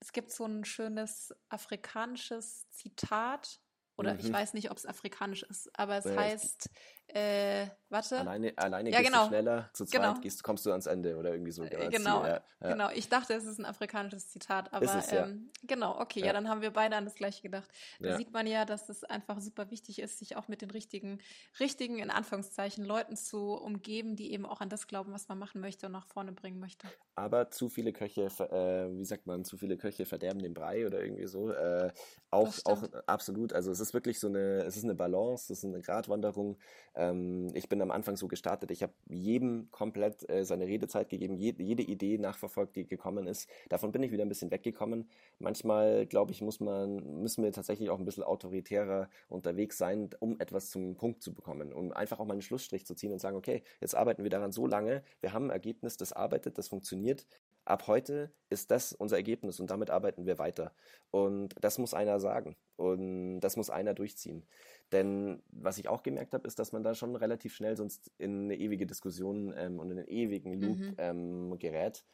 Es 0.00 0.12
gibt 0.12 0.32
so 0.32 0.46
ein 0.46 0.64
schönes 0.64 1.32
afrikanisches 1.48 2.68
Zitat, 2.70 3.60
oder 3.98 4.14
mhm. 4.14 4.20
ich 4.20 4.32
weiß 4.32 4.54
nicht, 4.54 4.70
ob 4.70 4.78
es 4.78 4.86
afrikanisch 4.86 5.42
ist, 5.44 5.70
aber 5.78 5.98
es 5.98 6.04
ja, 6.06 6.16
heißt, 6.16 6.70
äh, 7.14 7.68
warte. 7.88 8.18
Alleine, 8.18 8.52
alleine 8.56 8.90
ja, 8.90 8.98
gehst 8.98 9.10
genau. 9.10 9.24
du 9.24 9.28
schneller, 9.28 9.70
zu 9.72 9.86
zweit 9.86 10.02
genau. 10.02 10.20
gehst, 10.20 10.42
kommst 10.42 10.66
du 10.66 10.70
ans 10.70 10.86
Ende 10.86 11.16
oder 11.16 11.32
irgendwie 11.32 11.52
so. 11.52 11.64
Äh, 11.64 11.88
genau, 11.88 12.22
ja, 12.22 12.42
ja. 12.60 12.72
genau. 12.72 12.90
Ich 12.90 13.08
dachte, 13.08 13.32
es 13.32 13.44
ist 13.44 13.58
ein 13.58 13.64
afrikanisches 13.64 14.28
Zitat, 14.28 14.72
aber 14.74 14.84
es, 14.84 15.12
ähm, 15.12 15.50
genau, 15.62 15.98
okay, 15.98 16.20
ja. 16.20 16.32
dann 16.34 16.48
haben 16.48 16.60
wir 16.60 16.70
beide 16.70 16.96
an 16.96 17.06
das 17.06 17.14
gleiche 17.14 17.40
gedacht. 17.40 17.68
Da 17.98 18.16
sieht 18.16 18.32
man 18.32 18.46
ja, 18.46 18.64
dass 18.64 18.88
es 18.88 19.04
einfach 19.04 19.40
super 19.40 19.70
wichtig 19.70 20.00
ist, 20.00 20.18
sich 20.18 20.36
auch 20.36 20.48
mit 20.48 20.60
den 20.60 20.70
richtigen, 20.70 21.18
richtigen, 21.60 21.98
in 21.98 22.10
Anführungszeichen, 22.10 22.84
Leuten 22.84 23.16
zu 23.16 23.54
umgeben, 23.54 24.14
die 24.16 24.32
eben 24.32 24.44
auch 24.44 24.60
an 24.60 24.68
das 24.68 24.86
glauben, 24.86 25.12
was 25.12 25.28
man 25.28 25.38
machen 25.38 25.60
möchte 25.60 25.86
und 25.86 25.92
nach 25.92 26.06
vorne 26.06 26.32
bringen 26.32 26.60
möchte. 26.60 26.86
Aber 27.14 27.50
zu 27.50 27.68
viele 27.68 27.92
Köche, 27.92 28.26
äh, 28.26 28.98
wie 28.98 29.04
sagt 29.04 29.26
man, 29.26 29.44
zu 29.44 29.56
viele 29.56 29.78
Köche 29.78 30.04
verderben 30.04 30.40
den 30.40 30.54
Brei 30.54 30.86
oder 30.86 31.02
irgendwie 31.02 31.26
so. 31.26 31.50
Äh, 31.50 31.90
auch, 32.30 32.52
auch 32.64 32.82
absolut. 33.06 33.54
Also 33.54 33.70
es 33.70 33.80
ist 33.80 33.94
wirklich 33.94 34.20
so 34.20 34.28
eine, 34.28 34.64
es 34.64 34.76
ist 34.76 34.84
eine 34.84 34.94
Balance, 34.94 35.52
es 35.52 35.58
ist 35.58 35.64
eine 35.64 35.80
Gratwanderung 35.80 36.58
ähm, 36.98 37.48
ich 37.54 37.68
bin 37.68 37.80
am 37.80 37.90
Anfang 37.92 38.16
so 38.16 38.26
gestartet, 38.26 38.70
ich 38.72 38.82
habe 38.82 38.92
jedem 39.08 39.70
komplett 39.70 40.28
äh, 40.28 40.44
seine 40.44 40.66
Redezeit 40.66 41.08
gegeben, 41.08 41.36
je, 41.36 41.54
jede 41.56 41.82
Idee 41.84 42.18
nachverfolgt, 42.18 42.74
die 42.76 42.86
gekommen 42.86 43.26
ist. 43.26 43.48
Davon 43.68 43.92
bin 43.92 44.02
ich 44.02 44.10
wieder 44.10 44.24
ein 44.24 44.28
bisschen 44.28 44.50
weggekommen. 44.50 45.08
Manchmal, 45.38 46.06
glaube 46.06 46.32
ich, 46.32 46.42
muss 46.42 46.58
man, 46.60 47.22
müssen 47.22 47.44
wir 47.44 47.52
tatsächlich 47.52 47.88
auch 47.90 48.00
ein 48.00 48.04
bisschen 48.04 48.24
autoritärer 48.24 49.08
unterwegs 49.28 49.78
sein, 49.78 50.10
um 50.18 50.40
etwas 50.40 50.70
zum 50.70 50.96
Punkt 50.96 51.22
zu 51.22 51.32
bekommen, 51.32 51.72
um 51.72 51.92
einfach 51.92 52.18
auch 52.18 52.26
mal 52.26 52.32
einen 52.32 52.42
Schlussstrich 52.42 52.84
zu 52.84 52.94
ziehen 52.94 53.12
und 53.12 53.20
sagen, 53.20 53.36
okay, 53.36 53.62
jetzt 53.80 53.94
arbeiten 53.94 54.24
wir 54.24 54.30
daran 54.30 54.50
so 54.50 54.66
lange, 54.66 55.04
wir 55.20 55.32
haben 55.32 55.46
ein 55.46 55.50
Ergebnis, 55.50 55.96
das 55.96 56.12
arbeitet, 56.12 56.58
das 56.58 56.68
funktioniert, 56.68 57.26
ab 57.68 57.86
heute 57.86 58.32
ist 58.48 58.70
das 58.70 58.92
unser 58.92 59.16
Ergebnis 59.16 59.60
und 59.60 59.70
damit 59.70 59.90
arbeiten 59.90 60.26
wir 60.26 60.38
weiter. 60.38 60.72
Und 61.10 61.54
das 61.60 61.78
muss 61.78 61.94
einer 61.94 62.18
sagen 62.18 62.56
und 62.76 63.40
das 63.40 63.56
muss 63.56 63.70
einer 63.70 63.94
durchziehen. 63.94 64.46
Denn 64.92 65.42
was 65.50 65.78
ich 65.78 65.88
auch 65.88 66.02
gemerkt 66.02 66.32
habe, 66.32 66.46
ist, 66.46 66.58
dass 66.58 66.72
man 66.72 66.82
da 66.82 66.94
schon 66.94 67.14
relativ 67.14 67.54
schnell 67.54 67.76
sonst 67.76 68.10
in 68.18 68.44
eine 68.44 68.56
ewige 68.56 68.86
Diskussion 68.86 69.52
ähm, 69.56 69.78
und 69.78 69.90
in 69.90 69.98
einen 69.98 70.08
ewigen 70.08 70.60
Loop 70.60 70.78
mhm. 70.78 70.94
ähm, 70.98 71.58
gerät. 71.58 72.04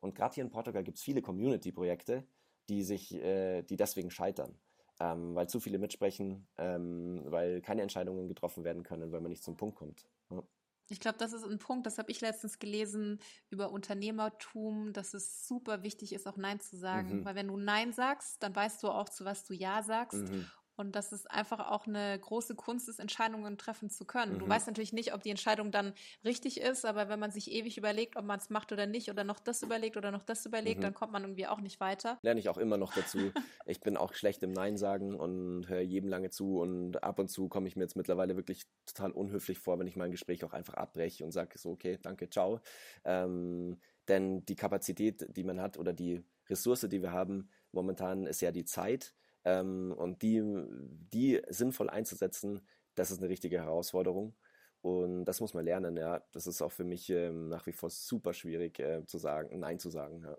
Und 0.00 0.14
gerade 0.14 0.34
hier 0.34 0.44
in 0.44 0.50
Portugal 0.50 0.82
gibt 0.82 0.98
es 0.98 1.04
viele 1.04 1.22
Community-Projekte, 1.22 2.24
die 2.68 2.82
sich, 2.82 3.14
äh, 3.14 3.62
die 3.62 3.76
deswegen 3.76 4.10
scheitern. 4.10 4.58
Ähm, 4.98 5.34
weil 5.34 5.48
zu 5.48 5.60
viele 5.60 5.78
mitsprechen, 5.78 6.48
ähm, 6.56 7.22
weil 7.26 7.60
keine 7.60 7.82
Entscheidungen 7.82 8.28
getroffen 8.28 8.64
werden 8.64 8.82
können, 8.82 9.12
weil 9.12 9.20
man 9.20 9.30
nicht 9.30 9.44
zum 9.44 9.56
Punkt 9.56 9.76
kommt. 9.76 10.08
Ja. 10.30 10.42
Ich 10.88 11.00
glaube, 11.00 11.18
das 11.18 11.32
ist 11.32 11.44
ein 11.44 11.58
Punkt, 11.58 11.86
das 11.86 11.98
habe 11.98 12.10
ich 12.10 12.20
letztens 12.20 12.58
gelesen 12.58 13.18
über 13.50 13.72
Unternehmertum, 13.72 14.92
dass 14.92 15.14
es 15.14 15.46
super 15.46 15.82
wichtig 15.82 16.12
ist, 16.12 16.26
auch 16.26 16.36
Nein 16.36 16.60
zu 16.60 16.76
sagen. 16.76 17.18
Mhm. 17.18 17.24
Weil 17.24 17.34
wenn 17.34 17.48
du 17.48 17.56
Nein 17.56 17.92
sagst, 17.92 18.42
dann 18.42 18.54
weißt 18.54 18.82
du 18.82 18.88
auch, 18.88 19.08
zu 19.08 19.24
was 19.24 19.44
du 19.44 19.52
Ja 19.52 19.82
sagst. 19.82 20.22
Mhm. 20.22 20.46
Und 20.76 20.94
dass 20.94 21.12
es 21.12 21.26
einfach 21.26 21.70
auch 21.70 21.86
eine 21.86 22.18
große 22.18 22.54
Kunst 22.54 22.88
ist, 22.88 23.00
Entscheidungen 23.00 23.58
treffen 23.58 23.90
zu 23.90 24.04
können. 24.04 24.34
Mhm. 24.34 24.38
Du 24.40 24.48
weißt 24.48 24.66
natürlich 24.66 24.92
nicht, 24.92 25.14
ob 25.14 25.22
die 25.22 25.30
Entscheidung 25.30 25.70
dann 25.70 25.94
richtig 26.24 26.60
ist, 26.60 26.84
aber 26.84 27.08
wenn 27.08 27.18
man 27.18 27.30
sich 27.30 27.50
ewig 27.50 27.78
überlegt, 27.78 28.16
ob 28.16 28.24
man 28.24 28.38
es 28.38 28.50
macht 28.50 28.72
oder 28.72 28.86
nicht, 28.86 29.10
oder 29.10 29.24
noch 29.24 29.40
das 29.40 29.62
überlegt 29.62 29.96
oder 29.96 30.10
noch 30.10 30.22
das 30.22 30.44
überlegt, 30.44 30.78
mhm. 30.78 30.82
dann 30.82 30.94
kommt 30.94 31.12
man 31.12 31.22
irgendwie 31.22 31.46
auch 31.46 31.60
nicht 31.60 31.80
weiter. 31.80 32.18
Lerne 32.22 32.40
ich 32.40 32.48
auch 32.48 32.58
immer 32.58 32.76
noch 32.76 32.92
dazu. 32.92 33.18
ich 33.66 33.80
bin 33.80 33.96
auch 33.96 34.14
schlecht 34.14 34.42
im 34.42 34.52
Nein 34.52 34.76
sagen 34.76 35.18
und 35.18 35.68
höre 35.68 35.80
jedem 35.80 36.08
lange 36.08 36.30
zu 36.30 36.60
und 36.60 37.02
ab 37.02 37.18
und 37.18 37.28
zu 37.28 37.48
komme 37.48 37.68
ich 37.68 37.76
mir 37.76 37.82
jetzt 37.82 37.96
mittlerweile 37.96 38.36
wirklich 38.36 38.66
total 38.86 39.12
unhöflich 39.12 39.58
vor, 39.58 39.78
wenn 39.78 39.86
ich 39.86 39.96
mein 39.96 40.10
Gespräch 40.10 40.44
auch 40.44 40.52
einfach 40.52 40.74
abbreche 40.74 41.24
und 41.24 41.32
sage 41.32 41.58
so, 41.58 41.70
okay, 41.70 41.98
danke, 42.02 42.28
ciao. 42.28 42.60
Ähm, 43.04 43.80
denn 44.08 44.44
die 44.44 44.56
Kapazität, 44.56 45.26
die 45.36 45.44
man 45.44 45.60
hat 45.60 45.78
oder 45.78 45.92
die 45.92 46.22
Ressource, 46.48 46.86
die 46.88 47.02
wir 47.02 47.12
haben, 47.12 47.48
momentan 47.72 48.26
ist 48.26 48.40
ja 48.40 48.52
die 48.52 48.64
Zeit 48.64 49.14
ähm, 49.46 49.94
und 49.96 50.22
die, 50.22 50.42
die 51.14 51.42
sinnvoll 51.48 51.90
einzusetzen, 51.90 52.68
das 52.96 53.12
ist 53.12 53.20
eine 53.20 53.30
richtige 53.30 53.58
Herausforderung. 53.62 54.36
Und 54.82 55.24
das 55.26 55.40
muss 55.40 55.54
man 55.54 55.64
lernen, 55.64 55.96
ja. 55.96 56.22
Das 56.32 56.46
ist 56.46 56.62
auch 56.62 56.72
für 56.72 56.84
mich 56.84 57.10
ähm, 57.10 57.48
nach 57.48 57.66
wie 57.66 57.72
vor 57.72 57.90
super 57.90 58.34
schwierig 58.34 58.78
äh, 58.80 59.06
zu 59.06 59.18
sagen, 59.18 59.58
Nein 59.60 59.78
zu 59.80 59.90
sagen. 59.90 60.22
Ja. 60.24 60.36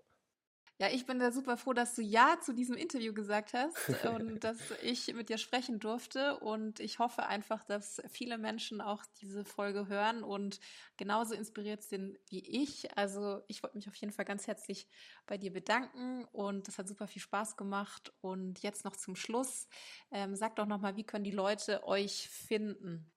Ja, 0.80 0.86
ich 0.92 1.06
bin 1.06 1.18
da 1.18 1.32
super 1.32 1.56
froh, 1.56 1.72
dass 1.72 1.96
du 1.96 2.02
Ja 2.02 2.38
zu 2.40 2.54
diesem 2.54 2.76
Interview 2.76 3.12
gesagt 3.12 3.52
hast 3.52 3.74
und 4.14 4.44
dass 4.44 4.58
ich 4.80 5.12
mit 5.12 5.28
dir 5.28 5.36
sprechen 5.36 5.80
durfte. 5.80 6.38
Und 6.38 6.78
ich 6.78 7.00
hoffe 7.00 7.26
einfach, 7.26 7.64
dass 7.64 8.00
viele 8.08 8.38
Menschen 8.38 8.80
auch 8.80 9.04
diese 9.20 9.44
Folge 9.44 9.88
hören 9.88 10.22
und 10.22 10.60
genauso 10.96 11.34
inspiriert 11.34 11.82
sind 11.82 12.16
wie 12.28 12.62
ich. 12.62 12.96
Also 12.96 13.42
ich 13.48 13.64
wollte 13.64 13.76
mich 13.76 13.88
auf 13.88 13.96
jeden 13.96 14.12
Fall 14.12 14.24
ganz 14.24 14.46
herzlich 14.46 14.86
bei 15.26 15.36
dir 15.36 15.52
bedanken 15.52 16.24
und 16.30 16.68
das 16.68 16.78
hat 16.78 16.86
super 16.86 17.08
viel 17.08 17.22
Spaß 17.22 17.56
gemacht. 17.56 18.12
Und 18.20 18.62
jetzt 18.62 18.84
noch 18.84 18.94
zum 18.94 19.16
Schluss, 19.16 19.66
ähm, 20.12 20.36
sag 20.36 20.54
doch 20.54 20.66
nochmal, 20.66 20.94
wie 20.94 21.02
können 21.04 21.24
die 21.24 21.32
Leute 21.32 21.84
euch 21.88 22.28
finden? 22.28 23.10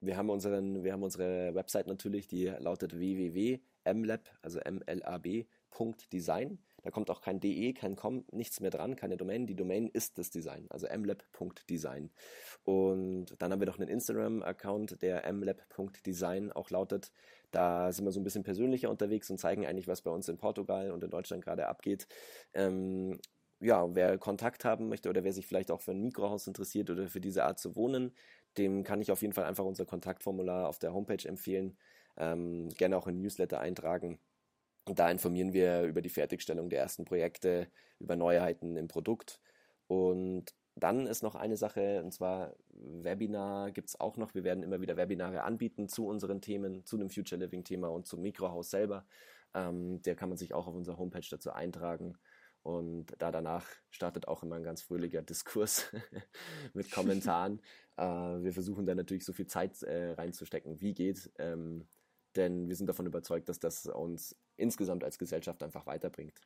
Wir 0.00 0.16
haben, 0.16 0.30
unseren, 0.30 0.82
wir 0.82 0.94
haben 0.94 1.04
unsere 1.04 1.54
Website 1.54 1.86
natürlich, 1.86 2.26
die 2.26 2.46
lautet 2.46 2.98
www.mlab, 2.98 4.36
also 4.42 4.58
mlab.design. 4.68 6.58
Da 6.82 6.90
kommt 6.90 7.10
auch 7.10 7.20
kein 7.20 7.40
DE, 7.40 7.72
kein 7.72 7.96
Com, 7.96 8.24
nichts 8.32 8.60
mehr 8.60 8.70
dran, 8.70 8.96
keine 8.96 9.16
Domain. 9.16 9.46
Die 9.46 9.54
Domain 9.54 9.88
ist 9.88 10.18
das 10.18 10.30
Design, 10.30 10.66
also 10.70 10.86
mlab.design. 10.86 12.10
Und 12.64 13.34
dann 13.38 13.52
haben 13.52 13.60
wir 13.60 13.66
noch 13.66 13.78
einen 13.78 13.88
Instagram-Account, 13.88 15.00
der 15.00 15.32
mlab.design 15.32 16.52
auch 16.52 16.70
lautet. 16.70 17.12
Da 17.52 17.92
sind 17.92 18.04
wir 18.04 18.12
so 18.12 18.20
ein 18.20 18.24
bisschen 18.24 18.42
persönlicher 18.44 18.90
unterwegs 18.90 19.30
und 19.30 19.38
zeigen 19.38 19.66
eigentlich, 19.66 19.88
was 19.88 20.02
bei 20.02 20.10
uns 20.10 20.28
in 20.28 20.38
Portugal 20.38 20.90
und 20.90 21.04
in 21.04 21.10
Deutschland 21.10 21.44
gerade 21.44 21.68
abgeht. 21.68 22.08
Ähm, 22.54 23.18
ja, 23.60 23.94
wer 23.94 24.18
Kontakt 24.18 24.64
haben 24.64 24.88
möchte 24.88 25.08
oder 25.08 25.22
wer 25.22 25.32
sich 25.32 25.46
vielleicht 25.46 25.70
auch 25.70 25.80
für 25.80 25.92
ein 25.92 26.02
Mikrohaus 26.02 26.46
interessiert 26.46 26.90
oder 26.90 27.06
für 27.08 27.20
diese 27.20 27.44
Art 27.44 27.60
zu 27.60 27.76
wohnen, 27.76 28.12
dem 28.58 28.82
kann 28.82 29.00
ich 29.00 29.12
auf 29.12 29.22
jeden 29.22 29.34
Fall 29.34 29.44
einfach 29.44 29.64
unser 29.64 29.86
Kontaktformular 29.86 30.68
auf 30.68 30.78
der 30.78 30.92
Homepage 30.92 31.26
empfehlen. 31.28 31.76
Ähm, 32.16 32.68
gerne 32.70 32.96
auch 32.96 33.06
in 33.06 33.20
Newsletter 33.20 33.60
eintragen. 33.60 34.18
Und 34.84 34.98
da 34.98 35.10
informieren 35.10 35.52
wir 35.52 35.82
über 35.82 36.02
die 36.02 36.08
Fertigstellung 36.08 36.68
der 36.68 36.80
ersten 36.80 37.04
Projekte, 37.04 37.68
über 38.00 38.16
Neuheiten 38.16 38.76
im 38.76 38.88
Produkt. 38.88 39.40
Und 39.86 40.54
dann 40.74 41.06
ist 41.06 41.22
noch 41.22 41.34
eine 41.34 41.56
Sache, 41.56 42.02
und 42.02 42.12
zwar 42.12 42.54
Webinar 42.70 43.70
gibt 43.70 43.88
es 43.88 44.00
auch 44.00 44.16
noch. 44.16 44.34
Wir 44.34 44.42
werden 44.42 44.62
immer 44.62 44.80
wieder 44.80 44.96
Webinare 44.96 45.42
anbieten 45.42 45.88
zu 45.88 46.06
unseren 46.06 46.40
Themen, 46.40 46.84
zu 46.84 46.96
dem 46.96 47.10
Future 47.10 47.40
Living 47.40 47.62
Thema 47.62 47.88
und 47.88 48.06
zum 48.06 48.22
Mikrohaus 48.22 48.70
selber. 48.70 49.06
Ähm, 49.54 50.00
der 50.02 50.16
kann 50.16 50.30
man 50.30 50.38
sich 50.38 50.54
auch 50.54 50.66
auf 50.66 50.74
unserer 50.74 50.98
Homepage 50.98 51.26
dazu 51.30 51.52
eintragen. 51.52 52.16
Und 52.62 53.06
da 53.18 53.32
danach 53.32 53.66
startet 53.90 54.28
auch 54.28 54.42
immer 54.42 54.56
ein 54.56 54.62
ganz 54.62 54.82
fröhlicher 54.82 55.22
Diskurs 55.22 55.92
mit 56.74 56.90
Kommentaren. 56.90 57.60
äh, 57.96 58.02
wir 58.02 58.52
versuchen 58.52 58.86
da 58.86 58.94
natürlich 58.94 59.24
so 59.24 59.32
viel 59.32 59.46
Zeit 59.46 59.82
äh, 59.82 60.12
reinzustecken, 60.12 60.80
wie 60.80 60.94
geht. 60.94 61.30
Ähm, 61.38 61.86
denn 62.34 62.68
wir 62.68 62.76
sind 62.76 62.86
davon 62.86 63.06
überzeugt, 63.06 63.48
dass 63.50 63.58
das 63.58 63.84
uns 63.86 64.36
insgesamt 64.62 65.04
als 65.04 65.18
Gesellschaft 65.18 65.62
einfach 65.62 65.86
weiterbringt. 65.86 66.40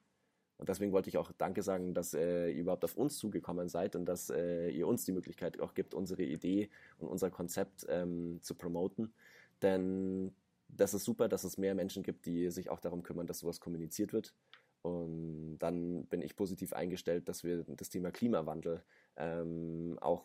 Und 0.58 0.68
deswegen 0.68 0.92
wollte 0.92 1.10
ich 1.10 1.18
auch 1.18 1.32
Danke 1.32 1.62
sagen, 1.62 1.92
dass 1.92 2.14
äh, 2.14 2.48
ihr 2.48 2.62
überhaupt 2.62 2.84
auf 2.84 2.96
uns 2.96 3.18
zugekommen 3.18 3.68
seid 3.68 3.94
und 3.94 4.06
dass 4.06 4.30
äh, 4.30 4.70
ihr 4.70 4.86
uns 4.86 5.04
die 5.04 5.12
Möglichkeit 5.12 5.60
auch 5.60 5.74
gibt, 5.74 5.92
unsere 5.92 6.22
Idee 6.22 6.70
und 6.98 7.08
unser 7.08 7.30
Konzept 7.30 7.86
ähm, 7.88 8.38
zu 8.42 8.54
promoten. 8.54 9.12
Denn 9.60 10.34
das 10.68 10.94
ist 10.94 11.04
super, 11.04 11.28
dass 11.28 11.44
es 11.44 11.58
mehr 11.58 11.74
Menschen 11.74 12.02
gibt, 12.02 12.26
die 12.26 12.50
sich 12.50 12.70
auch 12.70 12.80
darum 12.80 13.02
kümmern, 13.02 13.26
dass 13.26 13.40
sowas 13.40 13.60
kommuniziert 13.60 14.12
wird. 14.12 14.34
Und 14.82 15.58
dann 15.58 16.06
bin 16.06 16.22
ich 16.22 16.36
positiv 16.36 16.72
eingestellt, 16.72 17.28
dass 17.28 17.44
wir 17.44 17.64
das 17.64 17.90
Thema 17.90 18.10
Klimawandel 18.10 18.82
ähm, 19.16 19.98
auch 20.00 20.24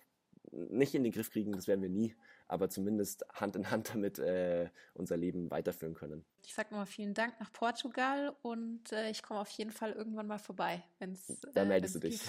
nicht 0.52 0.96
in 0.96 1.04
den 1.04 1.12
Griff 1.12 1.32
kriegen, 1.32 1.52
das 1.54 1.68
werden 1.68 1.82
wir 1.82 1.90
nie, 1.90 2.16
aber 2.48 2.70
zumindest 2.70 3.26
Hand 3.34 3.56
in 3.56 3.72
Hand 3.72 3.92
damit 3.94 4.20
äh, 4.20 4.70
unser 4.94 5.18
Leben 5.18 5.50
weiterführen 5.52 5.94
können. 5.94 6.26
Ich 6.44 6.54
sage 6.54 6.70
nochmal 6.72 6.88
vielen 6.88 7.14
Dank 7.14 7.40
nach 7.40 7.52
Portugal 7.54 8.36
und 8.42 8.92
äh, 8.92 9.10
ich 9.10 9.24
komme 9.24 9.40
auf 9.40 9.50
jeden 9.50 9.72
Fall 9.72 9.92
irgendwann 9.94 10.28
mal 10.28 10.40
vorbei, 10.40 10.84
wenn 11.00 11.14
es. 11.14 11.40
Da 11.54 11.62
äh, 11.62 11.66
meldest 11.66 11.96
du 11.96 12.00
dich. 12.00 12.22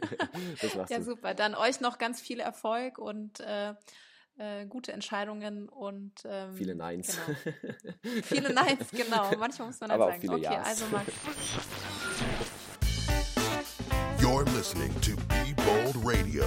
das 0.62 0.74
machst 0.74 0.90
ja, 0.90 0.98
du. 0.98 1.04
super. 1.04 1.34
Dann 1.34 1.54
euch 1.54 1.80
noch 1.80 1.98
ganz 1.98 2.20
viel 2.20 2.40
Erfolg 2.40 2.98
und 2.98 3.40
äh, 3.40 3.74
äh, 4.38 4.66
gute 4.66 4.92
Entscheidungen 4.92 5.68
und 5.68 6.12
ähm, 6.24 6.54
viele 6.54 6.74
Neins. 6.74 7.18
Genau. 7.44 7.56
viele 8.22 8.52
Neins, 8.52 8.90
genau. 8.92 9.30
Manchmal 9.36 9.68
muss 9.68 9.80
man 9.80 9.90
dann 9.90 10.00
Aber 10.00 10.12
sagen, 10.12 10.30
okay, 10.30 10.42
Ja's. 10.42 10.66
also 10.66 10.86
Max. 10.86 11.12
You're 14.20 14.44
listening 14.56 14.92
to 15.00 15.16
Be 15.28 15.54
Bold 15.54 15.96
Radio. 16.04 16.44